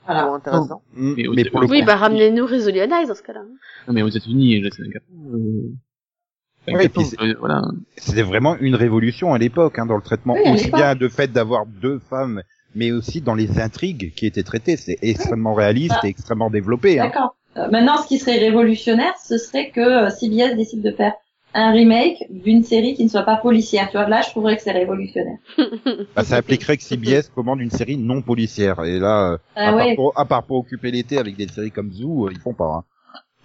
Voilà. 0.07 0.23
plutôt 0.23 0.35
intéressant. 0.35 0.83
Mais 0.95 1.25
Mais 1.35 1.45
pour 1.45 1.61
le 1.61 1.67
Oui, 1.69 1.81
coup, 1.81 1.87
bah 1.87 1.97
ramenez-nous 1.97 2.47
Rizzoli 2.47 2.81
on 2.83 3.01
Ice 3.03 3.09
dans 3.09 3.15
ce 3.15 3.23
cas-là. 3.23 3.43
Non, 3.87 3.95
mais 3.95 4.03
aux 4.03 4.09
États-Unis, 4.09 4.61
là, 4.61 4.71
c'est 4.75 4.83
un 4.83 4.87
euh, 5.35 6.73
Ouais, 6.77 6.91
euh, 7.23 7.35
voilà. 7.41 7.63
c'était 7.97 8.23
vraiment 8.23 8.55
une 8.61 8.75
révolution 8.75 9.33
à 9.33 9.39
l'époque, 9.39 9.79
hein, 9.79 9.87
dans 9.87 9.97
le 9.97 10.03
traitement 10.03 10.35
Oui, 10.35 10.53
aussi 10.53 10.71
bien 10.71 10.95
de 10.95 11.09
fait 11.09 11.33
d'avoir 11.33 11.65
deux 11.67 11.99
femmes 11.99 12.43
mais 12.73 12.93
aussi 12.93 13.21
dans 13.21 13.35
les 13.35 13.59
intrigues 13.59 14.15
qui 14.15 14.27
étaient 14.27 14.45
traitées. 14.45 14.77
C'est 14.77 14.97
extrêmement 15.03 15.55
réaliste 15.55 15.97
Ah. 16.03 16.07
et 16.07 16.11
extrêmement 16.11 16.51
développé. 16.51 17.01
Hein. 17.01 17.07
D'accord. 17.07 17.35
Euh, 17.57 17.69
maintenant, 17.71 17.97
ce 18.03 18.07
qui 18.07 18.19
serait 18.19 18.39
révolutionnaire, 18.39 19.15
ce 19.23 19.37
serait 19.39 19.71
que 19.71 19.81
euh, 19.81 20.11
CBS 20.11 20.57
décide 20.57 20.83
de 20.83 20.93
faire 20.93 21.15
un 21.53 21.73
remake 21.73 22.25
d'une 22.31 22.63
série 22.63 22.95
qui 22.95 23.03
ne 23.03 23.09
soit 23.09 23.25
pas 23.25 23.37
policière. 23.37 23.89
Tu 23.91 23.97
vois, 23.97 24.09
là, 24.09 24.23
je 24.23 24.31
trouverais 24.31 24.57
que 24.57 24.63
c'est 24.63 24.71
révolutionnaire. 24.71 25.39
Bah, 26.15 26.23
ça 26.25 26.37
impliquerait 26.37 26.77
que 26.77 26.83
CBS 26.85 27.29
commande 27.35 27.61
une 27.61 27.71
série 27.73 27.97
non 27.97 28.23
policière. 28.23 28.85
Et 28.85 28.99
là, 29.01 29.33
euh, 29.33 29.39
Ah 29.57 29.71
à, 29.71 29.75
ouais. 29.75 29.87
part 29.87 29.95
pour, 29.97 30.19
à 30.19 30.25
part 30.27 30.43
pour 30.45 30.59
occuper 30.59 30.91
l'été 30.93 31.19
avec 31.19 31.37
des 31.37 31.49
séries 31.49 31.73
comme 31.73 31.91
Zoo, 31.93 32.27
euh, 32.27 32.31
ils 32.33 32.39
font 32.41 32.55
pas. 32.55 32.67
Hein. 32.67 32.85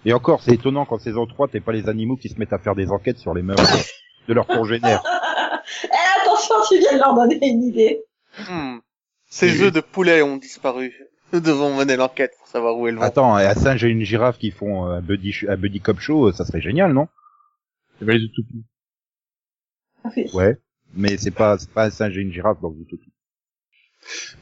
Et 0.04 0.12
encore, 0.12 0.40
c'est 0.40 0.52
étonnant 0.54 0.84
qu'en 0.84 0.98
saison 1.00 1.26
3, 1.26 1.48
t'es 1.48 1.58
pas 1.60 1.72
les 1.72 1.88
animaux 1.88 2.16
qui 2.16 2.28
se 2.28 2.38
mettent 2.38 2.52
à 2.52 2.58
faire 2.58 2.76
des 2.76 2.90
enquêtes 2.92 3.18
sur 3.18 3.34
les 3.34 3.42
meurtres 3.42 3.76
de 4.28 4.34
leurs 4.34 4.46
congénères. 4.46 5.02
Eh, 5.82 6.22
attention, 6.22 6.54
tu 6.68 6.78
viens 6.78 6.92
de 6.92 6.98
leur 6.98 7.12
donner 7.14 7.40
une 7.42 7.64
idée. 7.64 8.04
Hmm. 8.48 8.76
Ces 9.28 9.50
Oui. 9.50 9.62
œufs 9.64 9.72
de 9.72 9.80
poulet 9.80 10.22
ont 10.22 10.36
disparu. 10.36 10.94
Nous 11.32 11.40
devons 11.40 11.76
mener 11.76 11.96
l'enquête 11.96 12.32
pour 12.38 12.46
savoir 12.48 12.76
où 12.78 12.86
elles 12.86 12.96
vont. 12.96 13.02
Attends, 13.02 13.38
et 13.38 13.44
à 13.44 13.54
Singe 13.54 13.84
et 13.84 13.88
une 13.88 14.02
girafe 14.04 14.38
qui 14.38 14.50
font 14.50 14.86
euh, 14.86 14.96
un 14.98 15.00
buddy, 15.00 15.32
ch- 15.32 15.50
un 15.50 15.56
buddy 15.56 15.80
cop 15.80 15.98
show, 16.00 16.28
euh, 16.28 16.32
ça 16.32 16.44
serait 16.44 16.60
génial, 16.60 16.92
non? 16.92 17.08
Y 18.00 18.04
avait 18.04 18.18
les 18.18 18.24
utopies. 18.26 18.64
Ah 20.04 20.10
oui. 20.16 20.26
Ouais. 20.32 20.56
Mais 20.94 21.16
c'est 21.16 21.30
pas, 21.32 21.58
c'est 21.58 21.70
pas 21.70 21.86
un 21.86 21.90
singe 21.90 22.16
et 22.16 22.20
une 22.20 22.32
girafe 22.32 22.60
dans 22.60 22.72
Zootopie. 22.72 23.10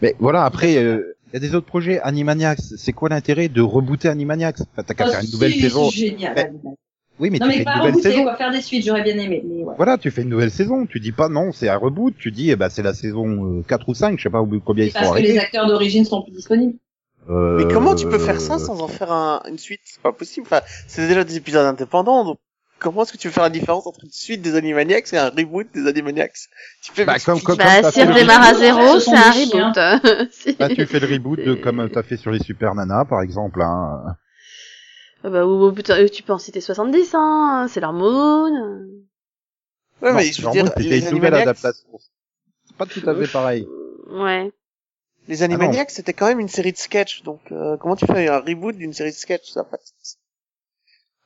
Mais 0.03 0.15
voilà, 0.19 0.45
après, 0.45 0.77
euh, 0.77 1.17
il 1.29 1.35
y 1.35 1.37
a 1.37 1.41
des 1.41 1.55
autres 1.55 1.67
projets. 1.67 2.01
Animaniacs, 2.01 2.61
c'est 2.61 2.93
quoi 2.93 3.09
l'intérêt 3.09 3.49
de 3.49 3.63
rebooter 3.63 4.09
Animaniacs? 4.09 4.61
Enfin, 4.61 4.83
T'as 4.83 4.95
qu'à 4.95 5.07
Oh, 5.09 5.11
faire 5.11 5.21
une 5.25 5.31
nouvelle 5.31 5.55
saison. 5.55 5.91
C'est 5.91 5.97
génial. 6.09 6.35
Mais-. 6.35 6.75
Oui, 7.21 7.31
mais 7.31 7.39
non, 7.39 7.47
tu 7.47 7.53
mais 7.53 7.59
fais 7.59 7.65
pas 7.65 7.71
une 7.73 7.77
nouvelle 7.79 7.93
rebooter, 7.93 8.11
saison. 8.11 8.23
quoi. 8.25 8.37
Faire 8.37 8.51
des 8.51 8.61
suites, 8.61 8.85
j'aurais 8.85 9.03
bien 9.03 9.17
aimé. 9.19 9.43
Mais 9.47 9.63
ouais. 9.63 9.75
Voilà, 9.77 9.99
tu 9.99 10.11
fais 10.11 10.23
une 10.23 10.29
nouvelle 10.31 10.51
saison. 10.51 10.85
Tu 10.87 10.99
dis 11.01 11.13
pas 11.13 11.29
non, 11.29 11.53
c'est 11.53 11.69
un 11.69 11.77
reboot. 11.77 12.15
Tu 12.19 12.31
dis, 12.33 12.51
eh 12.51 12.57
ben, 12.57 12.69
c'est 12.69 12.83
la 12.83 12.93
saison 12.95 13.59
euh, 13.59 13.63
4 13.69 13.89
ou 13.89 13.95
5, 13.95 14.19
je 14.19 14.25
sais 14.25 14.31
pas 14.31 14.43
combien 14.65 14.85
ils 14.85 14.89
C'est 14.91 14.95
parce 14.95 15.09
sont 15.09 15.15
que 15.15 15.21
les 15.21 15.39
acteurs 15.39 15.67
d'origine 15.69 16.05
sont 16.05 16.23
plus 16.23 16.33
disponibles. 16.33 16.75
Euh, 17.31 17.57
Mais 17.57 17.73
comment 17.73 17.95
tu 17.95 18.07
peux 18.07 18.19
faire 18.19 18.41
ça 18.41 18.59
sans 18.59 18.81
en 18.81 18.89
faire 18.89 19.11
un, 19.13 19.43
une 19.49 19.59
suite? 19.59 19.81
C'est 19.85 20.03
pas 20.03 20.13
possible. 20.13 20.47
Enfin, 20.47 20.61
c'est 20.89 21.07
déjà 21.09 21.25
des 21.25 21.37
épisodes 21.37 21.65
indépendants, 21.65 22.25
donc 22.25 22.39
comment 22.81 23.03
est-ce 23.05 23.13
que 23.13 23.17
tu 23.17 23.29
veux 23.29 23.33
faire 23.33 23.45
la 23.45 23.49
différence 23.51 23.87
entre 23.87 24.01
une 24.05 24.11
suite 24.11 24.43
des 24.43 24.57
Animaniacs 24.57 25.11
et 25.15 25.17
un 25.17 25.31
reboot 25.31 25.69
des 25.73 25.87
Animaniacs? 25.87 26.35
Tu 26.83 26.93
fais 26.93 27.07
Bah, 27.07 27.15
comme- 27.25 27.41
comme- 27.41 27.57
Bah, 27.57 27.91
si 27.93 28.01
on 28.03 28.13
démarre 28.13 28.43
à 28.43 28.55
zéro, 28.55 28.99
ce 28.99 29.01
c'est 29.01 29.11
sont 29.11 29.15
un 29.17 29.31
reboot. 29.31 30.57
Bah, 30.59 30.69
tu 30.69 30.85
fais 30.85 31.01
le 31.01 31.07
reboot 31.15 31.39
de 31.41 31.55
comme 31.55 31.89
t'as 31.91 32.03
fait 32.03 32.17
sur 32.19 32.31
les 32.31 32.41
Super 32.41 32.75
Nana, 32.75 33.07
par 33.07 33.23
exemple. 33.23 33.63
Hein. 33.63 34.17
Ah 35.25 35.31
bah, 35.31 35.47
ou, 35.47 35.67
ou 35.69 35.73
putain, 35.73 35.99
euh, 35.99 36.09
tu 36.09 36.23
peux 36.23 36.35
en 36.35 36.39
citer 36.39 36.61
70, 36.61 37.15
hein. 37.15 37.67
C'est 37.71 37.81
leur 37.81 37.95
moon. 37.95 38.53
Ouais, 40.03 40.11
Non, 40.11 40.17
mais 40.17 40.31
je 40.31 40.43
veux 40.43 40.51
dire, 40.51 40.71
les 40.77 40.99
une 40.99 41.15
nouvelle 41.15 41.35
Animaniacs, 41.35 41.43
adaptation. 41.49 41.99
C'est 42.67 42.77
pas 42.77 42.85
tout 42.85 43.09
à 43.09 43.15
fait 43.15 43.33
pareil. 43.33 43.67
Ouais. 44.11 44.53
les 45.27 45.43
Animaniacs, 45.43 45.91
c'était 45.91 46.13
quand 46.13 46.27
même 46.27 46.41
une 46.41 46.49
série 46.49 46.73
de 46.73 46.77
sketchs, 46.77 47.23
donc 47.23 47.41
euh, 47.53 47.79
comment 47.79 47.97
tu 47.97 48.05
fais 48.05 48.29
un 48.29 48.41
reboot 48.41 48.77
d'une 48.77 48.93
série 48.93 49.13
de 49.13 49.17
sketchs 49.17 49.51
Ça. 49.51 49.67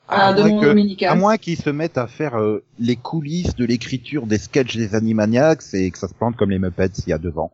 Ah, 0.07 0.33
mon 0.33 0.61
que-. 0.61 1.05
À 1.05 1.17
moins 1.17 1.37
qu'ils 1.37 1.59
se 1.59 1.69
mettent 1.69 1.99
à 1.99 2.07
faire 2.07 2.39
euh, 2.39 2.65
les 2.79 2.97
coulisses 2.97 3.57
de 3.57 3.65
l'écriture 3.65 4.27
des 4.27 4.39
sketchs 4.39 4.77
des 4.77 4.95
Animaniacs 4.95 5.75
et 5.75 5.91
que 5.91 5.99
ça 5.99 6.07
se 6.07 6.15
plante 6.15 6.37
comme 6.37 6.51
les 6.51 6.61
Muppets 6.61 6.87
il 7.05 7.11
y 7.11 7.13
a 7.13 7.19
deux 7.19 7.37
ans. 7.37 7.53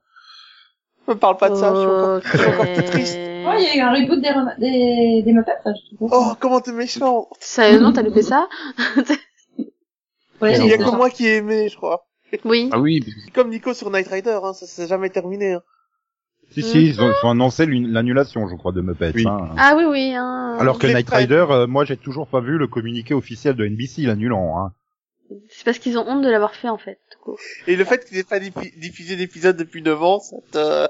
Me 1.09 1.15
parle 1.15 1.39
pas 1.39 1.49
de 1.49 1.55
ça, 1.55 1.75
je 1.75 1.81
suis 1.81 1.89
encore, 1.89 2.21
je 2.23 2.39
suis 2.39 2.47
encore 2.47 2.73
plus 2.75 2.85
triste. 2.85 3.19
Ouais, 3.47 3.63
il 3.63 3.65
y 3.65 3.69
a 3.69 3.77
eu 3.77 3.81
un 3.81 3.93
reboot 3.93 4.21
des, 4.21 4.31
rem- 4.31 4.55
des, 4.59 5.23
des 5.25 5.33
Muppets, 5.33 5.53
ça, 5.63 5.73
je 5.75 5.97
trouve. 5.97 6.11
Oh, 6.13 6.33
comment 6.41 6.61
t'es 6.61 6.73
méchant 6.73 7.29
Sérieusement, 7.41 7.93
t'as 7.93 8.03
loupé 8.03 8.23
ça 8.23 8.49
Ouais, 10.41 10.59
Il 10.59 10.67
y 10.67 10.73
a 10.73 10.79
que 10.79 10.97
moi 10.97 11.11
qui 11.11 11.27
ai 11.27 11.37
aimé, 11.37 11.69
je 11.69 11.77
crois. 11.77 12.07
Oui. 12.45 12.69
Ah 12.73 12.81
oui, 12.81 13.01
parce 13.01 13.27
que 13.27 13.33
Comme 13.33 13.51
Nico 13.51 13.75
sur 13.75 13.91
Night 13.91 14.09
Rider, 14.09 14.39
hein, 14.43 14.53
ça 14.53 14.67
s'est 14.67 14.87
jamais 14.89 15.09
terminé. 15.11 15.53
Hein. 15.53 15.63
Si, 16.51 16.63
si, 16.63 16.87
ils 16.89 17.01
ont, 17.01 17.11
ils 17.11 17.27
ont 17.27 17.31
annoncé 17.31 17.65
l'annulation, 17.67 18.49
je 18.49 18.55
crois, 18.57 18.73
de 18.73 18.81
Muppets. 18.81 19.13
Oui. 19.15 19.25
Hein. 19.27 19.51
Ah 19.57 19.75
oui, 19.77 19.85
oui. 19.85 20.13
Hein. 20.15 20.57
Alors 20.59 20.79
que 20.79 20.87
Night 20.87 21.09
Rider, 21.09 21.47
euh, 21.51 21.67
moi 21.67 21.85
j'ai 21.85 21.97
toujours 21.97 22.27
pas 22.27 22.41
vu 22.41 22.59
le 22.59 22.67
communiqué 22.67 23.15
officiel 23.15 23.55
de 23.55 23.67
NBC 23.67 24.03
l'annulant. 24.03 24.59
Hein. 24.59 24.73
C'est 25.49 25.65
parce 25.65 25.79
qu'ils 25.79 25.97
ont 25.99 26.07
honte 26.07 26.23
de 26.23 26.29
l'avoir 26.29 26.55
fait, 26.55 26.69
en 26.69 26.77
fait. 26.77 26.99
Et 27.67 27.77
le 27.77 27.85
fait 27.85 28.05
qu'il 28.05 28.19
ait 28.19 28.25
pas 28.25 28.39
diffusé 28.39 29.17
d'épisode 29.17 29.57
depuis 29.57 29.83
9 29.83 30.03
ans, 30.03 30.21
ça 30.21 30.37
te... 30.53 30.89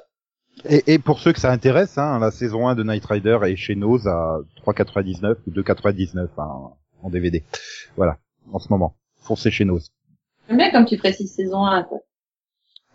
Et, 0.69 0.95
et 0.95 0.99
pour 0.99 1.21
ceux 1.21 1.33
que 1.33 1.41
ça 1.41 1.51
intéresse, 1.51 1.99
hein, 1.99 2.19
la 2.19 2.31
saison 2.31 2.69
1 2.69 2.75
de 2.75 2.85
Night 2.85 3.05
Rider 3.05 3.39
est 3.45 3.57
chez 3.57 3.75
Nose 3.75 4.07
à 4.07 4.39
3,99 4.65 5.37
ou 5.47 5.51
2,99 5.51 6.29
hein, 6.39 6.71
en 7.03 7.11
DVD. 7.11 7.43
Voilà, 7.97 8.19
en 8.53 8.59
ce 8.59 8.69
moment. 8.71 8.97
Foncez 9.21 9.51
chez 9.51 9.65
Nose. 9.65 9.91
J'aime 10.49 10.59
bien 10.59 10.71
comme 10.71 10.85
tu 10.85 10.97
précises 10.97 11.35
saison 11.35 11.65
1, 11.65 11.85
quoi. 11.85 11.99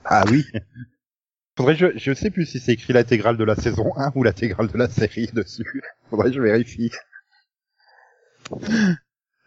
Ah 0.05 0.23
oui 0.31 0.45
Faudrait, 1.57 1.75
je, 1.75 1.87
je 1.97 2.13
sais 2.13 2.29
plus 2.29 2.45
si 2.45 2.59
c'est 2.59 2.71
écrit 2.71 2.93
l'intégrale 2.93 3.35
de 3.35 3.43
la 3.43 3.55
saison 3.55 3.91
1 3.97 4.13
ou 4.15 4.23
l'intégrale 4.23 4.67
de 4.67 4.77
la 4.77 4.87
série 4.87 5.27
dessus. 5.33 5.83
Faudrait 6.09 6.29
que 6.29 6.35
je 6.35 6.41
vérifie. 6.41 6.91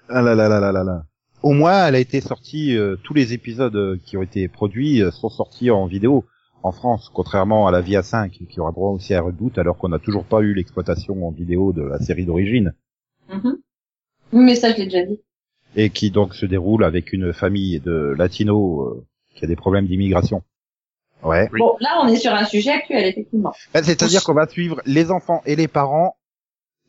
Ah 0.08 0.20
là 0.20 0.34
là 0.34 0.48
là 0.48 0.60
là 0.60 0.72
là 0.72 0.84
là. 0.84 1.06
Au 1.42 1.52
moins, 1.52 1.86
elle 1.86 1.94
a 1.96 1.98
été 1.98 2.20
sortie, 2.20 2.76
euh, 2.76 2.96
tous 3.02 3.14
les 3.14 3.32
épisodes 3.32 3.74
euh, 3.74 3.98
qui 4.04 4.16
ont 4.16 4.22
été 4.22 4.46
produits 4.46 5.02
euh, 5.02 5.10
sont 5.10 5.28
sortis 5.28 5.70
en 5.70 5.86
vidéo 5.86 6.24
en 6.62 6.72
France, 6.72 7.10
contrairement 7.12 7.66
à 7.66 7.70
la 7.72 7.80
Via 7.80 8.02
5 8.02 8.32
qui 8.48 8.60
aura 8.60 8.72
droit 8.72 8.90
aussi 8.90 9.14
à 9.14 9.18
un 9.18 9.22
reboot 9.22 9.56
alors 9.58 9.76
qu'on 9.78 9.88
n'a 9.88 9.98
toujours 9.98 10.24
pas 10.24 10.40
eu 10.40 10.54
l'exploitation 10.54 11.26
en 11.26 11.30
vidéo 11.30 11.72
de 11.72 11.82
la 11.82 11.98
série 11.98 12.24
d'origine 12.26 12.72
Mhm. 13.32 13.56
Oui, 14.32 14.44
mais 14.44 14.54
ça, 14.56 14.72
je 14.72 14.78
l'ai 14.78 14.84
déjà 14.84 15.04
dit. 15.04 15.20
et 15.76 15.90
qui 15.90 16.10
donc 16.10 16.34
se 16.34 16.44
déroule 16.46 16.84
avec 16.84 17.12
une 17.12 17.32
famille 17.32 17.80
de 17.80 18.14
latinos 18.16 18.88
euh, 18.96 19.04
qui 19.34 19.44
a 19.44 19.48
des 19.48 19.56
problèmes 19.56 19.86
d'immigration. 19.86 20.42
Ouais. 21.22 21.48
Oui. 21.52 21.60
Bon, 21.60 21.76
là, 21.80 22.00
on 22.02 22.08
est 22.08 22.16
sur 22.16 22.32
un 22.32 22.44
sujet 22.44 22.70
actuel, 22.70 23.06
effectivement. 23.06 23.52
Bah, 23.72 23.82
C'est-à-dire 23.82 24.22
qu'on 24.24 24.34
va 24.34 24.46
suivre 24.48 24.80
les 24.86 25.10
enfants 25.10 25.40
et 25.46 25.54
les 25.56 25.68
parents, 25.68 26.16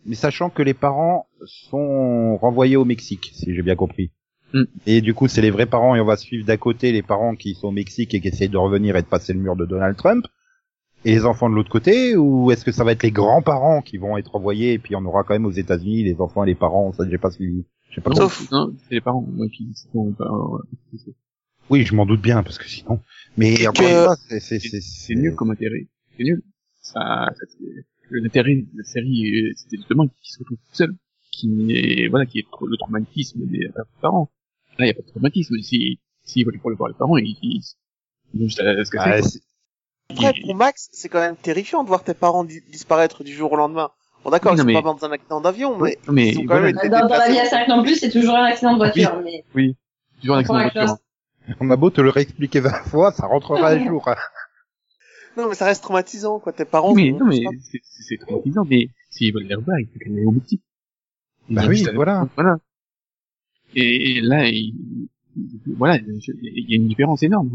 mais 0.05 0.15
sachant 0.15 0.49
que 0.49 0.63
les 0.63 0.73
parents 0.73 1.27
sont 1.45 2.35
renvoyés 2.37 2.75
au 2.75 2.83
Mexique, 2.83 3.31
si 3.33 3.53
j'ai 3.53 3.61
bien 3.61 3.75
compris. 3.75 4.11
Mm. 4.53 4.63
Et 4.85 5.01
du 5.01 5.13
coup, 5.13 5.27
c'est 5.27 5.41
les 5.41 5.51
vrais 5.51 5.65
parents 5.65 5.95
et 5.95 5.99
on 5.99 6.05
va 6.05 6.17
suivre 6.17 6.45
d'un 6.45 6.57
côté 6.57 6.91
les 6.91 7.01
parents 7.01 7.35
qui 7.35 7.55
sont 7.55 7.67
au 7.67 7.71
Mexique 7.71 8.13
et 8.13 8.21
qui 8.21 8.27
essayent 8.27 8.49
de 8.49 8.57
revenir 8.57 8.95
et 8.95 9.01
de 9.01 9.07
passer 9.07 9.33
le 9.33 9.39
mur 9.39 9.55
de 9.55 9.65
Donald 9.65 9.97
Trump, 9.97 10.25
et 11.05 11.11
les 11.11 11.25
enfants 11.25 11.49
de 11.49 11.55
l'autre 11.55 11.71
côté, 11.71 12.15
ou 12.15 12.51
est-ce 12.51 12.63
que 12.63 12.71
ça 12.71 12.83
va 12.83 12.93
être 12.93 13.03
les 13.03 13.11
grands-parents 13.11 13.81
qui 13.81 13.97
vont 13.97 14.17
être 14.17 14.35
envoyés 14.35 14.73
et 14.73 14.79
puis 14.79 14.95
on 14.95 15.03
aura 15.05 15.23
quand 15.23 15.33
même 15.33 15.45
aux 15.45 15.51
États-Unis 15.51 16.03
les 16.03 16.21
enfants 16.21 16.43
et 16.43 16.47
les 16.47 16.55
parents, 16.55 16.93
ça 16.93 17.03
j'ai 17.09 17.17
pas 17.17 17.31
suivi. 17.31 17.65
Je 17.89 17.95
sais 17.95 18.01
pas. 18.01 18.15
Sauf- 18.15 18.49
non, 18.51 18.73
c'est 18.87 18.95
les 18.95 19.01
parents, 19.01 19.21
moi, 19.21 19.47
qui 19.49 19.67
sont 19.91 20.13
pas, 20.13 20.25
euh, 20.25 21.11
Oui, 21.69 21.83
je 21.83 21.93
m'en 21.93 22.05
doute 22.05 22.21
bien 22.21 22.41
parce 22.41 22.57
que 22.57 22.67
sinon. 22.67 22.99
Mais 23.37 23.67
encore 23.67 23.87
une 23.87 24.03
fois, 24.03 24.15
c'est 24.29 24.39
c'est 24.39 24.59
c'est 24.59 24.69
c'est 24.69 24.81
c'est 24.81 25.15
nul 25.15 25.35
comme 25.35 25.51
intérêt. 25.51 25.87
C'est 26.17 26.23
nul. 26.23 26.41
Ça, 26.81 27.29
l'intérêt 28.11 28.55
de 28.55 28.67
la 28.77 28.83
série, 28.83 29.53
c'était 29.55 29.77
justement 29.77 30.07
qu'ils 30.07 30.31
se 30.31 30.39
retrouvent 30.39 30.57
tout 30.57 30.75
seuls. 30.75 30.95
Qui 31.31 31.65
est, 31.71 32.07
voilà, 32.09 32.27
qui 32.27 32.39
est 32.39 32.45
le 32.61 32.77
traumatisme 32.77 33.45
des 33.47 33.65
euh, 33.65 33.83
parents. 34.01 34.29
Là, 34.79 34.85
il 34.85 34.85
n'y 34.85 34.91
a 34.91 34.93
pas 34.93 35.01
de 35.01 35.07
traumatisme. 35.07 35.55
Si, 35.61 35.99
s'ils 36.23 36.45
veulent 36.45 36.59
pour 36.59 36.71
voir 36.75 36.89
les 36.89 36.95
parents, 36.95 37.17
ils, 37.17 37.35
ils, 37.41 37.61
juste 38.45 38.59
à 38.59 38.63
Ah, 38.69 38.75
quoi. 39.19 39.21
c'est- 39.21 39.41
Après, 40.09 40.33
pour 40.41 40.55
Max, 40.55 40.89
c'est 40.91 41.09
quand 41.09 41.19
même 41.19 41.35
terrifiant 41.35 41.83
de 41.83 41.87
voir 41.87 42.03
tes 42.03 42.13
parents 42.13 42.43
di- 42.43 42.61
disparaître 42.69 43.23
du 43.23 43.33
jour 43.33 43.51
au 43.51 43.55
lendemain. 43.55 43.89
Bon, 44.23 44.29
d'accord, 44.29 44.53
Oui, 44.53 44.57
ils 44.57 44.61
sont 44.61 44.65
mais- 44.67 44.73
pas 44.73 44.81
morts 44.81 44.95
dans 44.95 45.05
un 45.05 45.11
accident 45.11 45.41
d'avion, 45.41 45.77
mais, 45.77 45.97
mais 46.09 46.29
ils 46.29 46.37
ont 46.37 46.41
quand 46.41 46.47
voilà, 46.47 46.67
même 46.67 46.77
été 46.77 46.89
Dans, 46.89 47.07
dans 47.07 47.17
la 47.17 47.29
vie 47.29 47.39
à 47.39 47.45
5 47.45 47.67
non 47.67 47.83
plus, 47.83 47.95
c'est 47.97 48.09
toujours 48.09 48.35
un 48.35 48.45
accident 48.45 48.73
de 48.73 48.77
voiture, 48.77 49.21
mais 49.23 49.43
toujours 50.21 50.35
un 50.35 50.39
accident 50.39 50.57
de 50.59 50.71
voiture. 50.71 50.97
on 51.59 51.69
a 51.71 51.75
beau 51.75 51.89
te 51.89 51.99
le 52.01 52.09
réexpliquer 52.09 52.61
20 52.61 52.83
fois, 52.85 53.11
ça 53.11 53.27
rentrera 53.27 53.69
un 53.71 53.85
jour. 53.85 54.07
hein. 54.07 54.15
Non, 55.35 55.49
mais 55.49 55.55
ça 55.55 55.65
reste 55.65 55.83
traumatisant, 55.83 56.39
quoi. 56.39 56.53
Tes 56.53 56.63
parents. 56.63 56.93
Oui, 56.93 57.11
mais, 57.11 57.19
non, 57.19 57.25
mais 57.25 57.41
c'est- 58.07 58.17
traumatisant, 58.17 58.63
mais 58.69 58.87
s'ils 59.09 59.33
veulent 59.33 59.43
les 59.43 59.55
revoir, 59.55 59.79
il 59.79 59.87
faut 59.87 59.99
qu'elle 59.99 60.13
Mexique. 60.13 60.61
Ils 61.49 61.55
Bah 61.55 61.63
oui, 61.67 61.85
voilà. 61.95 62.27
Voilà. 62.35 62.57
Et, 63.75 64.17
et 64.17 64.21
là, 64.21 64.47
il, 64.47 64.73
voilà, 65.77 65.97
il 65.97 66.69
y 66.69 66.73
a 66.73 66.77
une 66.77 66.87
différence 66.87 67.23
énorme. 67.23 67.49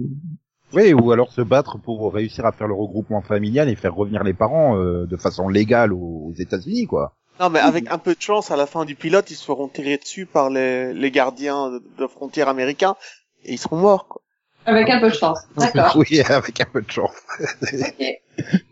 Oui, 0.73 0.93
ou 0.93 1.13
alors 1.13 1.33
se 1.33 1.41
battre 1.41 1.79
pour 1.79 2.13
réussir 2.13 2.45
à 2.45 2.53
faire 2.53 2.67
le 2.69 2.75
regroupement 2.75 3.23
familial 3.23 3.69
et 3.69 3.77
faire 3.77 3.95
revenir 3.95 4.23
les 4.25 4.35
parents 4.35 4.77
euh, 4.79 5.07
de 5.07 5.17
façon 5.17 5.49
légale 5.49 5.93
aux, 5.95 6.27
aux 6.29 6.35
États-Unis, 6.37 6.87
quoi. 6.87 7.15
Non, 7.41 7.49
mais 7.51 7.61
avec 7.61 7.91
un 7.91 7.99
peu 7.99 8.15
de 8.15 8.21
chance, 8.21 8.51
à 8.51 8.57
la 8.57 8.67
fin 8.67 8.85
du 8.85 8.95
pilote, 8.97 9.31
ils 9.31 9.37
se 9.37 9.45
feront 9.45 9.69
tirer 9.69 9.97
dessus 9.97 10.27
par 10.27 10.51
les, 10.51 10.93
les 10.93 11.11
gardiens 11.11 11.71
de, 11.71 11.83
de 11.99 12.07
frontières 12.07 12.49
américains 12.49 12.97
et 13.45 13.53
ils 13.55 13.59
seront 13.59 13.77
morts, 13.79 14.09
quoi. 14.09 14.23
avec 14.67 14.91
un 14.91 15.01
peu 15.01 15.09
de 15.09 15.15
chance. 15.15 15.39
D'accord. 15.57 15.97
Oui, 15.97 16.21
avec 16.29 16.61
un 16.61 16.67
peu 16.71 16.83
de 16.83 16.91
chance. 16.91 17.15
Ok. 17.63 18.05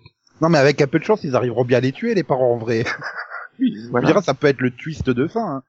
Non, 0.42 0.51
mais 0.51 0.59
avec 0.59 0.82
un 0.82 0.86
peu 0.86 0.99
de 0.99 1.05
chance, 1.05 1.24
ils 1.24 1.34
arriveront 1.34 1.64
bien 1.64 1.78
à 1.78 1.80
les 1.80 1.92
tuer, 1.92 2.14
les 2.14 2.22
parents, 2.22 2.53
en 2.53 2.59
vrai. 2.59 2.84
Oui, 3.59 3.74
voilà. 3.90 4.07
diras, 4.09 4.20
ça 4.20 4.34
peut 4.34 4.49
être 4.49 4.61
le 4.61 4.70
twist 4.70 5.09
de 5.09 5.26
fin. 5.26 5.40
hein. 5.40 5.62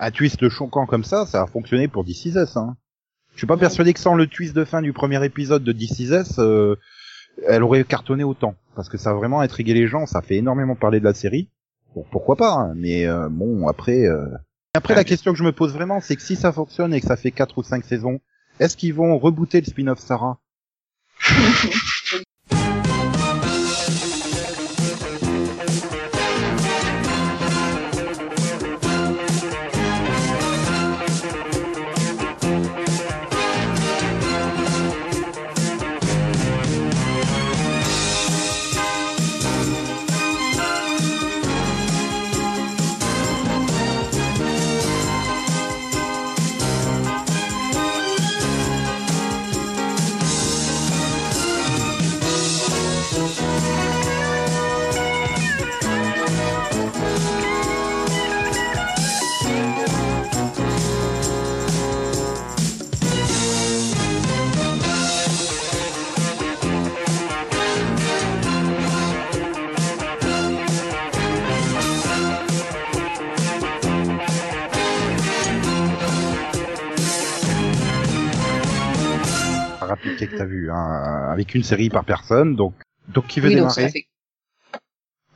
Un 0.00 0.10
twist 0.10 0.48
choquant 0.48 0.86
comme 0.86 1.04
ça, 1.04 1.26
ça 1.26 1.42
a 1.42 1.46
fonctionné 1.46 1.88
pour 1.88 2.04
Us, 2.06 2.36
hein. 2.56 2.76
Je 3.32 3.38
suis 3.38 3.46
pas 3.46 3.56
persuadé 3.56 3.92
que 3.94 4.00
sans 4.00 4.14
le 4.14 4.26
twist 4.26 4.54
de 4.54 4.64
fin 4.64 4.82
du 4.82 4.92
premier 4.92 5.24
épisode 5.24 5.62
de 5.62 5.72
Us, 5.72 6.38
euh, 6.38 6.76
elle 7.46 7.62
aurait 7.62 7.84
cartonné 7.84 8.24
autant. 8.24 8.54
Parce 8.74 8.88
que 8.88 8.98
ça 8.98 9.10
a 9.10 9.14
vraiment 9.14 9.40
intrigué 9.40 9.74
les 9.74 9.86
gens, 9.86 10.06
ça 10.06 10.22
fait 10.22 10.36
énormément 10.36 10.74
parler 10.76 10.98
de 11.00 11.04
la 11.04 11.14
série. 11.14 11.48
Bon, 11.94 12.04
pourquoi 12.10 12.36
pas, 12.36 12.52
hein, 12.52 12.72
mais 12.76 13.06
euh, 13.06 13.28
bon, 13.28 13.66
après... 13.68 14.04
euh, 14.06 14.26
Après, 14.74 14.94
la 14.94 15.04
question 15.04 15.32
que 15.32 15.38
je 15.38 15.44
me 15.44 15.52
pose 15.52 15.72
vraiment, 15.72 16.00
c'est 16.00 16.16
que 16.16 16.22
si 16.22 16.36
ça 16.36 16.52
fonctionne 16.52 16.92
et 16.94 17.00
que 17.00 17.06
ça 17.06 17.16
fait 17.16 17.30
quatre 17.30 17.58
ou 17.58 17.62
cinq 17.62 17.84
saisons, 17.84 18.20
est-ce 18.60 18.76
qu'ils 18.76 18.94
vont 18.94 19.18
rebooter 19.18 19.60
le 19.60 19.66
spin-off 19.66 19.98
Sarah? 20.00 20.38
que 80.28 80.36
t'as 80.36 80.44
vu, 80.44 80.70
hein, 80.70 81.28
avec 81.30 81.54
une 81.54 81.62
série 81.62 81.90
par 81.90 82.04
personne. 82.04 82.56
Donc, 82.56 82.74
donc 83.08 83.26
qui 83.26 83.40
veut 83.40 83.48
Oui, 83.48 83.56
donc 83.56 83.70
ça 83.70 83.80
démarrer 83.80 83.92
fait 83.92 84.06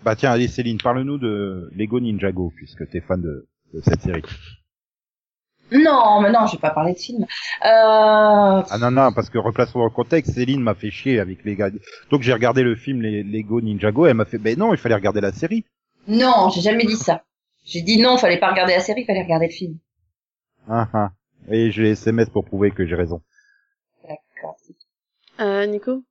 Bah 0.05 0.16
tiens, 0.16 0.30
allez 0.30 0.49
Céline, 0.49 0.78
parle-nous 0.78 1.18
de 1.18 1.70
Lego 1.74 2.01
Ninjago 2.01 2.53
puisque 2.55 2.88
t'es 2.90 3.01
fan 3.01 3.20
de, 3.20 3.47
de 3.74 3.80
cette 3.80 4.03
série. 4.03 4.22
Non, 5.72 6.20
mais 6.20 6.30
non, 6.30 6.47
je 6.47 6.53
vais 6.53 6.61
pas 6.61 6.70
parler 6.70 6.93
de 6.93 6.99
film. 6.99 7.22
Euh... 7.22 7.26
Ah 7.62 8.78
non 8.78 8.90
non, 8.90 9.12
parce 9.12 9.30
que 9.30 9.38
replaçons 9.38 9.78
dans 9.78 9.86
le 9.86 9.90
contexte, 9.90 10.34
Céline 10.34 10.61
m'a 10.61 10.74
fait 10.74 10.90
chier 10.90 11.18
avec 11.18 11.45
les 11.45 11.57
gars. 11.57 11.70
Donc 12.11 12.22
j'ai 12.22 12.32
regardé 12.32 12.62
le 12.62 12.76
film 12.76 13.01
les 13.01 13.22
Lego 13.22 13.61
Ninjago, 13.61 14.07
elle 14.07 14.14
m'a 14.14 14.26
fait, 14.26 14.38
ben 14.38 14.59
non, 14.59 14.74
il 14.74 14.78
fallait 14.78 14.95
regarder 14.95 15.20
la 15.20 15.32
série. 15.32 15.64
Non, 16.09 16.51
j'ai 16.51 16.61
jamais 16.61 16.84
dit 16.84 16.97
ça. 16.97 17.22
J'ai 17.64 17.80
dit 17.82 18.01
non, 18.01 18.18
fallait 18.18 18.40
pas 18.40 18.51
regarder 18.51 18.74
la 18.74 18.80
série, 18.80 19.05
fallait 19.05 19.22
regarder 19.22 19.47
le 19.47 19.53
film. 19.53 19.78
Ah 20.68 20.88
ah. 20.93 21.12
Et 21.49 21.70
j'ai 21.70 21.90
SMS 21.90 22.28
pour 22.28 22.45
prouver 22.45 22.70
que 22.70 22.86
j'ai 22.86 22.95
raison. 22.95 23.22
D'accord. 24.03 24.57
Euh, 25.41 25.66
Nico 25.66 26.03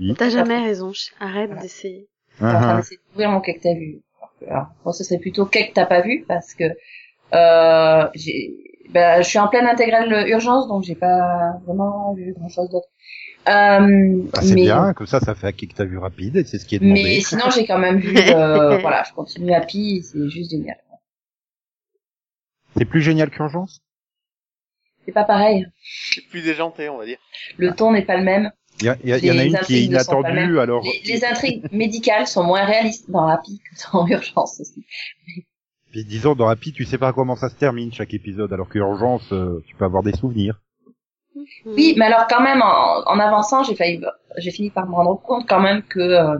Oui. 0.00 0.14
T'as 0.16 0.30
jamais 0.30 0.58
raison, 0.58 0.92
arrête 1.20 1.56
d'essayer. 1.60 2.08
Je 2.32 2.36
suis 2.36 2.44
en 2.44 2.50
train 2.50 2.60
Ah, 2.60 2.72
ah. 2.72 2.76
d'essayer 2.78 2.96
de 2.98 3.02
trouver 3.10 3.26
mon 3.26 3.40
quai 3.40 3.54
que 3.54 3.62
t'as 3.62 3.74
vu. 3.74 4.00
Alors 4.48 4.68
moi, 4.84 4.92
ce 4.92 5.02
serait 5.04 5.18
plutôt 5.18 5.46
quai 5.46 5.68
que 5.68 5.74
t'as 5.74 5.86
pas 5.86 6.00
vu 6.00 6.24
parce 6.26 6.54
que 6.54 6.64
euh, 7.34 8.08
j'ai, 8.14 8.54
bah, 8.90 9.20
je 9.22 9.28
suis 9.28 9.38
en 9.38 9.48
pleine 9.48 9.66
intégrale 9.66 10.28
urgence, 10.28 10.68
donc 10.68 10.84
j'ai 10.84 10.94
pas 10.94 11.58
vraiment 11.66 12.14
vu 12.14 12.34
grand 12.38 12.48
chose 12.48 12.70
d'autre. 12.70 12.88
Euh, 13.48 14.22
Bah, 14.32 14.40
c'est 14.42 14.54
mais, 14.54 14.62
bien, 14.62 14.92
comme 14.94 15.06
ça, 15.06 15.20
ça 15.20 15.34
fait 15.34 15.46
un 15.48 15.52
kick 15.52 15.72
que 15.72 15.76
t'as 15.76 15.84
vu 15.84 15.98
rapide, 15.98 16.36
et 16.36 16.44
c'est 16.44 16.58
ce 16.58 16.66
qui 16.66 16.76
est 16.76 16.78
demandé. 16.78 17.02
mais 17.02 17.20
sinon, 17.20 17.50
j'ai 17.50 17.66
quand 17.66 17.78
même 17.78 17.98
vu. 17.98 18.14
Euh, 18.18 18.78
voilà, 18.78 19.02
je 19.08 19.12
continue 19.14 19.52
à 19.54 19.60
pi, 19.60 20.02
c'est 20.02 20.28
juste 20.28 20.50
génial. 20.50 20.76
C'est 22.76 22.84
plus 22.84 23.00
génial 23.02 23.30
qu'Urgence? 23.30 23.80
C'est 25.08 25.14
pas 25.14 25.24
pareil. 25.24 25.64
C'est 26.12 26.20
plus 26.28 26.42
déjanté, 26.42 26.90
on 26.90 26.98
va 26.98 27.06
dire. 27.06 27.16
Le 27.56 27.72
ton 27.74 27.92
n'est 27.92 28.04
pas 28.04 28.18
le 28.18 28.24
même. 28.24 28.50
Il 28.82 28.84
y, 28.84 28.88
a- 28.90 28.96
il 29.02 29.08
y 29.08 29.12
a- 29.14 29.16
il 29.16 29.24
y 29.24 29.30
en 29.30 29.38
a 29.38 29.44
une 29.44 29.58
qui 29.60 29.76
est 29.76 29.84
inattendue, 29.84 30.58
alors... 30.58 30.84
Les, 30.84 31.00
les 31.14 31.24
intrigues 31.24 31.64
médicales 31.72 32.26
sont 32.26 32.44
moins 32.44 32.66
réalistes 32.66 33.10
dans 33.10 33.26
Happy 33.26 33.58
que 33.58 33.90
dans 33.90 34.06
Urgence 34.06 34.60
aussi. 34.60 34.84
Puis 35.92 36.04
disons, 36.04 36.34
dans 36.34 36.46
Happy, 36.48 36.74
tu 36.74 36.84
sais 36.84 36.98
pas 36.98 37.14
comment 37.14 37.36
ça 37.36 37.48
se 37.48 37.54
termine 37.54 37.90
chaque 37.90 38.12
épisode, 38.12 38.52
alors 38.52 38.68
qu'Urgence, 38.68 39.32
euh, 39.32 39.62
tu 39.66 39.74
peux 39.76 39.86
avoir 39.86 40.02
des 40.02 40.12
souvenirs. 40.14 40.60
Oui, 41.64 41.94
mais 41.96 42.04
alors 42.04 42.26
quand 42.28 42.42
même, 42.42 42.60
en, 42.60 43.02
en 43.06 43.18
avançant, 43.18 43.62
j'ai 43.62 43.76
failli, 43.76 44.02
j'ai 44.36 44.50
fini 44.50 44.68
par 44.68 44.86
me 44.86 44.94
rendre 44.94 45.18
compte 45.22 45.48
quand 45.48 45.60
même 45.62 45.82
que, 45.84 46.00
euh, 46.00 46.38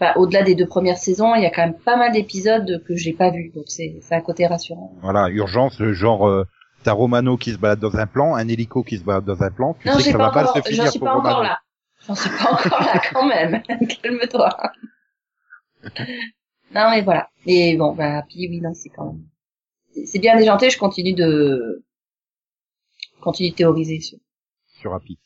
bah, 0.00 0.14
au-delà 0.16 0.42
des 0.42 0.56
deux 0.56 0.66
premières 0.66 0.98
saisons, 0.98 1.36
il 1.36 1.42
y 1.42 1.46
a 1.46 1.50
quand 1.50 1.62
même 1.62 1.78
pas 1.78 1.96
mal 1.96 2.10
d'épisodes 2.10 2.82
que 2.84 2.96
j'ai 2.96 3.12
pas 3.12 3.30
vus, 3.30 3.52
donc 3.54 3.66
c'est, 3.68 3.96
c'est 4.02 4.16
un 4.16 4.20
côté 4.22 4.44
rassurant. 4.48 4.92
Voilà, 5.02 5.28
Urgence, 5.30 5.80
genre... 5.92 6.26
Euh, 6.26 6.42
T'as 6.86 6.92
Romano 6.92 7.36
qui 7.36 7.50
se 7.52 7.58
balade 7.58 7.80
dans 7.80 7.96
un 7.96 8.06
plan, 8.06 8.36
un 8.36 8.46
hélico 8.46 8.84
qui 8.84 8.96
se 8.96 9.02
balade 9.02 9.24
dans 9.24 9.42
un 9.42 9.50
plan, 9.50 9.74
tu 9.74 9.88
non, 9.88 9.94
sais 9.94 9.98
que 9.98 10.04
j'ai 10.04 10.12
ça 10.12 10.18
pas 10.18 10.30
va 10.30 10.30
encore, 10.30 10.54
mal 10.54 10.62
se 10.62 10.70
j'en 10.70 10.76
finir 10.76 10.90
suis 10.92 10.98
pour 11.00 11.08
pas 11.08 11.14
encore 11.16 11.42
là. 11.42 11.58
J'en 12.06 12.14
suis 12.14 12.30
pas 12.30 12.52
encore 12.52 12.80
là 12.80 13.02
quand 13.12 13.26
même. 13.26 13.60
Calme-toi. 14.02 14.56
non, 16.72 16.90
mais 16.90 17.02
voilà. 17.02 17.28
Et 17.44 17.76
bon, 17.76 17.92
bah, 17.92 18.22
puis 18.28 18.46
oui, 18.48 18.60
non, 18.60 18.72
c'est 18.72 18.88
quand 18.90 19.06
même, 19.06 19.24
c'est- 20.04 20.20
bien 20.20 20.36
déjanté, 20.36 20.70
je 20.70 20.78
continue 20.78 21.12
de, 21.12 21.84
continue 23.20 23.50
de 23.50 23.56
théoriser 23.56 23.98
sur. 24.00 24.18
Sur 24.78 24.94
Happy. 24.94 25.18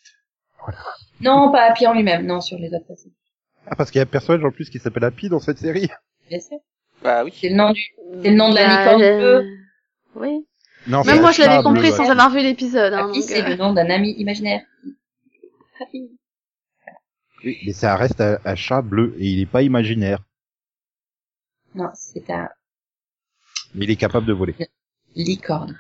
Non, 1.21 1.53
pas 1.53 1.65
Happy 1.65 1.87
en 1.87 1.93
lui-même, 1.93 2.25
non, 2.25 2.41
sur 2.41 2.57
les 2.59 2.69
autres. 2.73 2.87
Ah, 3.67 3.77
parce 3.77 3.91
qu'il 3.91 3.99
y 3.99 4.01
a 4.01 4.05
un 4.05 4.07
personnage 4.07 4.43
en 4.47 4.51
plus 4.51 4.71
qui 4.71 4.79
s'appelle 4.79 5.05
Happy 5.05 5.29
dans 5.29 5.41
cette 5.41 5.59
série 5.59 5.91
Je 6.31 6.39
sais. 6.39 6.61
Bah 7.03 7.23
oui. 7.23 7.33
C'est 7.39 7.51
le 7.51 7.57
nom 7.57 7.73
du, 7.73 7.83
c'est 8.23 8.31
le 8.31 8.37
nom 8.37 8.49
de 8.49 8.55
la 8.55 8.67
Bah, 8.67 8.79
licorne 8.85 9.03
euh, 9.03 9.19
bleue. 9.43 9.47
Oui. 10.15 10.47
Non, 10.87 11.03
Même 11.05 11.17
c'est 11.17 11.21
moi, 11.21 11.31
je 11.33 11.43
l'avais 11.43 11.63
compris 11.63 11.91
sans 11.93 12.09
avoir 12.11 12.31
vu 12.31 12.41
l'épisode. 12.41 12.93
Hein, 12.93 13.13
c'est 13.21 13.45
euh, 13.45 13.49
le 13.51 13.57
nom 13.57 13.73
d'un 13.73 13.91
ami 13.91 14.13
imaginaire? 14.13 14.63
Happy. 15.81 16.11
Oui, 17.45 17.59
mais 17.67 17.73
ça 17.73 17.97
reste 17.97 18.21
un, 18.21 18.39
un 18.45 18.55
chat 18.55 18.83
bleu, 18.83 19.15
et 19.19 19.27
il 19.27 19.41
est 19.41 19.47
pas 19.47 19.63
imaginaire. 19.63 20.21
Non, 21.75 21.89
c'est 21.95 22.29
un 22.31 22.49
Mais 23.75 23.85
il 23.85 23.91
est 23.91 23.97
capable 23.97 24.27
de 24.27 24.33
voler. 24.33 24.55
licorne. 25.15 25.79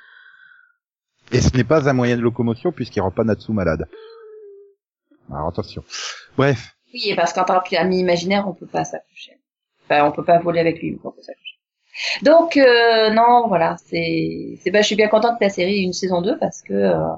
Et 1.33 1.41
ce 1.41 1.57
n'est 1.57 1.65
pas 1.65 1.89
un 1.89 1.93
moyen 1.93 2.17
de 2.17 2.23
locomotion 2.23 2.73
puisqu'il 2.73 3.01
rend 3.01 3.11
pas 3.11 3.25
Natsu 3.25 3.53
malade. 3.53 3.87
Alors 5.33 5.49
attention. 5.49 5.85
Bref. 6.37 6.75
Oui, 6.93 7.09
et 7.11 7.15
parce 7.17 7.33
qu'en 7.33 7.45
tant 7.45 7.61
qu'ami 7.61 8.01
imaginaire, 8.01 8.49
on 8.49 8.53
peut 8.55 8.67
pas 8.67 8.85
s'accrocher. 8.85 9.41
Enfin, 9.85 10.05
on 10.05 10.13
peut 10.13 10.25
pas 10.25 10.39
voler 10.41 10.61
avec 10.61 10.81
lui, 10.81 10.93
mais 10.93 10.99
on 11.05 11.13
peut 11.13 11.23
s'accrocher. 11.23 11.50
Donc, 12.22 12.57
euh, 12.57 13.11
non, 13.11 13.49
voilà, 13.49 13.76
c'est, 13.86 14.59
c'est, 14.62 14.70
bah, 14.70 14.80
je 14.82 14.86
suis 14.86 14.97
bien 14.97 15.09
contente 15.09 15.38
que 15.38 15.45
la 15.45 15.51
série 15.51 15.80
ait 15.80 15.82
une 15.82 15.93
saison 15.93 16.22
2 16.22 16.38
parce 16.38 16.62
que, 16.62 16.72
euh, 16.74 17.09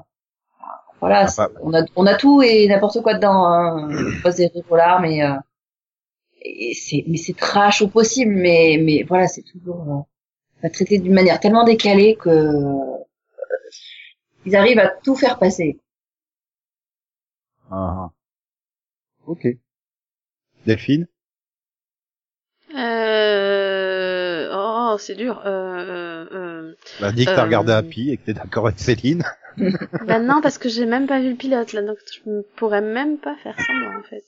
voilà, 0.99 1.27
Ah, 1.37 1.47
bah. 1.49 1.59
on 1.61 1.73
a, 1.73 1.83
on 1.95 2.05
a 2.05 2.15
tout 2.15 2.41
et 2.41 2.67
n'importe 2.67 3.01
quoi 3.01 3.13
dedans, 3.15 3.45
hein. 3.45 3.89
Pas 4.23 4.31
des 4.31 4.47
rigolards, 4.47 5.01
mais, 5.01 5.23
euh, 5.23 5.35
et 6.41 6.73
c'est, 6.73 7.03
mais 7.07 7.17
c'est 7.17 7.35
trash 7.37 7.81
au 7.81 7.87
possible, 7.87 8.31
mais, 8.33 8.79
mais 8.81 9.03
voilà, 9.03 9.27
c'est 9.27 9.43
toujours, 9.43 10.07
euh, 10.63 10.69
traité 10.69 10.97
d'une 10.99 11.13
manière 11.13 11.39
tellement 11.39 11.63
décalée 11.65 12.15
que, 12.15 12.29
euh, 12.29 12.97
ils 14.45 14.55
arrivent 14.55 14.79
à 14.79 14.89
tout 15.03 15.15
faire 15.15 15.39
passer. 15.39 15.79
Ah, 17.71 17.95
ah. 18.07 18.09
Ok. 19.25 19.47
Delphine? 20.65 21.07
Euh... 22.75 23.62
Oh, 24.93 24.97
c'est 24.99 25.15
dur. 25.15 25.41
Euh... 25.45 26.25
euh... 26.31 26.73
Bah 27.01 27.11
dis 27.11 27.25
que 27.25 27.31
t'as 27.31 27.41
Euh. 27.41 27.45
regardé 27.45 27.71
Happy 27.73 28.11
et 28.11 28.17
que 28.17 28.25
t'es 28.25 28.33
d'accord 28.33 28.67
avec 28.67 28.79
Céline. 28.79 29.23
Bah 30.07 30.19
non, 30.19 30.41
parce 30.41 30.57
que 30.57 30.67
j'ai 30.69 30.85
même 30.85 31.05
pas 31.07 31.19
vu 31.19 31.29
le 31.31 31.35
pilote, 31.35 31.73
là, 31.73 31.81
donc 31.83 31.97
je 32.11 32.29
ne 32.29 32.41
pourrais 32.55 32.81
même 32.81 33.17
pas 33.19 33.35
faire 33.43 33.55
semblant, 33.59 33.99
en 33.99 34.03
fait. 34.03 34.23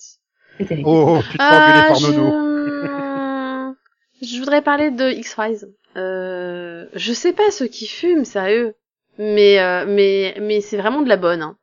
Oh, 0.85 1.17
oh, 1.17 1.23
tu 1.31 1.37
te 1.37 1.43
fais 1.43 1.49
engueuler 1.49 1.79
Euh, 1.81 1.87
par 1.87 2.01
Nono. 2.01 3.75
je... 4.21 4.27
je 4.27 4.39
voudrais 4.39 4.61
parler 4.61 4.91
de 4.91 5.09
X-Files. 5.09 5.67
Euh... 5.97 6.85
Je 6.93 7.13
sais 7.13 7.33
pas 7.33 7.49
ceux 7.51 7.67
qui 7.67 7.87
fument, 7.87 8.23
sérieux. 8.25 8.75
Mais, 9.17 9.59
euh, 9.59 9.85
mais, 9.87 10.35
mais 10.41 10.61
c'est 10.61 10.77
vraiment 10.77 11.01
de 11.01 11.09
la 11.09 11.17
bonne, 11.17 11.41
hein. 11.41 11.57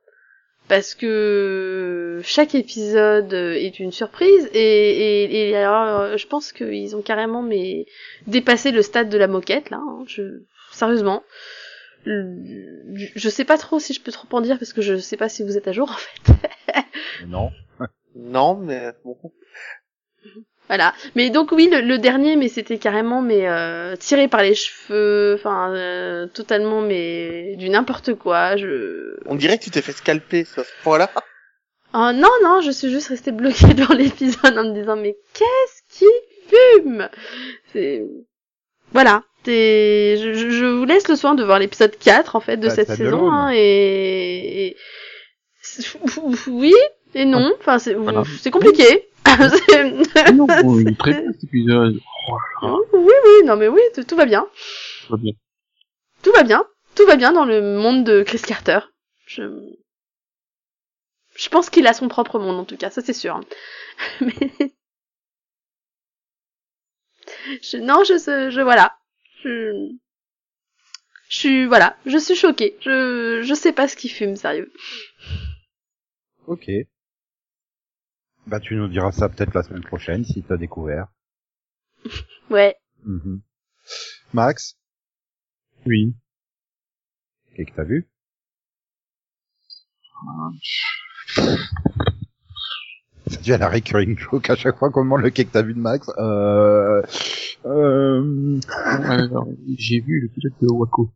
Parce 0.68 0.94
que 0.94 1.06
chaque 2.22 2.54
épisode 2.54 3.32
est 3.34 3.78
une 3.80 3.92
surprise 3.92 4.48
et, 4.52 5.24
et, 5.24 5.50
et 5.50 5.56
alors 5.56 6.00
euh, 6.00 6.16
je 6.16 6.26
pense 6.26 6.52
qu'ils 6.52 6.94
ont 6.96 7.02
carrément 7.02 7.42
mais 7.42 7.86
dépassé 8.26 8.70
le 8.70 8.82
stade 8.82 9.08
de 9.08 9.18
la 9.18 9.28
moquette 9.28 9.70
là. 9.70 9.78
hein. 9.78 10.04
Je, 10.06 10.22
sérieusement, 10.72 11.22
je 12.04 13.06
je 13.14 13.28
sais 13.28 13.44
pas 13.44 13.58
trop 13.58 13.78
si 13.78 13.92
je 13.94 14.00
peux 14.00 14.12
trop 14.12 14.26
en 14.32 14.40
dire 14.40 14.58
parce 14.58 14.72
que 14.72 14.82
je 14.82 14.96
sais 14.98 15.16
pas 15.16 15.28
si 15.28 15.42
vous 15.42 15.56
êtes 15.56 15.68
à 15.68 15.72
jour 15.72 15.90
en 15.90 15.94
fait. 15.94 16.32
Non. 17.28 17.50
Non, 18.16 18.56
mais 18.56 18.92
bon. 19.04 19.16
Voilà. 20.68 20.94
Mais 21.14 21.30
donc 21.30 21.52
oui, 21.52 21.68
le, 21.70 21.80
le 21.80 21.98
dernier, 21.98 22.36
mais 22.36 22.48
c'était 22.48 22.78
carrément 22.78 23.20
mais 23.22 23.46
euh, 23.48 23.94
tiré 23.96 24.28
par 24.28 24.42
les 24.42 24.54
cheveux, 24.54 25.34
enfin 25.38 25.74
euh, 25.74 26.26
totalement 26.26 26.80
mais 26.80 27.56
du 27.56 27.68
n'importe 27.68 28.14
quoi. 28.14 28.56
Je 28.56 29.16
On 29.26 29.34
dirait 29.34 29.58
que 29.58 29.64
tu 29.64 29.70
t'es 29.70 29.82
fait 29.82 29.92
scalper, 29.92 30.44
ça, 30.44 30.64
ce 30.64 30.70
point-là. 30.82 31.10
Oh, 31.94 32.10
non 32.14 32.28
non, 32.42 32.60
je 32.62 32.70
suis 32.70 32.90
juste 32.90 33.08
restée 33.08 33.32
bloquée 33.32 33.74
dans 33.74 33.92
l'épisode 33.94 34.56
en 34.58 34.64
me 34.64 34.74
disant 34.74 34.96
mais 34.96 35.16
qu'est-ce 35.34 35.82
qui 35.98 36.06
fume? 36.48 37.08
C'est 37.72 38.04
voilà. 38.92 39.24
Je, 39.44 40.32
je, 40.34 40.64
vous 40.66 40.84
laisse 40.84 41.08
le 41.08 41.16
soin 41.16 41.34
de 41.34 41.42
voir 41.42 41.58
l'épisode 41.58 41.96
4 41.98 42.36
en 42.36 42.40
fait 42.40 42.56
de 42.58 42.68
Bah, 42.68 42.74
cette 42.74 42.88
saison 42.92 43.30
hein, 43.30 43.50
et, 43.52 44.68
et- 44.68 44.76
oui 46.46 46.74
et 47.14 47.24
non. 47.24 47.52
Enfin 47.58 47.78
c'est 47.78 47.94
Voilà. 47.94 48.22
c'est 48.40 48.50
compliqué. 48.50 49.08
C'est- 49.26 50.32
non, 50.32 50.46
est 50.78 50.98
très 50.98 51.12
bien 51.12 51.32
cet 51.32 51.44
épisode. 51.44 51.96
Oh 52.28 52.36
là, 52.62 52.74
oui 52.92 53.12
oui 53.24 53.46
non 53.46 53.56
mais 53.56 53.68
oui 53.68 53.80
tout, 53.94 54.04
tout 54.04 54.16
va 54.16 54.26
bien. 54.26 54.46
tout 55.06 55.12
va 55.12 55.16
bien. 55.18 55.32
Tout 56.22 56.32
va 56.32 56.42
bien. 56.42 56.64
Tout 56.94 57.06
va 57.06 57.16
bien 57.16 57.32
dans 57.32 57.44
le 57.44 57.78
monde 57.78 58.04
de 58.04 58.22
Chris 58.22 58.42
Carter. 58.46 58.80
Je, 59.26 59.42
je 61.36 61.48
pense 61.48 61.70
qu'il 61.70 61.86
a 61.86 61.94
son 61.94 62.08
propre 62.08 62.38
monde 62.38 62.58
en 62.58 62.64
tout 62.64 62.76
cas, 62.76 62.90
ça 62.90 63.00
c'est 63.02 63.12
sûr. 63.12 63.40
Mais 64.20 64.34
je, 67.62 67.76
non, 67.78 68.04
je, 68.04 68.14
je, 68.18 68.50
je- 68.50 68.60
voilà, 68.60 68.96
je, 69.42 69.90
je 71.28 71.36
suis, 71.36 71.66
voilà, 71.66 71.96
je 72.06 72.18
suis 72.18 72.34
choquée. 72.36 72.76
Je, 72.80 73.42
je 73.42 73.54
sais 73.54 73.72
pas 73.72 73.88
ce 73.88 73.96
qu'il 73.96 74.10
fume, 74.10 74.36
sérieux. 74.36 74.72
Ok. 76.46 76.68
Bah 78.46 78.60
tu 78.60 78.74
nous 78.74 78.88
diras 78.88 79.12
ça 79.12 79.28
peut-être 79.28 79.54
la 79.54 79.62
semaine 79.62 79.84
prochaine 79.84 80.24
si 80.24 80.42
t'as 80.42 80.56
découvert. 80.56 81.06
Ouais. 82.50 82.76
Mhm. 83.04 83.40
Max, 84.32 84.76
Oui. 85.86 86.14
qu'est-ce 87.54 87.70
que 87.70 87.76
t'as 87.76 87.84
vu? 87.84 88.08
Ça 93.26 93.36
devient 93.38 93.56
la 93.58 93.68
recurring 93.68 94.18
joke 94.18 94.50
à 94.50 94.56
chaque 94.56 94.76
fois 94.78 94.90
qu'on 94.90 95.04
demande 95.04 95.22
le 95.22 95.30
quai 95.30 95.44
que 95.44 95.52
t'as 95.52 95.62
vu 95.62 95.74
de 95.74 95.78
Max. 95.78 96.10
Euh... 96.18 97.02
Euh... 97.64 98.58
J'ai 99.78 100.00
vu 100.00 100.20
le 100.20 100.28
pilote 100.28 100.54
de 100.60 100.66
Waco. 100.68 101.10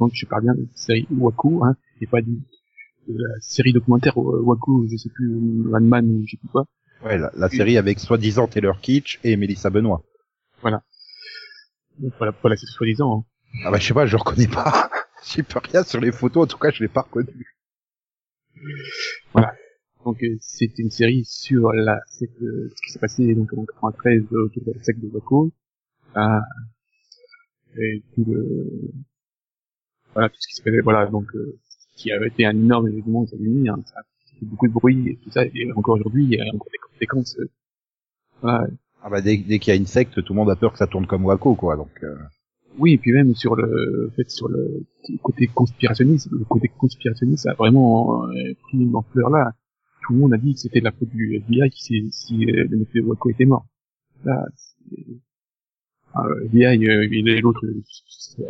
Donc 0.00 0.10
je 0.14 0.26
parle 0.26 0.42
bien 0.42 0.54
de 0.54 0.60
la 0.62 0.66
série 0.74 1.06
Waco, 1.10 1.64
hein, 1.64 1.74
et 2.00 2.06
pas 2.06 2.20
du 2.20 2.38
la 3.10 3.40
série 3.40 3.72
documentaire 3.72 4.18
Waku, 4.18 4.86
je 4.90 4.96
sais 4.98 5.08
plus, 5.08 5.34
One 5.72 5.86
Man 5.86 6.04
ou 6.10 6.22
je 6.26 6.32
sais 6.32 6.36
plus 6.36 6.48
quoi. 6.48 6.66
Ouais, 7.04 7.16
la, 7.16 7.30
la 7.36 7.48
série 7.48 7.78
avec 7.78 8.00
soi-disant 8.00 8.48
Taylor 8.48 8.80
Kitsch 8.80 9.18
et 9.24 9.36
Melissa 9.36 9.70
Benoît. 9.70 10.02
Donc, 10.62 12.12
Voilà, 12.18 12.34
voilà, 12.42 12.56
c'est 12.56 12.66
soi-disant. 12.66 13.20
hein. 13.20 13.24
Ah 13.64 13.70
bah 13.70 13.78
je 13.78 13.86
sais 13.86 13.94
pas, 13.94 14.04
je 14.06 14.16
reconnais 14.16 14.46
pas. 14.48 14.90
J'y 15.24 15.42
peux 15.42 15.58
rien 15.58 15.82
sur 15.84 16.00
les 16.00 16.12
photos, 16.12 16.44
en 16.44 16.46
tout 16.46 16.58
cas 16.58 16.70
je 16.70 16.82
l'ai 16.82 16.88
pas 16.88 17.00
reconnu. 17.02 17.57
Donc 20.04 20.22
euh, 20.22 20.36
c'est 20.40 20.78
une 20.78 20.90
série 20.90 21.24
sur 21.24 21.72
la 21.72 22.00
secte, 22.06 22.40
euh, 22.40 22.70
ce 22.74 22.82
qui 22.82 22.92
s'est 22.92 22.98
passé 22.98 23.34
donc 23.34 23.52
en 23.52 23.64
93 23.64 24.22
euh, 24.32 24.44
autour 24.44 24.62
de 24.64 24.72
la 24.72 24.82
secte 24.82 25.00
de 25.00 25.08
Waco. 25.08 25.50
Ah, 26.14 26.40
et 27.76 28.02
tout 28.14 28.24
le 28.26 28.90
voilà 30.14 30.28
tout 30.30 30.36
ce 30.40 30.48
qui 30.48 30.54
s'est 30.54 30.62
passé 30.62 30.80
voilà 30.80 31.06
donc 31.06 31.26
euh, 31.34 31.58
qui 31.96 32.12
avait 32.12 32.28
été 32.28 32.46
un 32.46 32.52
énorme 32.56 32.88
événement 32.88 33.20
aux 33.20 33.26
États-Unis, 33.26 33.68
hein, 33.68 33.82
ça 33.86 34.00
a 34.00 34.02
fait 34.38 34.46
beaucoup 34.46 34.68
de 34.68 34.72
bruit 34.72 35.08
et 35.08 35.16
tout 35.16 35.30
ça 35.30 35.44
et 35.44 35.72
encore 35.72 35.96
aujourd'hui 35.96 36.24
il 36.24 36.30
y 36.30 36.40
a 36.40 36.44
encore 36.54 36.68
des 36.72 36.78
conséquences. 36.78 37.36
euh, 37.38 37.48
voilà. 38.40 38.66
Ah 39.02 39.10
bah 39.10 39.20
dès, 39.20 39.36
dès 39.36 39.58
qu'il 39.58 39.72
y 39.72 39.76
a 39.76 39.78
une 39.78 39.86
secte, 39.86 40.22
tout 40.24 40.32
le 40.32 40.38
monde 40.38 40.50
a 40.50 40.56
peur 40.56 40.72
que 40.72 40.78
ça 40.78 40.86
tourne 40.86 41.06
comme 41.06 41.24
Waco 41.24 41.54
quoi, 41.54 41.76
donc... 41.76 41.90
euh, 42.70 42.74
Oui, 42.78 42.92
et 42.94 42.98
puis 42.98 43.12
même 43.12 43.34
sur 43.34 43.56
le 43.56 44.08
en 44.08 44.14
fait 44.14 44.30
sur 44.30 44.48
le 44.48 44.84
côté 45.22 45.46
conspirationniste, 45.48 46.28
le 46.30 46.44
côté 46.44 46.68
conspirationniste 46.68 47.46
a 47.46 47.54
vraiment 47.54 48.26
euh, 48.28 48.54
pris 48.62 48.78
une 48.78 48.94
ampleur 48.94 49.30
là. 49.30 49.52
Tout 50.02 50.14
le 50.14 50.20
monde 50.20 50.32
a 50.34 50.38
dit 50.38 50.54
que 50.54 50.60
c'était 50.60 50.80
la 50.80 50.92
faute 50.92 51.10
du 51.10 51.36
FBI 51.36 51.70
qui 51.70 51.84
s'est- 51.84 52.08
si 52.12 52.44
euh, 52.50 52.66
le 52.70 52.78
de 52.94 53.00
Waco 53.02 53.30
était 53.30 53.44
mort. 53.44 53.66
Là, 54.24 54.46
euh, 56.16 56.44
FBI 56.46 56.86
euh, 56.88 57.08
et 57.10 57.40
l'autre 57.40 57.64
euh, 57.66 57.82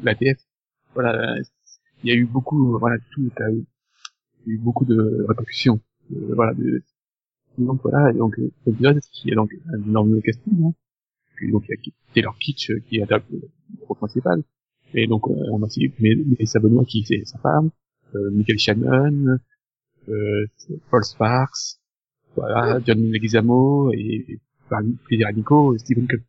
l'ATF. 0.02 0.38
Voilà, 0.94 1.36
euh, 1.36 1.42
il 2.04 2.10
y 2.10 2.12
a 2.12 2.16
eu 2.16 2.24
beaucoup, 2.26 2.74
euh, 2.74 2.78
voilà, 2.78 2.96
tout 3.12 3.30
a 3.38 3.50
eu, 3.50 3.64
il 4.46 4.48
y 4.48 4.50
a 4.52 4.54
eu 4.54 4.58
beaucoup 4.58 4.84
de 4.84 5.24
répercussions. 5.28 5.80
euh, 6.12 6.34
voilà, 6.34 6.54
de, 6.54 6.82
donc 7.58 7.80
voilà, 7.82 8.10
et 8.10 8.14
donc 8.16 8.38
euh, 8.38 8.50
cet 8.64 8.74
épisode 8.74 9.00
qui 9.12 9.30
est 9.30 9.34
donc 9.34 9.50
un 9.74 9.82
énorme 9.82 10.20
casting. 10.22 10.64
Hein. 10.64 10.72
Puis 11.34 11.50
donc 11.50 11.64
il 11.68 11.70
y 11.72 11.74
a 11.74 11.76
Taylor 12.14 12.36
Kitsch 12.38 12.70
euh, 12.70 12.78
qui 12.88 13.00
rôle 13.02 13.24
principal. 13.96 14.42
Et 14.94 15.06
donc, 15.06 15.28
on 15.28 15.62
a 15.62 15.66
aussi 15.66 15.92
Melissa 15.98 16.58
Benoît 16.60 16.84
qui 16.84 17.04
c'est 17.04 17.24
sa 17.24 17.38
femme, 17.38 17.70
euh, 18.14 18.30
Michael 18.30 18.58
Shannon, 18.58 19.38
euh, 20.08 20.46
Paul 20.90 21.04
Sparks, 21.04 21.78
voilà, 22.34 22.80
John 22.86 22.98
Leguizamo 22.98 23.92
et 23.92 24.40
Nico, 25.34 25.76
Stephen 25.78 26.06
Culp. 26.06 26.24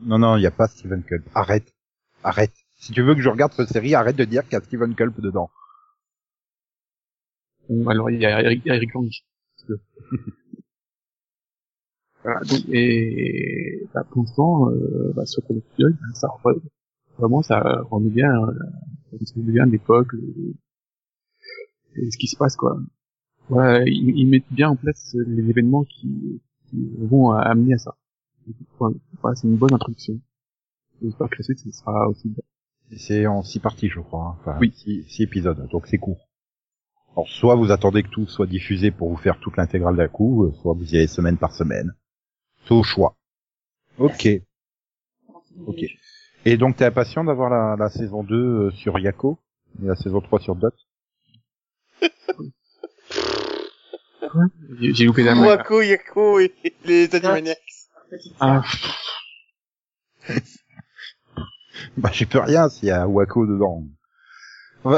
Non, 0.00 0.18
non, 0.18 0.36
il 0.36 0.40
n'y 0.40 0.46
a 0.46 0.50
pas 0.50 0.68
Steven 0.68 1.02
Culp. 1.02 1.24
Arrête. 1.34 1.72
Arrête. 2.22 2.52
Si 2.76 2.92
tu 2.92 3.02
veux 3.02 3.14
que 3.14 3.22
je 3.22 3.28
regarde 3.28 3.52
cette 3.52 3.68
série, 3.68 3.94
arrête 3.94 4.16
de 4.16 4.24
dire 4.24 4.42
qu'il 4.44 4.52
y 4.52 4.56
a 4.56 4.60
Steven 4.60 4.94
Culp 4.94 5.20
dedans. 5.20 5.50
Alors 7.88 8.10
il 8.10 8.20
y 8.20 8.26
a 8.26 8.42
Eric, 8.42 8.62
Eric 8.66 8.94
Lang. 8.94 9.10
Voilà, 12.26 12.40
donc, 12.40 12.60
et 12.72 13.86
bah, 13.94 14.04
pour 14.10 14.22
l'instant, 14.24 14.68
euh, 14.70 15.12
bah, 15.14 15.24
sur 15.26 15.42
bah, 15.48 15.94
ça 16.14 16.28
vraiment 17.18 17.40
ça 17.42 17.60
remet 17.90 18.10
bien, 18.10 18.30
euh, 18.32 18.52
ça 19.24 19.34
remet 19.36 19.52
bien 19.52 19.66
l'époque 19.66 20.12
euh, 20.14 20.54
et 21.94 22.10
ce 22.10 22.18
qui 22.18 22.26
se 22.26 22.36
passe 22.36 22.56
quoi. 22.56 22.76
Voilà, 23.48 23.84
ils, 23.86 24.10
ils 24.18 24.26
mettent 24.26 24.50
bien 24.50 24.70
en 24.70 24.76
place 24.76 25.14
les 25.14 25.48
événements 25.48 25.84
qui, 25.84 26.42
qui 26.68 26.90
vont 26.98 27.30
amener 27.30 27.74
à 27.74 27.78
ça. 27.78 27.94
Voilà, 28.78 28.96
c'est 29.36 29.46
une 29.46 29.56
bonne 29.56 29.72
introduction. 29.74 30.20
J'espère 31.00 31.28
que 31.30 31.36
la 31.38 31.44
suite 31.44 31.58
ce 31.60 31.70
sera 31.70 32.08
aussi 32.08 32.28
bien. 32.28 32.42
C'est 32.96 33.26
en 33.26 33.42
six 33.42 33.60
parties, 33.60 33.88
je 33.88 34.00
crois. 34.00 34.24
hein. 34.24 34.36
Enfin, 34.40 34.58
Oui. 34.60 34.72
Six, 34.74 35.04
six 35.08 35.22
épisodes, 35.22 35.68
donc 35.70 35.86
c'est 35.86 35.98
court. 35.98 36.28
Alors, 37.12 37.28
soit 37.28 37.54
vous 37.54 37.70
attendez 37.70 38.02
que 38.02 38.08
tout 38.08 38.26
soit 38.26 38.46
diffusé 38.46 38.90
pour 38.90 39.08
vous 39.10 39.16
faire 39.16 39.38
toute 39.40 39.56
l'intégrale 39.56 39.96
d'un 39.96 40.08
coup, 40.08 40.44
euh, 40.44 40.52
soit 40.60 40.74
vous 40.74 40.92
y 40.92 40.96
allez 40.96 41.06
semaine 41.06 41.38
par 41.38 41.52
semaine. 41.54 41.94
C'est 42.66 42.74
au 42.74 42.82
choix. 42.82 43.16
Ok. 43.98 44.28
Ok. 45.66 45.84
Et 46.44 46.56
donc, 46.56 46.76
t'es 46.76 46.84
impatient 46.84 47.24
d'avoir 47.24 47.50
la, 47.50 47.76
la 47.78 47.88
saison 47.90 48.22
2 48.22 48.34
euh, 48.36 48.70
sur 48.72 48.98
Yako 48.98 49.38
et 49.82 49.86
la 49.86 49.96
saison 49.96 50.20
3 50.20 50.40
sur 50.40 50.54
Dot? 50.56 50.74
J'ai 54.80 54.94
j'ai 54.94 55.04
loupé 55.04 55.22
la 55.22 55.34
main. 55.34 55.46
Waco, 55.46 55.80
Yako 55.80 56.40
et 56.40 56.52
les 56.84 57.14
Animaniacs. 57.14 57.58
Ah, 58.40 58.62
Bah, 61.96 62.10
j'y 62.12 62.26
peux 62.26 62.38
rien 62.40 62.68
s'il 62.68 62.88
y 62.88 62.90
a 62.90 63.06
Wako 63.06 63.46
dedans. 63.46 63.84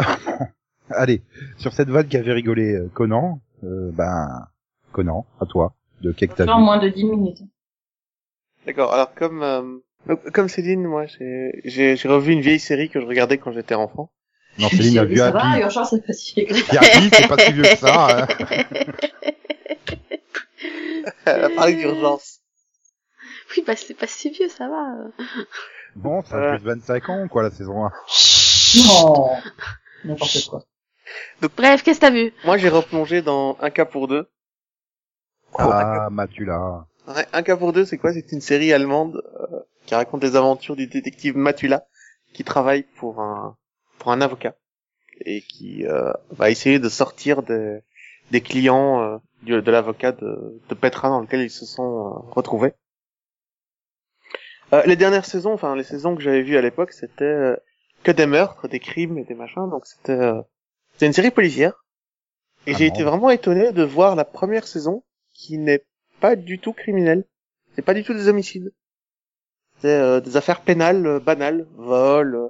Allez, 0.91 1.23
sur 1.59 1.73
cette 1.73 1.89
vague 1.89 2.09
qui 2.09 2.17
avait 2.17 2.33
rigolé 2.33 2.75
euh, 2.75 2.89
Conan, 2.93 3.41
euh, 3.65 3.91
ben, 3.93 4.49
Conan, 4.93 5.27
à 5.41 5.47
toi, 5.47 5.75
de 6.01 6.13
qu'est-ce 6.13 6.33
que 6.33 6.37
t'as 6.37 6.59
moins 6.59 6.79
de 6.79 6.89
10 6.89 7.05
minutes. 7.05 7.43
D'accord. 8.69 8.93
Alors 8.93 9.15
comme 9.15 9.43
euh, 9.43 9.63
donc, 10.07 10.31
comme 10.31 10.49
Céline, 10.49 10.85
moi 10.85 11.07
j'ai 11.07 11.61
j'ai 11.65 11.97
j'ai 11.97 12.09
revu 12.09 12.33
une 12.35 12.43
vieille 12.43 12.61
série 12.61 12.91
que 12.91 13.01
je 13.01 13.07
regardais 13.07 13.39
quand 13.39 13.51
j'étais 13.51 13.75
enfant. 13.75 14.13
Non, 14.59 14.69
Céline 14.69 14.99
a 14.99 15.05
vu 15.05 15.17
Ça 15.17 15.31
va, 15.31 15.53
Happy. 15.53 15.61
Urgence, 15.63 15.91
c'est 15.91 16.07
pas 16.07 16.13
si 16.13 16.41
Happy, 16.43 17.11
c'est 17.13 17.29
pas 17.29 17.39
si 17.39 17.53
vieux 17.53 17.63
que 17.63 17.77
ça. 17.77 18.23
hein. 18.23 18.27
Elle 21.25 21.45
a 21.45 21.51
parlé 21.51 21.75
d'urgence. 21.77 22.41
Oui, 23.57 23.65
bah 23.67 23.75
c'est 23.75 23.95
pas 23.95 24.07
si 24.07 24.31
vieux, 24.31 24.49
ça 24.49 24.69
va. 24.69 24.95
Bon, 25.97 26.23
ça 26.25 26.37
a 26.37 26.51
plus 26.57 26.65
de 26.65 26.71
25 26.71 27.09
ans, 27.09 27.29
quoi, 27.29 27.43
la 27.43 27.51
saison 27.51 27.87
1. 27.87 27.91
Non. 28.77 29.31
N'importe 30.05 30.47
quoi. 30.51 30.65
Bref, 31.57 31.83
qu'est-ce 31.83 32.01
que 32.01 32.07
t'as 32.07 32.11
vu? 32.11 32.35
Moi 32.45 32.59
j'ai 32.59 32.69
replongé 32.69 33.23
dans 33.23 33.57
Un 33.61 33.71
cas 33.71 33.87
pour 33.87 34.09
deux. 34.09 34.29
Ah, 35.59 36.09
Matula. 36.11 36.87
Ouais, 37.09 37.27
Un 37.33 37.43
cas 37.43 37.57
pour 37.57 37.73
deux, 37.73 37.85
c'est 37.85 37.99
quoi? 37.99 38.13
C'est 38.13 38.33
une 38.33 38.41
série 38.41 38.73
allemande 38.73 39.23
euh, 39.41 39.61
qui 39.87 39.95
raconte 39.95 40.23
les 40.23 40.37
aventures 40.37 40.77
du 40.77 40.87
détective 40.87 41.37
Matula 41.37 41.87
qui 42.35 42.45
travaille 42.45 42.83
pour 42.83 43.21
un 43.21 43.57
pour 43.99 44.13
un 44.13 44.21
avocat 44.21 44.55
et 45.25 45.41
qui 45.41 45.87
euh, 45.87 46.13
va 46.31 46.51
essayer 46.51 46.79
de 46.79 46.89
sortir 46.89 47.43
des 47.43 47.81
des 48.31 48.43
clients 48.43 49.01
euh, 49.03 49.19
de 49.43 49.71
l'avocat 49.71 50.13
de, 50.13 50.61
de 50.69 50.75
Petra 50.75 51.09
dans 51.09 51.21
lequel 51.21 51.41
ils 51.41 51.51
se 51.51 51.65
sont 51.65 52.07
euh, 52.07 52.31
retrouvés. 52.31 52.75
Euh, 54.75 54.83
les 54.85 54.97
dernières 54.97 55.25
saisons, 55.25 55.55
enfin 55.55 55.75
les 55.75 55.85
saisons 55.85 56.15
que 56.15 56.23
j'avais 56.23 56.43
vues 56.43 56.59
à 56.59 56.63
l'époque, 56.63 56.93
c'était 56.93 57.25
euh, 57.25 57.57
que 58.03 58.11
des 58.11 58.27
meurtres, 58.27 58.69
des 58.69 58.81
crimes 58.81 59.17
et 59.17 59.25
des 59.25 59.35
machins, 59.35 59.71
donc 59.71 59.87
c'était 59.87 60.13
euh, 60.13 60.43
c'était 60.93 61.07
une 61.07 61.15
série 61.15 61.31
policière. 61.31 61.85
Et 62.67 62.73
Ah 62.75 62.77
j'ai 62.79 62.87
été 62.87 63.03
vraiment 63.03 63.31
étonné 63.31 63.73
de 63.73 63.83
voir 63.83 64.15
la 64.15 64.27
première 64.27 64.67
saison 64.67 65.05
qui 65.33 65.57
n'est 65.57 65.85
pas 66.21 66.37
du 66.37 66.59
tout 66.59 66.73
criminelle. 66.73 67.25
C'est 67.75 67.83
pas 67.83 67.95
du 67.95 68.05
tout 68.05 68.15
des 68.15 68.29
homicides. 68.29 68.73
C'est 69.81 69.95
euh, 70.01 70.21
des 70.21 70.37
affaires 70.37 70.61
pénales 70.61 71.07
euh, 71.07 71.21
banales, 71.21 71.67
vol, 71.77 72.35
euh, 72.35 72.49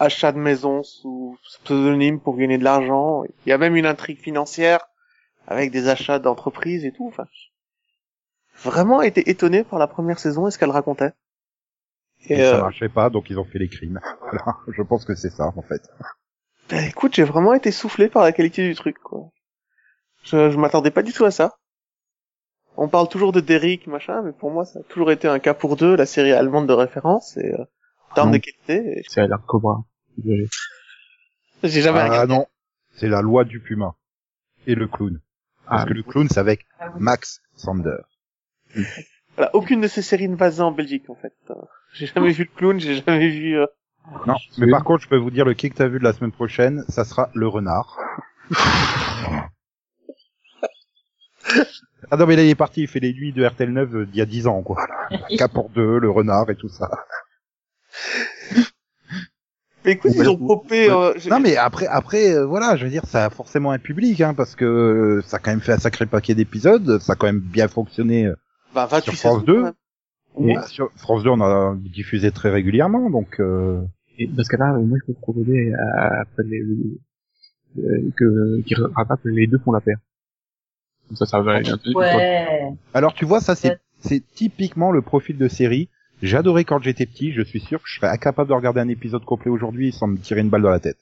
achat 0.00 0.32
de 0.32 0.38
maison 0.38 0.82
sous 0.82 1.38
pseudonyme 1.64 2.20
pour 2.20 2.36
gagner 2.36 2.58
de 2.58 2.64
l'argent. 2.64 3.24
Il 3.46 3.50
y 3.50 3.52
a 3.52 3.58
même 3.58 3.76
une 3.76 3.86
intrigue 3.86 4.18
financière 4.18 4.80
avec 5.46 5.70
des 5.70 5.88
achats 5.88 6.18
d'entreprises 6.18 6.84
et 6.84 6.92
tout. 6.92 7.06
Enfin, 7.08 7.26
j'ai 7.32 7.50
vraiment 8.68 9.02
été 9.02 9.30
étonné 9.30 9.64
par 9.64 9.78
la 9.78 9.86
première 9.86 10.18
saison 10.18 10.46
et 10.46 10.50
ce 10.50 10.58
qu'elle 10.58 10.70
racontait. 10.70 11.12
Et 12.28 12.34
Et 12.34 12.36
ça 12.36 12.56
euh, 12.56 12.60
marchait 12.60 12.88
pas, 12.88 13.10
donc 13.10 13.30
ils 13.30 13.38
ont 13.38 13.44
fait 13.44 13.58
les 13.58 13.68
crimes. 13.68 14.00
Voilà, 14.20 14.58
je 14.68 14.82
pense 14.82 15.04
que 15.04 15.14
c'est 15.14 15.30
ça, 15.30 15.52
en 15.56 15.62
fait. 15.62 15.82
bah, 16.68 16.82
écoute, 16.82 17.14
j'ai 17.14 17.24
vraiment 17.24 17.54
été 17.54 17.70
soufflé 17.70 18.08
par 18.08 18.22
la 18.22 18.32
qualité 18.32 18.68
du 18.68 18.74
truc. 18.74 18.98
Quoi. 18.98 19.30
Je, 20.24 20.50
je 20.50 20.56
m'attendais 20.58 20.90
pas 20.90 21.02
du 21.02 21.12
tout 21.12 21.24
à 21.24 21.30
ça. 21.30 21.57
On 22.80 22.88
parle 22.88 23.08
toujours 23.08 23.32
de 23.32 23.40
Derrick, 23.40 23.86
machin, 23.88 24.22
mais 24.22 24.30
pour 24.32 24.52
moi, 24.52 24.64
ça 24.64 24.78
a 24.78 24.82
toujours 24.84 25.10
été 25.10 25.26
un 25.26 25.40
cas 25.40 25.52
pour 25.52 25.76
deux, 25.76 25.96
la 25.96 26.06
série 26.06 26.32
allemande 26.32 26.68
de 26.68 26.72
référence, 26.72 27.36
et 27.36 27.52
euh, 27.52 27.64
en 28.10 28.14
termes 28.14 28.30
de 28.30 28.38
qualité, 28.38 29.02
c'est 29.08 29.26
l'air 29.26 29.40
Cobra. 29.46 29.82
Désolé. 30.16 30.46
j'ai 31.64 31.82
jamais 31.82 31.98
Ah 32.00 32.04
regardé. 32.08 32.34
non, 32.34 32.46
c'est 32.92 33.08
la 33.08 33.20
loi 33.20 33.42
du 33.44 33.58
puma. 33.60 33.94
Et 34.68 34.74
le 34.76 34.86
clown. 34.86 35.20
Parce 35.66 35.82
Ah, 35.82 35.86
que 35.86 35.92
le 35.94 36.02
clown, 36.04 36.28
c'est 36.28 36.38
avec 36.40 36.66
Ah. 36.78 36.90
Max 36.98 37.40
Sander. 37.56 37.96
Voilà, 39.36 39.54
aucune 39.56 39.80
de 39.80 39.88
ces 39.88 40.02
séries 40.02 40.28
ne 40.28 40.36
va 40.36 40.50
en 40.64 40.70
Belgique, 40.72 41.10
en 41.10 41.14
fait. 41.16 41.34
J'ai 41.94 42.06
jamais 42.06 42.30
vu 42.30 42.44
le 42.44 42.56
clown, 42.56 42.78
j'ai 42.78 43.02
jamais 43.02 43.28
vu... 43.28 43.58
euh, 43.58 43.66
Non, 44.26 44.36
mais 44.58 44.66
Oui. 44.66 44.70
par 44.70 44.84
contre, 44.84 45.02
je 45.02 45.08
peux 45.08 45.16
vous 45.16 45.30
dire 45.32 45.44
le 45.44 45.54
kick 45.54 45.72
que 45.72 45.78
t'as 45.78 45.88
vu 45.88 45.98
de 45.98 46.04
la 46.04 46.12
semaine 46.12 46.32
prochaine, 46.32 46.84
ça 46.88 47.04
sera 47.04 47.28
le 47.34 47.48
renard. 47.48 47.98
ah 52.10 52.16
non, 52.16 52.26
mais 52.26 52.36
là, 52.36 52.42
il 52.44 52.48
est 52.50 52.54
parti, 52.54 52.82
il 52.82 52.88
fait 52.88 53.00
les 53.00 53.12
nuits 53.12 53.32
de 53.32 53.44
RTL 53.44 53.70
9 53.72 53.94
euh, 53.94 54.06
d'il 54.06 54.16
y 54.16 54.20
a 54.22 54.26
10 54.26 54.46
ans, 54.46 54.62
quoi. 54.62 54.86
Cap 55.36 55.52
pour 55.52 55.70
deux, 55.70 55.98
le 55.98 56.10
renard 56.10 56.48
et 56.50 56.56
tout 56.56 56.68
ça. 56.68 56.90
Mais 59.84 59.92
écoute, 59.92 60.10
Ouais, 60.12 60.24
ils 60.24 60.28
ont 60.28 60.36
popé... 60.36 60.90
euh, 60.90 61.14
Non, 61.30 61.40
mais 61.40 61.56
après, 61.56 61.86
après, 61.86 62.34
euh, 62.34 62.44
voilà, 62.46 62.76
je 62.76 62.84
veux 62.84 62.90
dire, 62.90 63.04
ça 63.06 63.26
a 63.26 63.30
forcément 63.30 63.70
un 63.70 63.78
public, 63.78 64.20
hein, 64.20 64.34
parce 64.34 64.54
que 64.56 64.64
euh, 64.64 65.22
ça 65.22 65.36
a 65.36 65.40
quand 65.40 65.50
même 65.50 65.60
fait 65.60 65.72
un 65.72 65.78
sacré 65.78 66.06
paquet 66.06 66.34
d'épisodes, 66.34 66.98
ça 67.00 67.12
a 67.12 67.16
quand 67.16 67.26
même 67.26 67.40
bien 67.40 67.68
fonctionné. 67.68 68.26
euh, 68.26 68.34
Bah, 68.74 68.86
28 68.86 69.02
sur 69.04 69.14
France 69.14 69.40
saisons, 69.40 69.44
2. 69.46 69.54
quand 70.34 70.42
même. 70.42 70.50
Et 70.50 70.56
sur 70.68 70.90
France 70.96 71.22
2, 71.22 71.30
on 71.30 71.40
a 71.40 71.76
diffusé 71.76 72.30
très 72.32 72.50
régulièrement, 72.50 73.08
donc... 73.10 73.40
Euh... 73.40 73.80
Et 74.18 74.26
dans 74.26 74.42
ce 74.42 74.48
cas-là, 74.50 74.72
moi, 74.78 74.98
je 75.00 75.12
peux 75.12 75.18
proposer 75.20 75.72
à, 75.74 76.22
après 76.22 76.42
les, 76.44 76.60
euh, 77.78 78.10
que 78.16 78.60
qui 78.62 78.74
rattrape 78.74 79.20
les 79.24 79.46
deux 79.46 79.58
font 79.58 79.70
la 79.72 79.80
paire. 79.80 79.98
Comme 81.08 81.16
ça, 81.16 81.26
ça 81.26 81.40
va. 81.40 81.54
un 81.54 81.62
peu- 81.62 81.94
Ouais. 81.94 82.72
Alors 82.94 83.14
tu 83.14 83.24
vois, 83.24 83.40
ça 83.40 83.54
c'est 83.54 84.20
typiquement 84.34 84.92
le 84.92 85.02
profil 85.02 85.36
de 85.38 85.48
série. 85.48 85.88
J'adorais 86.22 86.64
quand 86.64 86.82
j'étais 86.82 87.06
petit. 87.06 87.32
Je 87.32 87.42
suis 87.42 87.60
sûr 87.60 87.80
que 87.82 87.88
je 87.88 87.96
serais 87.96 88.08
incapable 88.08 88.48
de 88.50 88.54
regarder 88.54 88.80
un 88.80 88.88
épisode 88.88 89.24
complet 89.24 89.50
aujourd'hui 89.50 89.92
sans 89.92 90.06
me 90.08 90.18
tirer 90.18 90.40
une 90.40 90.48
balle 90.50 90.62
dans 90.62 90.70
la 90.70 90.80
tête. 90.80 90.98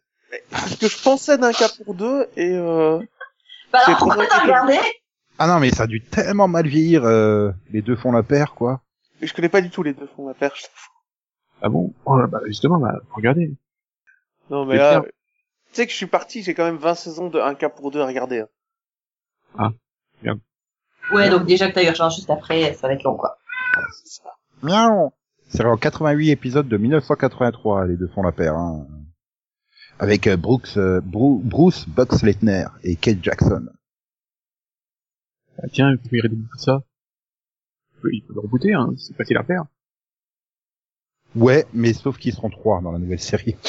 Ce 0.68 0.76
que 0.76 0.88
je 0.88 1.02
pensais 1.02 1.38
d'un 1.38 1.52
cas 1.52 1.68
pour 1.84 1.94
deux 1.94 2.26
et 2.36 2.50
euh, 2.52 2.98
Bah 3.72 3.80
alors, 3.86 3.98
pourquoi 3.98 4.26
t'as 4.26 4.42
regardé? 4.42 4.76
Ah 5.38 5.46
non, 5.46 5.58
mais 5.60 5.70
ça 5.70 5.84
a 5.84 5.86
dû 5.86 6.00
tellement 6.02 6.48
mal 6.48 6.66
vieillir. 6.66 7.04
euh, 7.04 7.50
les 7.70 7.82
deux 7.82 7.96
font 7.96 8.12
la 8.12 8.22
paire, 8.22 8.54
quoi. 8.54 8.80
je 9.22 9.32
connais 9.32 9.48
pas 9.48 9.60
du 9.60 9.70
tout 9.70 9.82
les 9.82 9.92
deux 9.94 10.06
fonds 10.16 10.26
la 10.28 10.34
perche. 10.34 10.64
Ah 11.62 11.68
bon? 11.68 11.92
Oh, 12.04 12.18
bah, 12.28 12.40
Justement, 12.46 12.78
bah, 12.78 13.00
regardez. 13.12 13.52
Non 14.50 14.64
mais 14.66 14.76
là, 14.76 15.02
tu 15.02 15.10
sais 15.72 15.86
que 15.86 15.92
je 15.92 15.96
suis 15.96 16.06
parti, 16.06 16.42
j'ai 16.42 16.54
quand 16.54 16.64
même 16.64 16.76
20 16.76 16.94
saisons 16.94 17.28
de 17.28 17.38
un 17.40 17.54
cas 17.54 17.68
pour 17.70 17.90
deux 17.90 18.00
à 18.00 18.06
regarder. 18.06 18.44
hein. 19.58 19.72
Ouais, 21.12 21.30
donc 21.30 21.46
déjà 21.46 21.68
que 21.68 21.74
t'as 21.74 21.84
urgence 21.84 22.16
juste 22.16 22.30
après, 22.30 22.74
ça 22.74 22.88
va 22.88 22.94
être 22.94 23.02
long, 23.04 23.16
quoi. 23.16 23.38
C'est 24.04 24.22
ça. 24.22 24.30
Miaou 24.62 25.12
C'est 25.48 25.64
en 25.64 25.76
88 25.76 26.30
épisodes 26.30 26.68
de 26.68 26.76
1983, 26.76 27.86
les 27.86 27.96
deux 27.96 28.08
font 28.08 28.22
la 28.22 28.32
paire. 28.32 28.54
Hein. 28.56 28.86
Avec 29.98 30.26
euh, 30.26 30.36
Brooks, 30.36 30.76
euh, 30.76 31.00
Bru- 31.00 31.40
Bruce 31.42 31.88
Boxleitner 31.88 32.64
et 32.82 32.96
Kate 32.96 33.22
Jackson. 33.22 33.66
Ah, 35.62 35.68
tiens, 35.72 35.90
il 35.92 35.98
faut 35.98 36.08
virer 36.10 36.28
tout 36.28 36.58
ça. 36.58 36.82
Il 37.94 38.00
peut- 38.00 38.10
Il 38.12 38.22
peut 38.24 38.34
le 38.34 38.40
rebooter, 38.40 38.74
hein. 38.74 38.92
C'est 38.98 39.16
facile 39.16 39.36
à 39.38 39.44
faire. 39.44 39.64
Ouais, 41.34 41.66
mais 41.72 41.92
sauf 41.92 42.18
qu'ils 42.18 42.34
seront 42.34 42.50
trois 42.50 42.80
dans 42.80 42.92
la 42.92 42.98
nouvelle 42.98 43.20
série. 43.20 43.56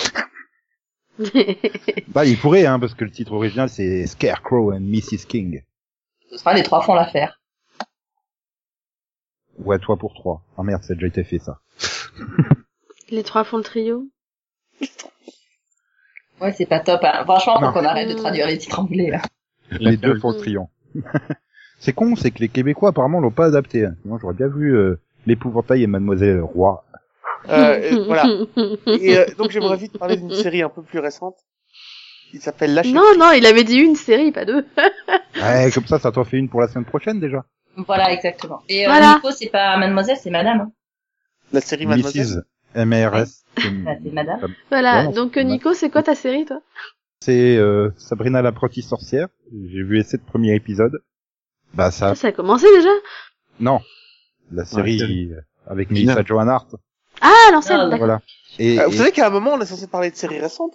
Bah, 2.10 2.26
il 2.26 2.38
pourrait, 2.38 2.66
hein, 2.68 2.80
parce 2.80 2.94
que 2.94 3.04
le 3.04 3.10
titre 3.12 3.32
original 3.34 3.70
c'est 3.70 4.06
Scarecrow 4.06 4.72
and 4.72 4.82
Mrs. 4.82 5.26
King. 5.28 5.64
Ce 6.30 6.38
sera 6.38 6.54
les 6.54 6.64
trois 6.64 6.82
font 6.82 6.94
l'affaire. 6.94 7.40
Ou 9.60 9.72
à 9.72 9.80
toi 9.80 9.98
pour 9.98 10.14
trois. 10.14 10.42
Ah 10.58 10.64
merde, 10.64 10.84
ça 10.84 10.94
a 10.94 10.96
déjà 10.96 11.08
été 11.08 11.24
fait 11.24 11.40
ça. 11.40 11.60
Les 13.10 13.24
trois 13.24 13.44
font 13.46 13.58
le 13.58 13.64
trio. 13.64 14.06
Ouais, 16.42 16.52
c'est 16.52 16.66
pas 16.66 16.80
top. 16.82 17.00
Hein. 17.04 17.24
Franchement, 17.24 17.60
faut 17.60 17.72
qu'on 17.72 17.86
arrête 17.86 18.10
de 18.10 18.14
traduire 18.14 18.48
les 18.48 18.58
titres 18.58 18.80
anglais, 18.80 19.10
là. 19.10 19.22
Les 19.80 19.98
deux 19.98 20.20
font 20.20 20.32
le 20.32 20.38
triomphe. 20.38 20.70
c'est 21.80 21.94
con, 21.94 22.16
c'est 22.16 22.32
que 22.32 22.40
les 22.40 22.50
Québécois 22.50 22.90
apparemment 22.90 23.20
l'ont 23.20 23.32
pas 23.32 23.46
adapté. 23.46 23.86
hein. 23.86 23.96
Sinon 24.02 24.18
j'aurais 24.18 24.34
bien 24.34 24.48
vu 24.48 24.76
euh, 24.76 25.00
l'épouvantail 25.26 25.84
et 25.84 25.88
Mademoiselle 25.88 26.42
Roi. 26.42 26.84
Euh, 27.50 27.80
et 27.80 28.04
voilà. 28.06 28.26
Et 28.88 29.18
euh, 29.18 29.26
donc 29.38 29.52
j'aimerais 29.52 29.78
vite 29.78 29.98
parler 29.98 30.18
d'une 30.18 30.34
série 30.34 30.62
un 30.62 30.70
peu 30.70 30.82
plus 30.82 31.00
récente 31.00 31.36
qui 32.32 32.40
s'appelle 32.40 32.74
Lâcher 32.74 32.92
non, 32.92 33.16
non, 33.18 33.32
il 33.32 33.46
avait 33.46 33.64
dit 33.64 33.78
une 33.78 33.96
série, 33.96 34.32
pas 34.32 34.46
deux. 34.46 34.66
Ouais, 35.42 35.70
comme 35.74 35.86
ça, 35.86 36.00
ça 36.00 36.12
t'en 36.12 36.24
fait 36.24 36.38
une 36.38 36.50
pour 36.50 36.62
la 36.62 36.68
semaine 36.68 36.86
prochaine 36.86 37.20
déjà. 37.20 37.46
Voilà, 37.76 38.12
exactement. 38.12 38.62
Et 38.70 38.86
euh, 38.86 38.90
Voilà. 38.90 39.16
Nico, 39.16 39.32
c'est 39.32 39.50
pas 39.52 39.78
mademoiselle, 39.78 40.18
c'est 40.22 40.32
madame. 40.32 40.62
Hein. 40.62 40.72
la 41.54 41.62
série 41.62 41.86
Mademoiselle. 41.86 42.44
Mrs. 42.76 42.86
MRS. 42.86 43.44
Bah, 43.84 43.92
c'est 44.04 44.12
madame. 44.14 44.54
Voilà. 44.70 45.06
Ouais, 45.08 45.14
Donc 45.14 45.38
Nico, 45.38 45.74
c'est 45.74 45.90
quoi 45.90 46.02
ta 46.04 46.16
série, 46.16 46.46
toi? 46.46 46.60
C'est 47.22 47.56
euh, 47.58 47.90
Sabrina 47.98 48.42
l'apprentie 48.42 48.82
sorcière. 48.82 49.28
J'ai 49.52 49.84
vu 49.84 49.96
les 49.98 50.04
sept 50.04 50.24
premiers 50.26 50.56
épisodes. 50.56 51.02
Bah 51.74 51.92
ça, 51.92 52.16
Ça, 52.16 52.28
a 52.30 52.32
commencé 52.32 52.66
déjà? 52.76 52.90
Non. 53.60 53.80
La 54.52 54.66
série 54.66 55.32
euh, 55.34 55.42
avec. 55.68 55.92
Melissa 55.92 56.24
Joan 56.24 56.48
Hart. 56.50 56.76
Ah, 57.22 57.32
l'ancienne, 57.52 57.80
Ah, 57.80 57.84
d'accord. 57.86 57.98
Voilà. 58.00 58.22
Et, 58.60 58.80
Euh, 58.80 58.86
vous 58.88 58.94
et- 58.94 58.98
savez 58.98 59.12
qu'à 59.12 59.28
un 59.28 59.30
moment 59.32 59.54
on 59.54 59.62
est 59.62 59.66
censé 59.66 59.88
parler 59.88 60.10
de 60.12 60.16
séries 60.16 60.40
récentes. 60.40 60.74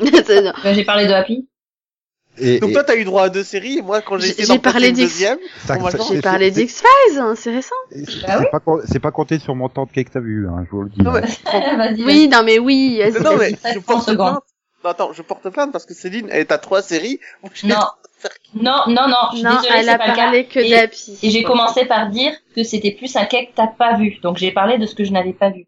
Bah, 0.00 0.72
j'ai 0.72 0.84
parlé 0.84 1.06
de 1.06 1.12
Happy. 1.12 1.46
et- 2.38 2.58
Donc 2.58 2.70
et- 2.70 2.72
toi 2.72 2.84
t'as 2.84 2.96
eu 2.96 3.04
droit 3.04 3.24
à 3.24 3.28
deux 3.28 3.44
séries 3.44 3.78
et 3.78 3.82
moi 3.82 4.00
quand 4.02 4.18
j'ai 4.18 4.26
J'ai- 4.28 4.40
essayé 4.42 4.58
d'en 4.58 4.70
une 4.78 4.92
deuxième. 4.94 5.38
J'ai 6.10 6.20
parlé 6.20 6.50
d'X-Files, 6.50 7.18
hein, 7.18 7.34
c'est 7.36 7.50
récent. 7.52 7.74
C'est 7.90 8.26
Bah 8.26 8.36
oui. 8.40 8.46
pas, 8.50 8.60
com- 8.60 8.82
c'est 8.90 8.98
pas 9.00 9.10
compté 9.12 9.38
sur 9.38 9.54
mon 9.54 9.68
temps 9.68 9.84
de 9.86 9.90
cake 9.92 10.08
que 10.08 10.14
t'as 10.14 10.20
vu, 10.20 10.48
hein, 10.48 10.64
je 10.66 10.70
vous 10.70 10.82
le 10.82 10.88
dis. 10.90 11.02
Non, 11.02 11.14
hein. 11.14 11.20
mais-. 11.96 12.02
Oui, 12.04 12.28
non 12.28 12.42
mais 12.44 12.58
oui, 12.58 12.98
vas-y, 12.98 13.22
Non, 13.22 13.36
mais 13.36 13.50
je 13.50 13.78
30 13.78 13.84
porte 13.84 14.04
plainte. 14.14 14.42
Non, 14.84 14.90
attends, 14.90 15.12
je 15.12 15.22
porte 15.22 15.48
plainte 15.50 15.72
parce 15.72 15.86
que 15.86 15.94
Céline, 15.94 16.28
elle 16.30 16.40
est 16.40 16.52
à 16.52 16.58
trois 16.58 16.82
séries. 16.82 17.20
Non. 17.64 17.76
Non, 18.54 18.72
non, 18.88 19.06
non, 19.08 19.16
je 19.32 19.36
suis 19.36 19.44
Non, 19.44 19.50
désolée, 19.60 19.74
elle 19.80 19.88
a 19.90 19.98
pas 19.98 20.06
le 20.08 20.12
cas. 20.16 20.22
parlé 20.24 20.46
que 20.46 20.70
d'Happy. 20.70 21.18
Et 21.22 21.30
j'ai 21.30 21.42
commencé 21.42 21.84
par 21.84 22.08
dire 22.08 22.32
que 22.56 22.64
c'était 22.64 22.92
plus 22.92 23.14
un 23.16 23.26
quai 23.26 23.46
que 23.46 23.52
t'as 23.54 23.66
pas 23.66 23.96
vu. 23.98 24.16
Donc 24.22 24.38
j'ai 24.38 24.50
parlé 24.50 24.78
de 24.78 24.86
ce 24.86 24.94
que 24.94 25.04
je 25.04 25.12
n'avais 25.12 25.34
pas 25.34 25.50
vu. 25.50 25.66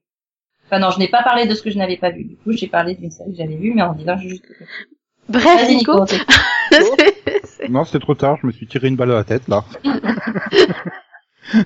Enfin 0.67 0.81
non, 0.81 0.91
je 0.91 0.99
n'ai 0.99 1.09
pas 1.09 1.23
parlé 1.23 1.47
de 1.47 1.55
ce 1.55 1.63
que 1.63 1.71
je 1.71 1.79
n'avais 1.79 1.97
pas 1.97 2.11
vu. 2.11 2.25
Du 2.25 2.37
coup, 2.37 2.53
j'ai 2.53 2.67
parlé 2.67 2.95
d'une 2.95 3.11
série 3.11 3.31
que 3.31 3.37
j'avais 3.37 3.57
vue, 3.57 3.73
mais 3.75 3.83
en 3.83 3.95
disant 3.95 4.19
juste... 4.19 4.45
Bref, 5.29 5.45
Vas-y, 5.45 5.77
Nico. 5.77 6.05
Nico. 6.05 6.17
Non, 7.69 7.85
c'était 7.85 8.01
trop 8.01 8.15
tard, 8.15 8.37
je 8.41 8.47
me 8.47 8.53
suis 8.53 8.67
tiré 8.67 8.89
une 8.89 8.97
balle 8.97 9.13
à 9.13 9.15
la 9.15 9.25
tête, 9.25 9.49
là. 9.49 9.65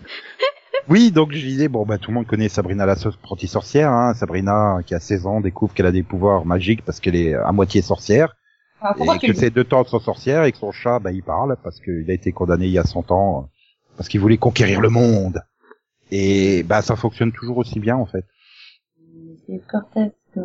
oui, 0.89 1.11
donc 1.11 1.33
je 1.33 1.39
disais, 1.39 1.69
bon, 1.69 1.85
bah, 1.85 1.99
tout 1.99 2.11
le 2.11 2.15
monde 2.15 2.27
connaît 2.27 2.49
Sabrina 2.49 2.87
la 2.87 2.93
apprentie 2.93 3.49
sorcière, 3.49 3.91
hein. 3.91 4.15
Sabrina, 4.15 4.79
qui 4.87 4.95
a 4.95 5.01
16 5.01 5.27
ans, 5.27 5.41
découvre 5.41 5.75
qu'elle 5.75 5.87
a 5.87 5.93
des 5.93 6.03
pouvoirs 6.03 6.47
magiques 6.47 6.85
parce 6.85 7.01
qu'elle 7.01 7.17
est 7.17 7.35
à 7.35 7.53
moitié 7.53 7.83
sorcière. 7.83 8.35
Ah, 8.83 8.95
et 8.99 9.19
que 9.19 9.33
dis 9.33 9.39
ses 9.39 9.51
deux 9.51 9.65
tantes 9.65 9.89
sont 9.89 10.01
sorcières 10.01 10.45
et 10.45 10.53
que 10.53 10.59
son 10.59 10.73
chat, 10.73 11.01
bah, 11.01 11.13
il 11.13 11.23
parle 11.23 11.57
parce 11.63 11.81
qu'il 11.81 12.07
a 12.09 12.15
été 12.15 12.33
condamné 12.33 12.67
il 12.67 12.73
y 12.73 12.79
a 12.79 12.85
100 12.85 13.11
ans, 13.11 13.51
parce 13.97 14.09
qu'il 14.09 14.21
voulait 14.21 14.39
conquérir 14.39 14.81
le 14.81 14.89
monde. 14.89 15.43
Et, 16.11 16.63
bah, 16.63 16.83
ça 16.83 16.97
fonctionne 16.97 17.33
toujours 17.33 17.59
aussi 17.59 17.79
bien, 17.79 17.97
en 17.97 18.07
fait. 18.07 18.25
C'est. 19.95 20.41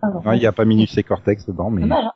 Pardon. 0.00 0.20
Hein, 0.24 0.34
Il 0.34 0.40
n'y 0.40 0.46
a 0.46 0.52
pas 0.52 0.64
Minus 0.64 0.96
et 0.98 1.02
Cortex 1.02 1.46
dedans, 1.46 1.70
mais... 1.70 1.82
Dommage, 1.82 2.04
hein. 2.04 2.12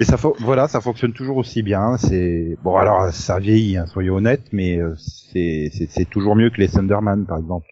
Et 0.00 0.04
ça, 0.04 0.16
voilà, 0.40 0.66
ça 0.66 0.80
fonctionne 0.80 1.12
toujours 1.12 1.36
aussi 1.36 1.62
bien. 1.62 1.96
C'est 1.98 2.56
bon, 2.64 2.74
alors 2.76 3.12
ça 3.12 3.38
vieillit, 3.38 3.76
hein, 3.76 3.86
soyons 3.86 4.16
honnêtes, 4.16 4.52
mais 4.52 4.78
euh, 4.78 4.94
c'est 4.96 5.70
c'est 5.72 5.88
c'est 5.88 6.04
toujours 6.10 6.34
mieux 6.34 6.50
que 6.50 6.56
les 6.60 6.66
Thunderman, 6.68 7.26
par 7.26 7.38
exemple. 7.38 7.68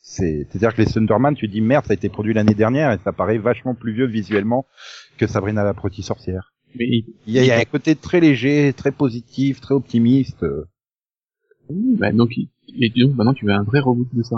C'est 0.00 0.46
c'est-à-dire 0.48 0.74
que 0.74 0.80
les 0.80 0.88
Thunderman, 0.90 1.34
tu 1.34 1.46
dis 1.48 1.60
merde, 1.60 1.84
ça 1.84 1.90
a 1.92 1.94
été 1.94 2.08
produit 2.08 2.32
l'année 2.32 2.54
dernière 2.54 2.92
et 2.92 2.98
ça 3.04 3.12
paraît 3.12 3.36
vachement 3.36 3.74
plus 3.74 3.92
vieux 3.92 4.06
visuellement 4.06 4.64
que 5.18 5.26
Sabrina 5.26 5.64
l'apprentie 5.64 6.02
sorcière. 6.02 6.54
Mais 6.76 6.86
il- 6.86 7.04
y 7.26 7.38
a, 7.38 7.42
il 7.42 7.46
y 7.48 7.50
a 7.50 7.58
un 7.58 7.64
côté 7.64 7.94
très 7.94 8.20
léger, 8.20 8.72
très 8.74 8.92
positif, 8.92 9.60
très 9.60 9.74
optimiste. 9.74 10.42
euh, 10.44 10.64
bah, 11.68 12.10
donc, 12.12 12.30
il- 12.38 12.48
et 12.82 12.88
donc 13.04 13.14
maintenant 13.16 13.34
tu 13.34 13.44
veux 13.44 13.52
un 13.52 13.64
vrai 13.64 13.80
reboot 13.80 14.08
de 14.14 14.22
ça. 14.22 14.36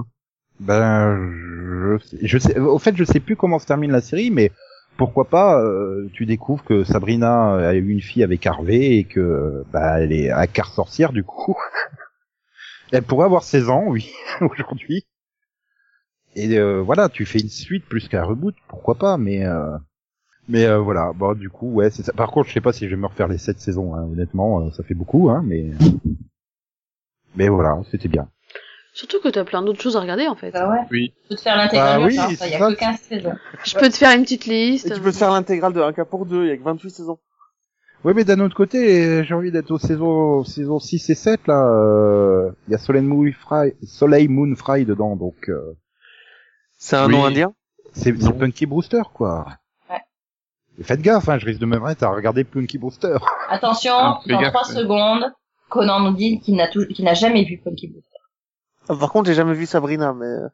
Ben, 0.61 1.33
je, 1.33 1.99
sais- 1.99 2.19
je 2.23 2.39
sais, 2.39 2.59
au 2.59 2.79
fait, 2.79 2.97
je 2.97 3.05
sais 3.05 3.21
plus 3.21 3.37
comment 3.37 3.59
se 3.59 3.67
termine 3.67 3.91
la 3.93 4.01
série, 4.01 4.31
mais 4.31 4.53
pourquoi 4.97 5.25
pas, 5.25 5.61
euh, 5.63 6.09
tu 6.13 6.27
découvres 6.27 6.65
que 6.65 6.85
Sabrina 6.85 7.55
a 7.57 7.75
eu 7.75 7.89
une 7.89 8.03
fille 8.03 8.23
avec 8.23 8.47
Harvey 8.47 8.97
et 8.99 9.05
que, 9.05 9.65
bah, 9.73 10.01
elle 10.01 10.13
est 10.13 10.31
à 10.31 10.47
quart 10.47 10.73
sorcière, 10.73 11.13
du 11.13 11.25
coup. 11.25 11.57
elle 12.93 13.03
pourrait 13.03 13.27
avoir 13.27 13.43
16 13.43 13.69
ans, 13.71 13.85
oui, 13.89 14.13
aujourd'hui. 14.41 15.05
Et 16.37 16.59
euh, 16.59 16.81
voilà, 16.81 17.09
tu 17.09 17.25
fais 17.27 17.41
une 17.41 17.49
suite 17.49 17.85
plus 17.87 18.09
qu'un 18.09 18.23
reboot, 18.25 18.55
pourquoi 18.69 18.95
pas, 18.97 19.17
mais 19.19 19.45
euh, 19.47 19.77
mais 20.49 20.67
euh, 20.67 20.79
voilà, 20.81 21.13
bon, 21.15 21.35
du 21.35 21.51
coup, 21.51 21.73
ouais, 21.73 21.91
c'est 21.91 22.05
ça. 22.05 22.13
Par 22.15 22.31
contre, 22.33 22.49
je 22.49 22.55
sais 22.55 22.61
pas 22.63 22.73
si 22.75 22.87
je 22.87 22.91
vais 22.91 23.01
me 23.01 23.07
refaire 23.07 23.29
les 23.29 23.39
7 23.39 23.61
saisons, 23.61 23.95
hein, 23.95 24.05
honnêtement, 24.05 24.63
euh, 24.67 24.71
ça 24.73 24.85
fait 24.85 24.95
beaucoup, 24.95 25.31
hein, 25.31 25.43
mais 25.47 25.71
mais 27.35 27.49
voilà, 27.49 27.81
c'était 27.91 28.09
bien. 28.09 28.29
Surtout 28.93 29.21
que 29.21 29.29
t'as 29.29 29.45
plein 29.45 29.63
d'autres 29.63 29.81
choses 29.81 29.97
à 29.97 30.01
regarder, 30.01 30.27
en 30.27 30.35
fait. 30.35 30.51
Bah 30.51 30.69
ouais. 30.69 30.79
Oui. 30.91 31.13
Tu 31.23 31.29
peux 31.29 31.37
te 31.37 31.41
faire 31.43 31.57
l'intégrale, 31.57 32.01
Bah 32.01 32.07
oui, 32.07 32.15
il 32.15 32.51
y 32.51 32.55
a 32.55 32.59
que 32.59 32.75
15 32.75 32.99
saisons. 33.01 33.33
Je 33.65 33.77
peux 33.79 33.89
te 33.89 33.97
faire 33.97 34.11
une 34.17 34.23
petite 34.23 34.47
liste. 34.47 34.87
Et 34.87 34.91
tu 34.95 35.01
peux 35.01 35.13
te 35.13 35.17
faire 35.17 35.31
l'intégrale 35.31 35.73
de 35.73 35.81
un 35.81 35.93
cas 35.93 36.05
pour 36.05 36.27
deux, 36.27 36.45
il 36.45 36.49
y 36.49 36.53
a 36.53 36.57
que 36.57 36.63
28 36.63 36.91
saisons. 36.91 37.19
Ouais, 38.03 38.15
mais 38.15 38.25
d'un 38.25 38.41
autre 38.41 38.57
côté, 38.57 39.05
euh, 39.05 39.23
j'ai 39.25 39.35
envie 39.35 39.53
d'être 39.53 39.71
aux 39.71 39.79
saisons, 39.79 40.43
saison 40.43 40.79
6 40.79 41.11
et 41.11 41.15
7, 41.15 41.47
là. 41.47 41.67
euh, 41.69 42.51
Il 42.67 42.73
y 42.73 42.75
a 42.75 42.79
Soleil 42.79 43.03
Moon 43.03 43.31
Fry, 43.39 43.75
Soleil 43.85 44.27
Moon 44.27 44.55
Fry 44.57 44.85
dedans, 44.87 45.17
donc 45.17 45.49
euh, 45.51 45.77
C'est 46.79 46.97
un 46.97 47.07
Oui. 47.07 47.13
nom 47.13 47.25
indien? 47.27 47.53
C'est. 47.93 48.13
Punky 48.13 48.65
Brewster, 48.67 49.03
quoi. 49.13 49.47
Ouais. 49.91 50.01
Et 50.79 50.83
faites 50.83 51.03
gaffe, 51.03 51.29
hein, 51.29 51.39
je 51.39 51.45
risque 51.47 51.61
de 51.61 51.67
me 51.67 51.79
mettre 51.79 52.03
à 52.05 52.09
regarder 52.09 52.43
Punky 52.45 52.79
Brewster. 52.79 53.19
Attention, 53.51 53.93
Ah, 53.95 54.21
dans 54.27 54.41
gaffe, 54.41 54.53
3 54.55 54.69
ouais. 54.69 54.75
secondes, 54.75 55.33
Conan 55.69 56.01
nous 56.01 56.17
dit 56.17 56.41
qu'il 56.41 56.57
n'a 56.57 56.69
tou- 56.69 56.87
qu'il 56.87 57.05
n'a 57.05 57.15
jamais 57.15 57.45
vu 57.45 57.59
Punky 57.63 57.89
Brewster. 57.89 58.10
Ah, 58.89 58.97
Par 58.97 59.11
contre, 59.13 59.29
j'ai 59.29 59.35
jamais 59.35 59.55
vu 59.55 59.67
Sabrina, 59.67 60.13
mais... 60.13 60.27
euh, 60.27 60.49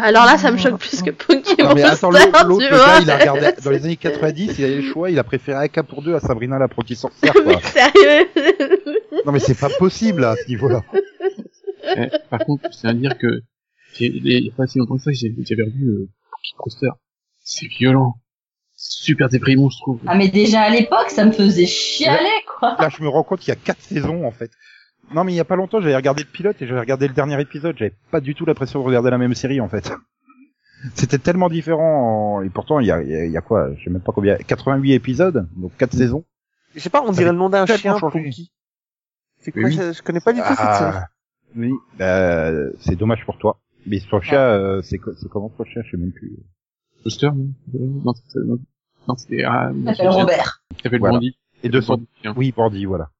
Alors 0.00 0.24
là, 0.24 0.38
ça 0.38 0.50
me 0.50 0.56
choque 0.56 0.78
plus 0.78 1.02
que 1.02 1.10
Punky 1.10 1.54
Non, 1.62 1.74
mais 1.74 1.82
attends, 1.82 2.10
l'autre, 2.10 2.58
tu 2.58 2.68
le 2.70 2.76
vois. 2.76 2.86
gars, 2.86 3.00
il 3.02 3.10
a 3.10 3.18
regardé, 3.18 3.48
dans 3.64 3.70
les 3.70 3.84
années 3.84 3.96
90, 3.96 4.58
il 4.58 4.64
avait 4.64 4.76
le 4.76 4.82
choix, 4.82 5.10
il 5.10 5.18
a 5.18 5.24
préféré 5.24 5.58
un 5.64 5.68
cas 5.68 5.82
pour 5.82 6.02
deux 6.02 6.14
à 6.14 6.20
Sabrina 6.20 6.58
l'apprentie 6.58 6.96
sorcière, 6.96 7.32
quoi. 7.34 7.44
Mais 7.44 7.60
sérieux 7.62 8.28
Non, 9.26 9.32
mais 9.32 9.38
c'est 9.40 9.58
pas 9.58 9.68
possible, 9.70 10.22
là, 10.22 10.30
à 10.30 10.36
ce 10.36 10.48
niveau-là. 10.48 10.82
Eh, 11.96 12.08
par 12.30 12.40
contre, 12.40 12.68
c'est 12.72 12.88
à 12.88 12.94
dire 12.94 13.16
que 13.18 13.42
il 14.00 14.26
y 14.26 14.50
a 14.50 14.56
pas 14.56 14.66
si 14.66 14.78
longtemps 14.78 14.96
que 14.96 15.02
ça, 15.02 15.12
j'ai- 15.12 15.34
j'avais 15.46 15.62
revu 15.64 15.86
euh, 15.86 16.08
Kid 16.42 16.56
Coaster. 16.56 16.88
C'est 17.44 17.66
violent. 17.66 18.14
Super 18.76 19.28
déprimant, 19.28 19.68
je 19.70 19.78
trouve. 19.78 20.00
Ah 20.06 20.16
mais 20.16 20.28
déjà 20.28 20.62
à 20.62 20.70
l'époque, 20.70 21.10
ça 21.10 21.24
me 21.24 21.30
faisait 21.30 21.66
chialer, 21.66 22.26
quoi. 22.58 22.76
Là, 22.80 22.88
je 22.88 23.02
me 23.02 23.08
rends 23.08 23.22
compte 23.22 23.38
qu'il 23.40 23.50
y 23.50 23.52
a 23.52 23.56
quatre 23.56 23.80
saisons, 23.80 24.26
en 24.26 24.32
fait. 24.32 24.50
Non, 25.12 25.24
mais 25.24 25.32
il 25.32 25.36
y 25.36 25.40
a 25.40 25.44
pas 25.44 25.56
longtemps, 25.56 25.80
j'avais 25.80 25.96
regardé 25.96 26.22
le 26.22 26.28
pilote 26.28 26.60
et 26.62 26.66
j'avais 26.66 26.80
regardé 26.80 27.06
le 27.08 27.14
dernier 27.14 27.40
épisode. 27.40 27.76
J'avais 27.78 27.94
pas 28.10 28.20
du 28.20 28.34
tout 28.34 28.44
l'impression 28.46 28.80
de 28.80 28.84
regarder 28.84 29.10
la 29.10 29.18
même 29.18 29.34
série, 29.34 29.60
en 29.60 29.68
fait. 29.68 29.92
C'était 30.94 31.18
tellement 31.18 31.48
différent, 31.48 32.36
en- 32.38 32.42
et 32.42 32.50
pourtant 32.50 32.78
il 32.80 32.86
y 32.86 32.90
a, 32.90 33.02
il 33.02 33.08
y 33.10 33.14
a- 33.14 33.24
il 33.24 33.32
y 33.32 33.36
a 33.36 33.40
quoi, 33.40 33.74
je 33.76 33.84
sais 33.84 33.90
même 33.90 34.02
pas 34.02 34.12
combien, 34.12 34.36
88 34.36 34.92
épisodes, 34.92 35.48
donc 35.56 35.74
4 35.78 35.94
saisons. 35.94 36.24
Je 36.74 36.80
sais 36.80 36.90
pas, 36.90 37.02
on 37.02 37.06
Ça 37.06 37.12
dirait 37.12 37.32
le 37.32 37.38
nom 37.38 37.48
d'un 37.48 37.64
chien. 37.66 37.98
Punky. 37.98 38.52
C'est 39.38 39.52
quoi, 39.52 39.62
Oui. 39.64 39.72
je, 39.74 39.92
je 39.92 40.02
connais 40.02 40.20
pas 40.20 40.32
du 40.32 40.40
tout 40.40 40.46
cette 40.48 40.56
série. 40.56 40.66
Ah, 40.96 41.06
oui, 41.56 41.72
bah, 41.98 42.50
c'est 42.80 42.96
dommage 42.96 43.24
pour 43.24 43.38
toi. 43.38 43.60
Mais 43.86 43.98
son 44.00 44.20
chat, 44.20 44.54
euh, 44.54 44.82
c'est 44.82 44.98
co- 44.98 45.14
c'est 45.14 45.28
comment 45.28 45.50
son 45.56 45.64
chien, 45.64 45.82
je 45.84 45.90
sais 45.92 45.96
même 45.96 46.12
plus. 46.12 46.32
Foster, 47.02 47.26
non? 47.28 47.48
Euh, 47.74 47.78
Non, 48.04 48.12
c'était 48.14 48.46
non, 49.06 49.16
c'était 49.16 49.44
ah, 49.44 49.70
Il 49.74 49.84
s'appelle 49.94 50.08
Robert. 50.08 50.62
Il 50.78 50.82
s'appelle 50.82 50.98
Voilà. 51.00 51.12
Brandy. 51.12 51.36
Et 51.62 51.68
de 51.68 51.80
son, 51.80 52.04
oui, 52.36 52.52
Brandy, 52.52 52.84
voilà. 52.86 53.10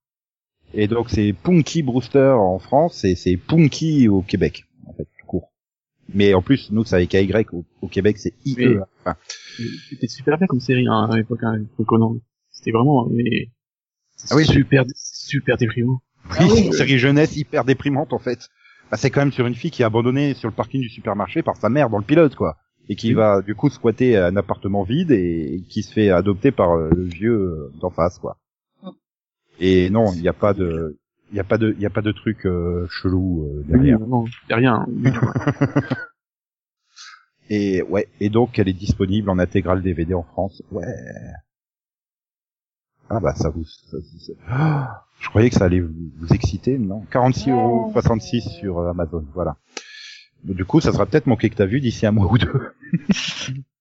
Et 0.75 0.89
donc 0.89 1.09
c'est 1.11 1.33
Punky 1.33 1.83
Brewster 1.83 2.35
en 2.39 2.59
France 2.59 3.05
et 3.05 3.15
c'est 3.15 3.37
Punky 3.37 4.09
au 4.09 4.23
Québec, 4.23 4.65
en 4.87 4.93
fait, 4.93 5.05
tout 5.21 5.27
court. 5.27 5.53
Mais 6.13 6.35
en 6.35 6.43
plus, 6.43 6.71
nous, 6.71 6.85
c'est 6.85 6.97
avec 6.97 7.15
AY, 7.15 7.47
au, 7.53 7.65
au 7.81 7.89
Québec, 7.89 8.19
c'est 8.19 8.35
IE. 8.45 8.55
Oui. 8.59 8.77
Enfin, 9.01 9.17
C'était 9.89 10.09
super 10.09 10.37
bien 10.37 10.47
comme 10.47 10.61
série 10.61 10.87
hein, 10.89 11.09
à 11.11 11.17
l'époque, 11.17 11.43
hein, 11.43 11.63
Conan. 11.87 12.17
C'était 12.51 12.73
vraiment, 12.73 13.07
mais 13.11 13.49
Ah 14.31 14.37
oui, 14.37 14.45
super, 14.45 14.85
super 14.95 15.57
déprimant. 15.57 16.01
Oui, 16.31 16.37
Ah 16.41 16.47
oui. 16.53 16.67
une 16.67 16.73
série 16.73 16.99
jeunesse 16.99 17.37
hyper 17.37 17.65
déprimante 17.65 18.13
en 18.13 18.19
fait. 18.19 18.49
Bah, 18.91 18.97
c'est 18.97 19.11
quand 19.11 19.21
même 19.21 19.33
sur 19.33 19.47
une 19.47 19.55
fille 19.55 19.71
qui 19.71 19.83
est 19.83 19.87
abandonnée 19.87 20.35
sur 20.35 20.49
le 20.49 20.55
parking 20.55 20.81
du 20.81 20.89
supermarché 20.89 21.43
par 21.43 21.57
sa 21.57 21.69
mère 21.69 21.89
dans 21.91 21.99
le 21.99 22.05
pilote 22.05 22.35
quoi. 22.35 22.57
Et 22.89 22.97
qui 22.97 23.09
Oui. 23.09 23.15
va 23.15 23.41
du 23.43 23.55
coup 23.55 23.71
squatter 23.71 24.17
un 24.19 24.37
appartement 24.37 24.83
vide 24.83 25.11
et 25.11 25.63
qui 25.71 25.83
se 25.83 25.93
fait 25.93 26.11
adopter 26.11 26.51
par 26.51 26.73
euh, 26.77 26.91
le 26.95 27.05
vieux 27.05 27.33
euh, 27.33 27.73
d'en 27.81 27.91
face 27.91 28.19
quoi. 28.19 28.37
Et 29.61 29.91
non, 29.91 30.13
il 30.15 30.21
n'y 30.23 30.29
a 30.29 30.33
pas 30.33 30.53
de 30.55 30.99
il 31.31 31.37
y 31.37 31.41
a 31.41 31.45
pas 31.45 31.59
de 31.59 31.73
il 31.77 31.81
y 31.81 31.87
a 31.87 31.91
pas 31.91 32.03
de 32.03 32.13
truc 32.13 32.45
euh, 32.47 32.87
chelou 32.91 33.45
euh, 33.45 33.59
Oui, 33.61 33.65
derrière. 33.69 34.01
non, 34.01 34.25
y 34.49 34.53
a 34.53 34.57
rien 34.57 34.87
du 34.89 35.13
tout. 35.13 35.27
Et 37.51 37.83
ouais, 37.83 38.09
et 38.21 38.31
donc 38.31 38.59
elle 38.59 38.69
est 38.69 38.73
disponible 38.73 39.29
en 39.29 39.39
intégrale 39.39 39.83
DVD 39.83 40.15
en 40.15 40.23
France. 40.23 40.63
Ouais. 40.73 40.87
Ah 43.11 43.21
bah 43.21 43.35
ça 43.35 43.51
vous 43.51 43.65
ça- 43.65 43.99
ça- 44.19 45.05
je 45.21 45.29
croyais 45.29 45.51
que 45.51 45.57
ça 45.57 45.67
allait 45.67 45.81
vous, 45.81 45.93
vous 46.19 46.33
exciter, 46.33 46.79
non? 46.79 47.03
46 47.11 47.51
Ouais. 47.51 47.53
euros 47.53 47.91
66 47.93 48.41
sur 48.49 48.79
euh, 48.79 48.91
Amazon, 48.91 49.25
voilà. 49.35 49.57
Du 50.43 50.65
coup, 50.65 50.81
ça 50.81 50.93
sera 50.93 51.05
peut-être 51.07 51.27
mon 51.27 51.37
que 51.37 51.47
t'as 51.49 51.67
vu 51.67 51.81
d'ici 51.81 52.07
un 52.07 52.13
mois 52.13 52.31
ou 52.33 52.39
deux. 52.39 52.73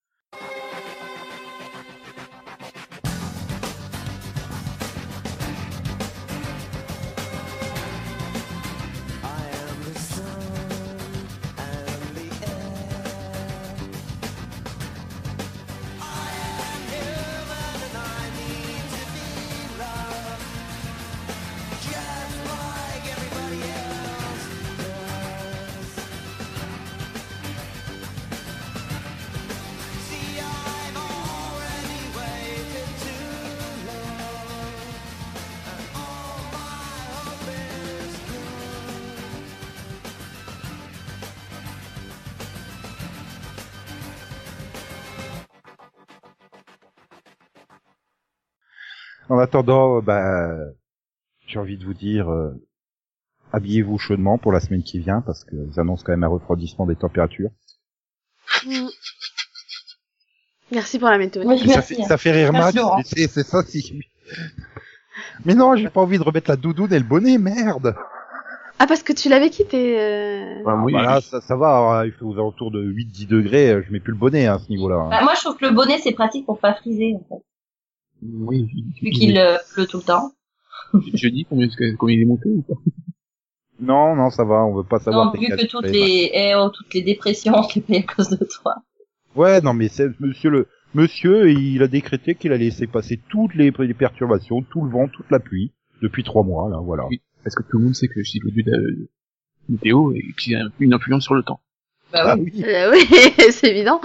attendant, 49.44 49.98
euh, 49.98 50.02
bah, 50.02 50.56
j'ai 51.48 51.60
envie 51.60 51.78
de 51.78 51.86
vous 51.86 51.94
dire, 51.94 52.30
euh, 52.32 52.52
habillez-vous 53.52 53.98
chaudement 53.98 54.38
pour 54.38 54.52
la 54.52 54.60
semaine 54.60 54.84
qui 54.84 55.00
vient 55.00 55.22
parce 55.22 55.44
que 55.44 55.56
j'annonce 55.76 56.04
quand 56.04 56.12
même 56.14 56.24
un 56.24 56.28
refroidissement 56.28 56.86
des 56.86 56.96
températures. 56.96 57.52
Mm. 58.66 58.88
Merci 60.72 60.98
pour 60.98 61.10
la 61.10 61.18
météo. 61.18 61.44
Oui, 61.46 61.60
ça, 61.70 61.82
fait, 61.82 61.96
ça 62.04 62.18
fait 62.18 62.32
rire 62.32 62.52
Max, 62.52 62.76
c'est 63.06 63.28
ça 63.44 63.62
si. 63.64 64.02
Mais 65.46 65.54
non, 65.54 65.76
j'ai 65.76 65.90
pas 65.90 66.02
envie 66.02 66.18
de 66.18 66.24
remettre 66.24 66.50
la 66.50 66.56
doudoune 66.56 66.92
et 66.94 66.98
le 67.00 67.06
bonnet, 67.06 67.38
merde. 67.38 67.96
Ah, 68.80 68.88
parce 68.88 69.04
que 69.04 69.14
tu 69.14 69.30
l'avais 69.30 69.52
quitté. 69.52 70.00
Euh... 70.00 70.62
Enfin, 70.62 70.82
oui, 70.84 70.94
Voilà, 70.94 71.22
ça, 71.22 71.42
ça 71.42 71.56
va, 71.56 71.78
hein, 71.78 72.06
il 72.06 72.12
fait 72.12 72.24
aux 72.24 72.34
alentours 72.34 72.72
de 72.72 72.84
8-10 72.84 73.28
degrés, 73.28 73.84
je 73.86 73.92
mets 73.94 74.00
plus 74.00 74.14
le 74.14 74.18
bonnet 74.18 74.48
hein, 74.48 74.56
à 74.56 74.60
ce 74.60 74.68
niveau-là. 74.70 74.96
hein. 74.96 75.10
Bah, 75.12 75.22
moi, 75.22 75.34
je 75.36 75.42
trouve 75.42 75.58
que 75.58 75.66
le 75.66 75.72
bonnet, 75.72 76.00
c'est 76.00 76.14
pratique 76.14 76.46
pour 76.48 76.60
pas 76.60 76.74
friser, 76.74 77.16
en 77.16 77.24
fait. 77.30 77.44
Oui, 78.34 78.68
Vu 79.02 79.12
qu'il 79.12 79.38
euh, 79.38 79.58
pleut 79.74 79.88
tout 79.88 79.98
le 79.98 80.04
temps. 80.04 80.32
Je 81.14 81.28
dis 81.28 81.46
combien, 81.50 81.68
combien 81.98 82.16
il 82.16 82.22
est 82.22 82.26
monté 82.26 82.50
ou 82.50 82.62
pas? 82.62 82.76
Non, 83.80 84.16
non, 84.16 84.30
ça 84.30 84.46
va, 84.46 84.64
on 84.64 84.76
veut 84.76 84.84
pas 84.84 85.00
savoir. 85.00 85.26
Non, 85.26 85.32
vu 85.40 85.48
que 85.48 85.66
toutes 85.66 85.88
les, 85.88 86.30
eh, 86.34 86.54
oh, 86.56 86.70
toutes 86.70 86.94
les 86.94 87.02
dépressions, 87.02 87.54
je 87.70 87.76
les 87.76 87.82
paye 87.82 87.98
à 87.98 88.04
cause 88.04 88.30
de 88.30 88.46
toi. 88.46 88.76
Ouais, 89.36 89.60
non, 89.62 89.74
mais 89.74 89.90
c'est 89.90 90.08
monsieur 90.22 90.52
le 90.52 90.68
monsieur, 90.94 91.50
il 91.52 91.82
a 91.82 91.88
décrété 91.88 92.36
qu'il 92.36 92.54
allait 92.54 92.66
laisser 92.66 92.88
passer 92.88 93.20
toutes 93.30 93.56
les, 93.56 93.72
les 93.72 93.94
perturbations, 93.94 94.62
tout 94.62 94.84
le 94.84 94.92
vent, 94.92 95.08
toute 95.08 95.30
la 95.32 95.40
pluie 95.40 95.74
depuis 96.02 96.24
trois 96.24 96.44
mois, 96.44 96.70
là, 96.70 96.78
voilà. 96.82 97.08
Oui. 97.08 97.22
Parce 97.44 97.56
que 97.56 97.64
tout 97.64 97.80
le 97.80 97.86
monde 97.86 97.96
sait 97.96 98.08
que 98.08 98.24
je 98.24 98.30
suis 98.30 98.40
le 98.44 98.52
but 98.52 98.64
de 98.66 99.10
météo 99.70 100.14
et 100.14 100.22
qu'il 100.40 100.56
a 100.56 100.66
une 100.80 100.94
influence 100.94 101.24
sur 101.24 101.34
le 101.34 101.44
temps. 101.44 101.60
Bah 102.14 102.24
Ah 102.26 102.38
oui. 102.38 102.52
oui. 102.56 102.64
Euh, 102.66 102.92
oui, 102.92 103.08
c'est 103.52 103.72
évident. 103.72 104.00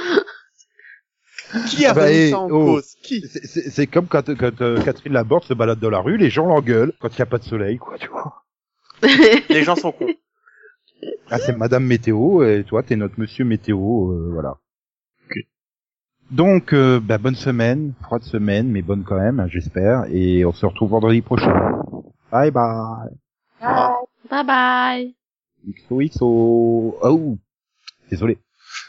Qui 1.69 1.87
a 1.87 1.91
Ah 1.91 1.95
bah, 1.95 2.05
remis 2.07 2.31
ça 2.31 2.39
en 2.41 2.51
oh. 2.51 2.65
cause? 2.75 2.95
Qui? 3.03 3.21
C'est- 3.23 3.47
C'est 3.47 3.71
c'est 3.71 3.87
comme 3.87 4.07
quand, 4.07 4.35
quand 4.37 4.61
euh, 4.61 4.83
Catherine 4.83 5.13
Laborde 5.15 5.45
se 5.45 5.55
balade 5.55 5.79
dans 5.81 5.91
la 5.91 6.01
rue, 6.01 6.17
les 6.17 6.31
gens 6.31 6.47
l'engueulent 6.47 6.93
quand 7.01 7.09
il 7.09 7.17
n'y 7.17 7.23
a 7.23 7.27
pas 7.27 7.39
de 7.39 7.45
soleil, 7.45 7.79
quoi, 7.79 7.97
tu 7.99 8.09
vois. 8.09 8.45
Les 9.49 9.63
gens 9.63 9.77
sont 9.77 9.93
cons. 9.93 10.13
Ah, 11.31 11.39
c'est 11.39 11.57
Madame 11.57 11.85
Météo, 11.85 12.43
et 12.43 12.65
toi, 12.65 12.83
t'es 12.83 12.97
notre 12.97 13.19
Monsieur 13.21 13.45
Météo, 13.45 14.11
euh, 14.13 14.31
voilà. 14.33 14.57
Ok. 15.31 15.37
Donc, 16.33 16.73
euh, 16.73 16.99
bah, 17.01 17.19
bonne 17.19 17.37
semaine, 17.37 17.93
froide 18.03 18.23
semaine, 18.25 18.69
mais 18.69 18.83
bonne 18.83 19.05
quand 19.05 19.19
même, 19.19 19.39
hein, 19.41 19.47
j'espère, 19.49 20.05
et 20.11 20.45
on 20.45 20.53
se 20.53 20.67
retrouve 20.67 20.91
vendredi 20.91 21.23
prochain. 21.23 21.81
Bye 22.33 22.51
bye. 22.51 23.09
Bye 23.61 24.45
bye. 24.45 25.15
XOXO. 25.67 26.99
Oh, 27.03 27.37
désolé. 28.11 28.39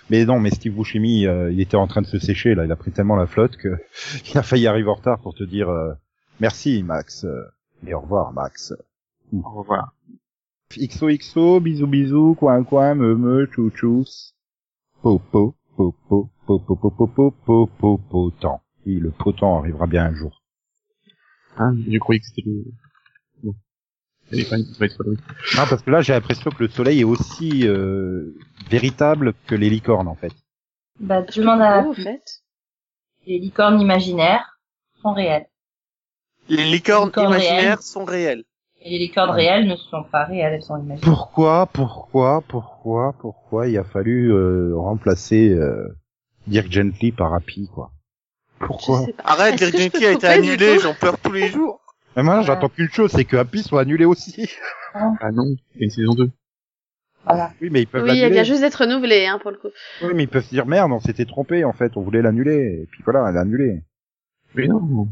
Mais 0.09 0.25
non, 0.25 0.39
mais 0.39 0.49
Steve 0.49 0.73
Buscemi, 0.73 1.27
euh, 1.27 1.51
il 1.51 1.59
était 1.59 1.77
en 1.77 1.87
train 1.87 2.01
de 2.01 2.07
se 2.07 2.17
sécher 2.17 2.55
là. 2.55 2.65
Il 2.65 2.71
a 2.71 2.75
pris 2.75 2.91
tellement 2.91 3.15
la 3.15 3.27
flotte 3.27 3.57
que 3.57 3.77
il 4.31 4.37
a 4.37 4.43
failli 4.43 4.67
arriver 4.67 4.89
en 4.89 4.95
retard 4.95 5.19
pour 5.19 5.35
te 5.35 5.43
dire 5.43 5.69
euh, 5.69 5.93
merci 6.39 6.83
Max 6.83 7.25
euh, 7.25 7.43
et 7.85 7.93
au 7.93 8.01
revoir 8.01 8.33
Max. 8.33 8.73
Au 9.31 9.59
revoir. 9.59 9.93
XOXO, 10.71 11.59
bisous 11.59 11.87
bisous, 11.87 12.35
coin 12.35 12.63
coin, 12.63 12.95
me 12.95 13.15
me, 13.15 13.47
chou 13.51 13.71
chous. 13.73 14.33
Popo, 15.01 15.55
popo, 15.75 16.29
popo, 16.45 16.75
popo, 16.75 17.07
popo, 17.07 17.31
popo, 17.67 17.97
potant. 18.09 18.61
Oui, 18.85 18.99
le 18.99 19.11
potent 19.11 19.57
arrivera 19.57 19.87
bien 19.87 20.05
un 20.05 20.13
jour. 20.13 20.43
Hein, 21.57 21.75
croyais 21.99 22.19
que 22.19 22.25
c'était. 22.27 22.43
Elle 24.31 24.39
est 24.41 24.51
Non, 24.51 25.63
parce 25.69 25.81
que 25.81 25.89
là, 25.89 26.01
j'ai 26.01 26.13
l'impression 26.13 26.51
que 26.51 26.63
le 26.63 26.69
soleil 26.69 27.01
est 27.01 27.05
aussi 27.05 27.67
euh, 27.67 28.35
véritable 28.69 29.33
que 29.47 29.55
les 29.55 29.69
licornes 29.69 30.07
en 30.07 30.15
fait. 30.15 30.33
Bah, 30.99 31.23
tu 31.23 31.39
demandes 31.39 31.61
à 31.61 31.81
au 31.83 31.93
fait. 31.93 32.21
les 33.25 33.39
licornes 33.39 33.79
imaginaires 33.79 34.59
sont 35.01 35.13
réelles. 35.13 35.47
Les 36.49 36.65
licornes 36.65 37.07
Licornes 37.07 37.29
imaginaires 37.33 37.61
réelles. 37.61 37.81
sont 37.81 38.05
réelles. 38.05 38.43
Et 38.81 38.91
les 38.91 38.99
licornes 38.99 39.31
réelles 39.31 39.67
ne 39.67 39.75
sont 39.75 40.03
pas 40.03 40.25
réelles, 40.25 40.53
elles 40.53 40.63
sont 40.63 40.77
imaginaires. 40.77 41.01
Pourquoi, 41.01 41.67
pourquoi, 41.67 42.41
pourquoi, 42.47 43.13
pourquoi 43.19 43.67
il 43.67 43.77
a 43.77 43.83
fallu 43.83 44.31
euh, 44.31 44.73
remplacer 44.75 45.49
euh, 45.49 45.87
Dirk 46.47 46.71
Gently 46.71 47.11
par 47.11 47.33
Happy, 47.33 47.69
quoi? 47.73 47.91
Pourquoi? 48.59 49.05
Arrête, 49.23 49.59
Virginity 49.59 49.99
peux 49.99 50.07
a 50.07 50.11
été 50.11 50.27
annulé, 50.27 50.79
j'en 50.79 50.93
pleure 50.93 51.17
tous 51.19 51.31
les 51.31 51.49
jours. 51.49 51.78
Mais 52.15 52.23
moi, 52.23 52.41
j'attends 52.41 52.69
qu'une 52.69 52.89
chose, 52.89 53.11
c'est 53.11 53.25
que 53.25 53.37
Happy 53.37 53.63
soit 53.63 53.81
annulé 53.81 54.05
aussi. 54.05 54.49
Ah 54.93 55.31
non, 55.31 55.55
il 55.75 55.79
y 55.79 55.83
a 55.83 55.85
une 55.85 55.89
saison 55.89 56.13
2. 56.13 56.29
Voilà. 57.25 57.51
Oui, 57.61 57.69
mais 57.69 57.81
ils 57.81 57.85
peuvent 57.85 58.03
Oui, 58.03 58.17
elle 58.17 58.31
vient 58.31 58.43
juste 58.43 58.61
d'être 58.61 58.75
renouvelée, 58.75 59.27
hein, 59.27 59.39
pour 59.39 59.51
le 59.51 59.57
coup. 59.57 59.67
Oui, 60.01 60.13
mais 60.15 60.23
ils 60.23 60.27
peuvent 60.27 60.43
se 60.43 60.49
dire 60.49 60.65
merde, 60.65 60.91
on 60.91 60.99
s'était 60.99 61.25
trompé 61.25 61.63
en 61.63 61.73
fait, 61.73 61.95
on 61.97 62.01
voulait 62.01 62.21
l'annuler, 62.21 62.81
et 62.81 62.87
puis 62.89 63.03
voilà, 63.03 63.29
elle 63.29 63.35
est 63.35 63.39
annulée. 63.39 63.83
Mais 64.55 64.67
non. 64.67 65.07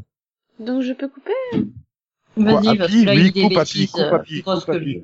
Donc 0.60 0.82
je 0.82 0.94
peux 0.94 1.08
couper? 1.08 1.34
Vas-y, 2.38 2.78
parce 2.78 2.90
Happy, 2.90 3.02
que 3.02 3.06
là, 3.06 3.14
oui, 3.14 3.18
il 3.18 3.24
dit 3.24 3.32
des 3.34 3.42
coupe 3.42 3.58
Happy, 3.58 3.80
bêtises 3.80 3.92
coupe 3.92 4.70
Happy. 4.70 5.04